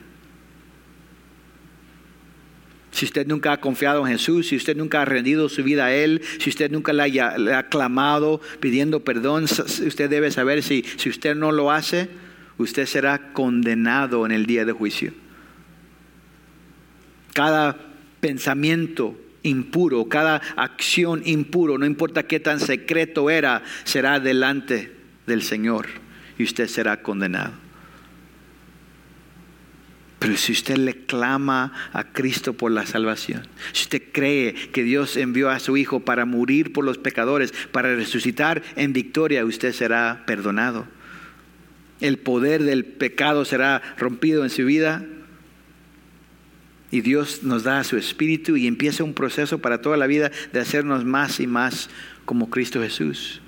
Si 2.91 3.05
usted 3.05 3.25
nunca 3.25 3.53
ha 3.53 3.61
confiado 3.61 4.05
en 4.05 4.11
Jesús, 4.13 4.47
si 4.47 4.57
usted 4.57 4.75
nunca 4.75 5.01
ha 5.01 5.05
rendido 5.05 5.47
su 5.47 5.63
vida 5.63 5.85
a 5.85 5.93
Él, 5.93 6.21
si 6.39 6.49
usted 6.49 6.69
nunca 6.71 6.91
le 6.91 7.21
ha, 7.21 7.69
clamado 7.69 8.41
pidiendo 8.59 9.03
perdón, 9.03 9.45
usted 9.45 10.09
debe 10.09 10.31
saber 10.31 10.63
si, 10.63 10.83
si 10.97 11.09
usted 11.09 11.35
no 11.35 11.53
lo 11.53 11.71
hace, 11.71 12.09
usted 12.57 12.85
será 12.85 13.31
condenado 13.31 14.25
en 14.25 14.33
el 14.33 14.45
día 14.45 14.65
de 14.65 14.73
juicio. 14.73 15.13
Cada 17.33 17.77
pensamiento 18.19 19.17
impuro, 19.49 20.07
cada 20.07 20.37
acción 20.55 21.21
impuro, 21.25 21.77
no 21.77 21.85
importa 21.85 22.23
qué 22.23 22.39
tan 22.39 22.59
secreto 22.59 23.29
era, 23.29 23.63
será 23.83 24.19
delante 24.19 24.95
del 25.25 25.41
Señor 25.41 25.87
y 26.37 26.43
usted 26.43 26.67
será 26.67 27.01
condenado. 27.01 27.53
Pero 30.19 30.35
si 30.35 30.51
usted 30.51 30.75
le 30.77 31.05
clama 31.05 31.71
a 31.93 32.03
Cristo 32.11 32.53
por 32.53 32.71
la 32.71 32.85
salvación, 32.85 33.47
si 33.71 33.83
usted 33.83 34.03
cree 34.11 34.53
que 34.53 34.83
Dios 34.83 35.15
envió 35.15 35.49
a 35.49 35.59
su 35.59 35.77
Hijo 35.77 36.01
para 36.01 36.25
morir 36.25 36.73
por 36.73 36.83
los 36.83 36.97
pecadores, 36.97 37.53
para 37.71 37.95
resucitar 37.95 38.61
en 38.75 38.91
victoria, 38.91 39.45
usted 39.45 39.71
será 39.71 40.23
perdonado. 40.27 40.87
El 42.01 42.17
poder 42.17 42.63
del 42.63 42.83
pecado 42.85 43.45
será 43.45 43.81
rompido 43.97 44.43
en 44.43 44.49
su 44.49 44.65
vida 44.65 45.05
y 46.91 47.01
Dios 47.01 47.43
nos 47.43 47.63
da 47.63 47.83
su 47.83 47.97
espíritu 47.97 48.55
y 48.57 48.67
empieza 48.67 49.03
un 49.03 49.13
proceso 49.13 49.59
para 49.59 49.81
toda 49.81 49.97
la 49.97 50.07
vida 50.07 50.31
de 50.51 50.59
hacernos 50.59 51.05
más 51.05 51.39
y 51.39 51.47
más 51.47 51.89
como 52.25 52.49
Cristo 52.49 52.81
Jesús 52.81 53.41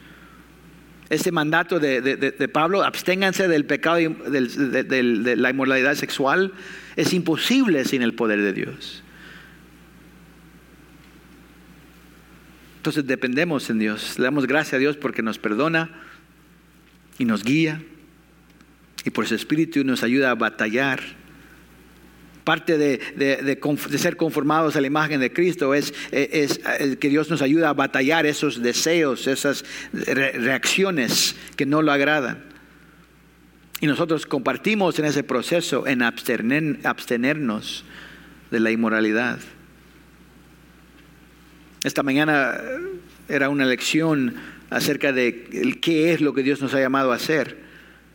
este 1.11 1.33
mandato 1.33 1.77
de, 1.77 2.49
Pablo, 2.53 2.83
absténganse 2.83 3.49
del 3.49 3.65
pecado 3.65 3.99
y 3.99 4.07
de, 4.07 5.35
la 5.35 5.49
inmoralidad 5.49 5.95
sexual, 5.95 6.53
es 6.95 7.11
imposible 7.11 7.83
sin 7.83 8.01
el 8.01 8.13
poder 8.13 8.41
de 8.41 8.53
Dios. 8.53 9.03
Entonces 12.77 13.05
dependemos 13.05 13.69
en 13.69 13.79
Dios, 13.79 14.17
le 14.19 14.23
damos 14.23 14.47
gracias 14.47 14.75
a 14.75 14.77
Dios 14.77 14.95
porque 14.95 15.21
nos 15.21 15.37
perdona 15.37 15.89
y 17.19 17.25
nos 17.25 17.43
guía 17.43 17.83
y 19.03 19.09
por 19.09 19.27
su 19.27 19.35
espíritu 19.35 19.83
nos 19.83 20.03
ayuda 20.03 20.31
a 20.31 20.35
batallar 20.35 21.01
Parte 22.43 22.77
de, 22.77 23.59
ser 23.97 24.17
conformados 24.17 24.75
a 24.75 24.81
la 24.81 24.87
imagen 24.87 25.19
de 25.19 25.31
Cristo 25.31 25.73
es, 25.73 25.93
que 26.11 27.09
Dios 27.09 27.29
nos 27.29 27.41
ayuda 27.41 27.69
a 27.69 27.73
batallar 27.73 28.25
esos 28.25 28.61
deseos, 28.61 29.27
esas 29.27 29.63
reacciones 29.93 31.35
que 31.55 31.65
no 31.65 31.81
lo 31.81 31.91
agradan. 31.91 32.43
Y 33.79 33.87
nosotros 33.87 34.25
compartimos 34.25 34.97
en 34.99 35.05
ese 35.05 35.23
proceso 35.23 35.87
en 35.87 36.01
abstenernos 36.01 37.83
de 38.49 38.59
la 38.59 38.71
inmoralidad. 38.71 39.39
Esta 41.83 42.03
mañana 42.03 42.59
era 43.27 43.49
una 43.49 43.65
lección 43.65 44.35
acerca 44.69 45.11
de 45.11 45.77
qué 45.81 46.13
es 46.13 46.21
lo 46.21 46.33
que 46.33 46.43
Dios 46.43 46.61
nos 46.61 46.73
ha 46.73 46.79
llamado 46.79 47.11
a 47.11 47.15
hacer. 47.15 47.57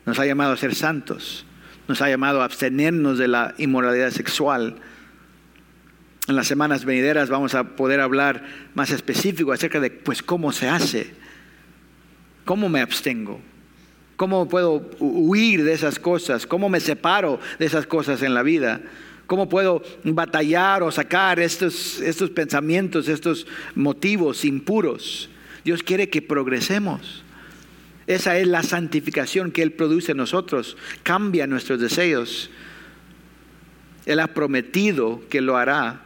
Nos 0.05 0.19
ha 0.19 0.27
llamado 0.27 0.53
a 0.53 0.57
ser 0.57 0.75
santos 0.75 1.46
nos 1.89 2.03
ha 2.03 2.09
llamado 2.09 2.41
a 2.41 2.45
abstenernos 2.45 3.19
de 3.19 3.29
la 3.29 3.55
inmoralidad 3.59 4.11
sexual. 4.11 4.77
En 6.29 6.35
las 6.35 6.47
semanas 6.47 6.85
venideras 6.85 7.29
vamos 7.29 7.55
a 7.55 7.77
poder 7.77 8.01
hablar 8.01 8.45
más 8.75 8.91
específico 8.91 9.53
acerca 9.53 9.79
de 9.79 9.91
pues 9.91 10.23
cómo 10.23 10.53
se 10.53 10.69
hace, 10.69 11.13
cómo 12.45 12.69
me 12.69 12.81
abstengo, 12.81 13.41
cómo 14.17 14.49
puedo 14.49 14.91
huir 14.99 15.63
de 15.63 15.73
esas 15.73 15.99
cosas, 15.99 16.47
cómo 16.47 16.69
me 16.69 16.81
separo 16.81 17.39
de 17.59 17.67
esas 17.67 17.87
cosas 17.87 18.23
en 18.23 18.35
la 18.35 18.43
vida, 18.43 18.81
cómo 19.27 19.49
puedo 19.49 19.83
batallar 20.03 20.83
o 20.83 20.91
sacar 20.91 21.39
estos, 21.39 22.01
estos 22.01 22.31
pensamientos, 22.31 23.09
estos 23.09 23.47
motivos 23.77 24.45
impuros. 24.45 25.31
Dios 25.65 25.83
quiere 25.83 26.09
que 26.09 26.23
progresemos. 26.23 27.25
Esa 28.07 28.39
es 28.39 28.47
la 28.47 28.63
santificación 28.63 29.51
que 29.51 29.63
Él 29.63 29.73
produce 29.73 30.13
en 30.13 30.19
nosotros. 30.19 30.77
Cambia 31.03 31.47
nuestros 31.47 31.81
deseos. 31.81 32.51
Él 34.05 34.21
ha 34.21 34.29
prometido 34.29 35.23
que 35.29 35.41
lo 35.41 35.57
hará. 35.57 36.03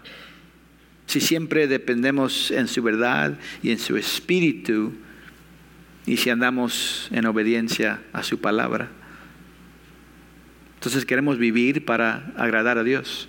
si 1.07 1.21
siempre 1.21 1.67
dependemos 1.67 2.53
en 2.53 2.69
su 2.69 2.83
verdad 2.85 3.37
y 3.65 3.73
en 3.73 3.81
su 3.81 3.97
espíritu 3.97 4.93
y 6.07 6.17
si 6.19 6.31
andamos 6.31 7.09
en 7.11 7.27
obediencia 7.27 8.01
a 8.13 8.23
su 8.23 8.41
palabra. 8.41 8.91
Entonces 10.77 11.05
queremos 11.05 11.37
vivir 11.37 11.85
para 11.85 12.33
agradar 12.37 12.79
a 12.79 12.85
Dios. 12.85 13.29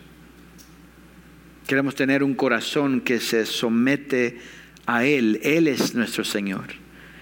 Queremos 1.67 1.95
tener 1.95 2.23
un 2.23 2.35
corazón 2.35 3.01
que 3.01 3.19
se 3.19 3.45
somete 3.45 4.39
a 4.85 5.03
Él. 5.03 5.39
Él 5.43 5.67
es 5.67 5.95
nuestro 5.95 6.23
Señor. 6.23 6.80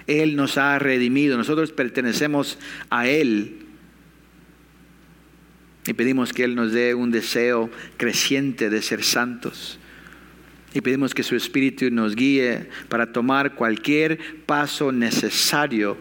Él 0.10 0.36
nos 0.36 0.58
ha 0.58 0.80
redimido. 0.80 1.38
Nosotros 1.38 1.72
pertenecemos 1.72 2.58
a 2.90 3.08
Él. 3.08 3.60
Y 5.86 5.94
pedimos 5.94 6.34
que 6.34 6.44
Él 6.44 6.56
nos 6.56 6.72
dé 6.72 6.96
un 6.96 7.12
deseo 7.12 7.70
creciente 7.98 8.72
de 8.72 8.82
ser 8.82 9.04
santos. 9.04 9.80
Y 10.74 10.82
pedimos 10.82 11.14
que 11.14 11.24
su 11.24 11.36
Espíritu 11.36 11.92
nos 11.92 12.16
guíe 12.16 12.70
para 12.90 13.12
tomar 13.12 13.54
cualquier 13.54 14.20
paso 14.46 14.92
necesario 14.92 15.98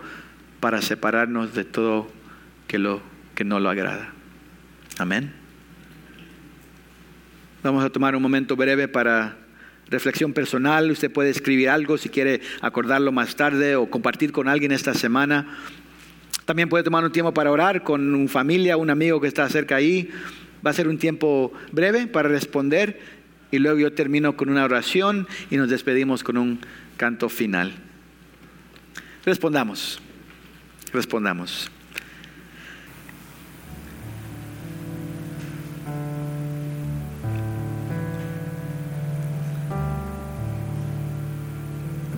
para 0.60 0.82
separarnos 0.82 1.54
de 1.54 1.64
todo 1.64 2.10
que, 2.66 2.78
lo, 2.78 3.02
que 3.34 3.44
no 3.44 3.60
lo 3.60 3.68
agrada. 3.68 4.12
Amén. 4.98 5.32
Vamos 7.62 7.84
a 7.84 7.90
tomar 7.90 8.16
un 8.16 8.22
momento 8.22 8.56
breve 8.56 8.88
para 8.88 9.36
reflexión 9.90 10.32
personal. 10.32 10.90
Usted 10.90 11.10
puede 11.10 11.30
escribir 11.30 11.70
algo 11.70 11.98
si 11.98 12.08
quiere 12.08 12.40
acordarlo 12.60 13.12
más 13.12 13.36
tarde 13.36 13.76
o 13.76 13.90
compartir 13.90 14.32
con 14.32 14.48
alguien 14.48 14.72
esta 14.72 14.94
semana. 14.94 15.58
También 16.44 16.68
puede 16.68 16.84
tomar 16.84 17.04
un 17.04 17.12
tiempo 17.12 17.34
para 17.34 17.50
orar 17.50 17.82
con 17.82 18.14
una 18.14 18.28
familia, 18.28 18.76
un 18.76 18.90
amigo 18.90 19.20
que 19.20 19.28
está 19.28 19.48
cerca 19.48 19.76
ahí. 19.76 20.10
Va 20.66 20.70
a 20.70 20.74
ser 20.74 20.88
un 20.88 20.98
tiempo 20.98 21.52
breve 21.72 22.06
para 22.06 22.28
responder 22.28 23.00
y 23.50 23.58
luego 23.58 23.78
yo 23.78 23.92
termino 23.92 24.36
con 24.36 24.48
una 24.48 24.64
oración 24.64 25.26
y 25.50 25.56
nos 25.56 25.70
despedimos 25.70 26.24
con 26.24 26.36
un 26.36 26.60
canto 26.96 27.28
final. 27.28 27.72
Respondamos, 29.24 30.00
respondamos. 30.92 31.70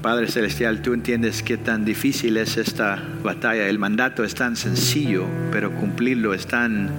Padre 0.02 0.28
Celestial, 0.28 0.82
tú 0.82 0.94
entiendes 0.94 1.42
qué 1.42 1.56
tan 1.56 1.84
difícil 1.84 2.36
es 2.36 2.56
esta 2.56 3.02
batalla. 3.22 3.68
El 3.68 3.78
mandato 3.78 4.24
es 4.24 4.34
tan 4.34 4.56
sencillo, 4.56 5.26
pero 5.52 5.70
cumplirlo 5.72 6.32
es 6.32 6.46
tan 6.46 6.90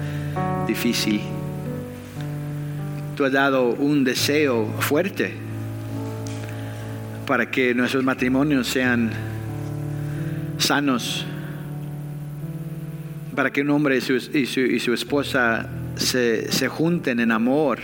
difícil 0.66 1.20
tú 3.16 3.26
has 3.26 3.32
dado 3.32 3.68
un 3.68 4.04
deseo 4.04 4.66
fuerte 4.80 5.32
para 7.26 7.50
que 7.50 7.74
nuestros 7.74 8.02
matrimonios 8.02 8.66
sean 8.66 9.10
sanos, 10.58 11.24
para 13.34 13.50
que 13.50 13.60
un 13.60 13.70
hombre 13.70 13.98
y 13.98 14.00
su, 14.46 14.92
esposa 14.92 15.68
se, 15.96 16.68
junten 16.68 17.20
en 17.20 17.30
amor. 17.30 17.78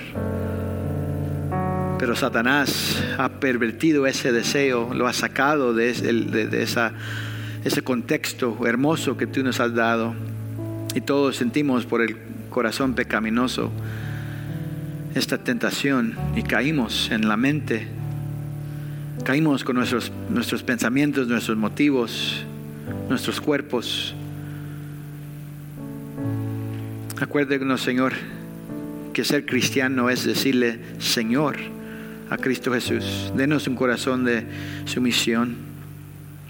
Pero 1.98 2.14
Satanás 2.14 3.02
ha 3.18 3.28
pervertido 3.40 4.06
ese 4.06 4.30
deseo, 4.30 4.94
lo 4.94 5.08
ha 5.08 5.12
sacado 5.12 5.74
de, 5.74 5.90
ese 7.64 7.82
contexto 7.82 8.56
hermoso 8.66 9.16
que 9.16 9.26
tú 9.26 9.42
nos 9.42 9.58
has 9.58 9.74
dado. 9.74 10.14
Y 10.94 11.00
todos 11.00 11.36
sentimos 11.36 11.86
por 11.86 12.02
el 12.02 12.16
corazón 12.50 12.94
pecaminoso 12.94 13.72
esta 15.14 15.38
tentación 15.38 16.14
y 16.36 16.44
caímos 16.44 17.10
en 17.10 17.28
la 17.28 17.36
mente, 17.36 17.88
caímos 19.24 19.64
con 19.64 19.74
nuestros 19.74 20.62
pensamientos, 20.62 21.26
nuestros 21.26 21.56
motivos, 21.56 22.44
nuestros 23.08 23.40
cuerpos. 23.40 24.14
Acuérdenos, 27.20 27.80
Señor, 27.80 28.12
que 29.12 29.24
ser 29.24 29.44
cristiano 29.44 30.10
es 30.10 30.24
decirle 30.24 30.78
Señor 31.00 31.77
a 32.30 32.36
Cristo 32.36 32.72
Jesús. 32.72 33.32
Denos 33.34 33.66
un 33.66 33.76
corazón 33.76 34.24
de 34.24 34.46
sumisión. 34.84 35.56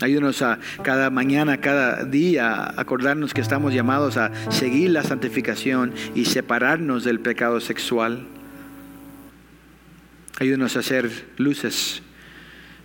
Ayúdanos 0.00 0.42
a 0.42 0.58
cada 0.82 1.10
mañana, 1.10 1.58
cada 1.58 2.04
día, 2.04 2.72
acordarnos 2.76 3.34
que 3.34 3.40
estamos 3.40 3.74
llamados 3.74 4.16
a 4.16 4.30
seguir 4.50 4.90
la 4.90 5.02
santificación 5.02 5.92
y 6.14 6.26
separarnos 6.26 7.02
del 7.02 7.18
pecado 7.18 7.60
sexual. 7.60 8.26
Ayúdanos 10.38 10.76
a 10.76 10.80
hacer 10.80 11.10
luces 11.36 12.02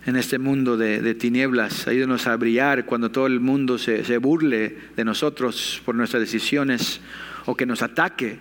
en 0.06 0.16
este 0.16 0.38
mundo 0.38 0.76
de, 0.76 1.14
tinieblas. 1.14 1.86
Ayúdanos 1.86 2.26
a 2.26 2.36
brillar 2.36 2.84
cuando 2.84 3.12
todo 3.12 3.28
el 3.28 3.38
mundo 3.38 3.78
se, 3.78 4.04
se 4.04 4.18
burle 4.18 4.76
de 4.96 5.04
nosotros 5.04 5.80
por 5.84 5.94
nuestras 5.94 6.20
decisiones 6.20 7.00
o 7.46 7.54
que 7.54 7.64
nos 7.64 7.82
ataque. 7.82 8.38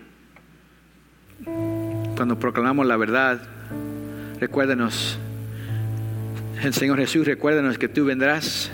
Cuando 1.46 2.40
proclamamos 2.40 2.88
la 2.88 2.98
verdad, 2.98 3.48
recuérdanos, 4.44 5.18
el 6.62 6.74
Señor 6.74 7.00
Jesús, 7.00 7.26
recuérdanos 7.26 7.78
que 7.78 7.88
tú 7.88 8.04
vendrás 8.04 8.70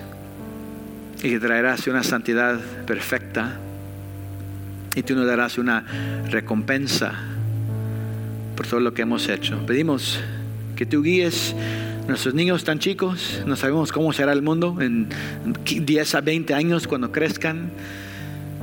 y 1.21 1.29
que 1.29 1.39
traerás 1.39 1.85
una 1.85 2.01
santidad 2.01 2.59
perfecta 2.87 3.59
y 4.95 5.03
tú 5.03 5.13
nos 5.13 5.27
darás 5.27 5.59
una 5.59 5.85
recompensa 6.31 7.13
por 8.55 8.65
todo 8.65 8.79
lo 8.79 8.95
que 8.95 9.03
hemos 9.03 9.29
hecho. 9.29 9.63
Pedimos 9.67 10.19
que 10.75 10.87
tú 10.87 11.03
guíes 11.03 11.55
nuestros 12.07 12.33
niños 12.33 12.63
tan 12.63 12.79
chicos, 12.79 13.43
no 13.45 13.55
sabemos 13.55 13.91
cómo 13.91 14.11
será 14.11 14.33
el 14.33 14.41
mundo 14.41 14.75
en 14.81 15.07
10 15.65 16.15
a 16.15 16.21
20 16.21 16.55
años 16.55 16.87
cuando 16.87 17.11
crezcan. 17.11 17.69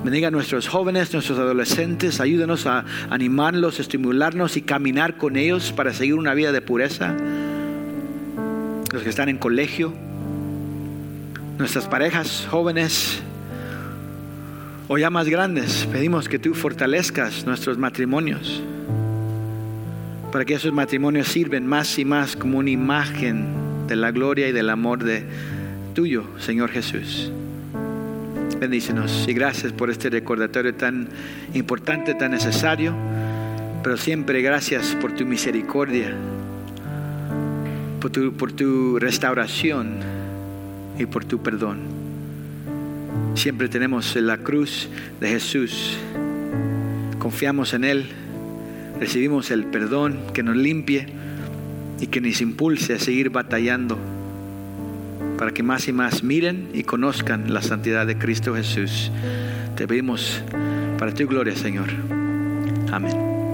Bendiga 0.06 0.28
a 0.28 0.30
nuestros 0.30 0.68
jóvenes, 0.68 1.12
nuestros 1.12 1.36
adolescentes, 1.36 2.20
ayúdenos 2.20 2.66
a 2.66 2.84
animarlos, 3.10 3.80
estimularnos 3.80 4.56
y 4.56 4.62
caminar 4.62 5.16
con 5.16 5.34
ellos 5.34 5.72
para 5.72 5.92
seguir 5.92 6.14
una 6.14 6.32
vida 6.32 6.52
de 6.52 6.60
pureza. 6.60 7.12
Los 8.92 9.02
que 9.02 9.08
están 9.08 9.28
en 9.28 9.36
colegio, 9.36 9.92
nuestras 11.58 11.88
parejas 11.88 12.46
jóvenes 12.48 13.20
o 14.86 14.96
ya 14.96 15.10
más 15.10 15.28
grandes, 15.28 15.88
pedimos 15.90 16.28
que 16.28 16.38
tú 16.38 16.54
fortalezcas 16.54 17.44
nuestros 17.44 17.76
matrimonios 17.76 18.62
para 20.30 20.44
que 20.44 20.54
esos 20.54 20.72
matrimonios 20.72 21.26
sirven 21.26 21.66
más 21.66 21.98
y 21.98 22.04
más 22.04 22.36
como 22.36 22.58
una 22.58 22.70
imagen 22.70 23.88
de 23.88 23.96
la 23.96 24.12
gloria 24.12 24.46
y 24.46 24.52
del 24.52 24.70
amor 24.70 25.02
de 25.02 25.24
tuyo, 25.94 26.26
Señor 26.38 26.70
Jesús. 26.70 27.32
Bendícenos 28.60 29.26
y 29.28 29.34
gracias 29.34 29.72
por 29.72 29.90
este 29.90 30.08
recordatorio 30.08 30.74
tan 30.74 31.08
importante, 31.52 32.14
tan 32.14 32.30
necesario, 32.30 32.94
pero 33.82 33.98
siempre 33.98 34.40
gracias 34.40 34.96
por 34.98 35.14
tu 35.14 35.26
misericordia, 35.26 36.14
por 38.00 38.10
tu, 38.10 38.32
por 38.32 38.52
tu 38.52 38.98
restauración 38.98 39.98
y 40.98 41.04
por 41.04 41.26
tu 41.26 41.42
perdón. 41.42 41.80
Siempre 43.34 43.68
tenemos 43.68 44.16
la 44.16 44.38
cruz 44.38 44.88
de 45.20 45.28
Jesús, 45.28 45.98
confiamos 47.18 47.74
en 47.74 47.84
Él. 47.84 48.06
Recibimos 48.98 49.50
el 49.50 49.66
perdón 49.66 50.18
que 50.32 50.42
nos 50.42 50.56
limpie 50.56 51.06
y 52.00 52.06
que 52.06 52.22
nos 52.22 52.40
impulse 52.40 52.94
a 52.94 52.98
seguir 52.98 53.28
batallando 53.28 54.15
para 55.38 55.52
que 55.52 55.62
más 55.62 55.88
y 55.88 55.92
más 55.92 56.22
miren 56.22 56.68
y 56.72 56.82
conozcan 56.82 57.52
la 57.52 57.62
santidad 57.62 58.06
de 58.06 58.18
Cristo 58.18 58.54
Jesús. 58.54 59.10
Te 59.76 59.86
pedimos 59.86 60.42
para 60.98 61.12
tu 61.12 61.26
gloria, 61.26 61.54
Señor. 61.54 61.88
Amén. 62.90 63.35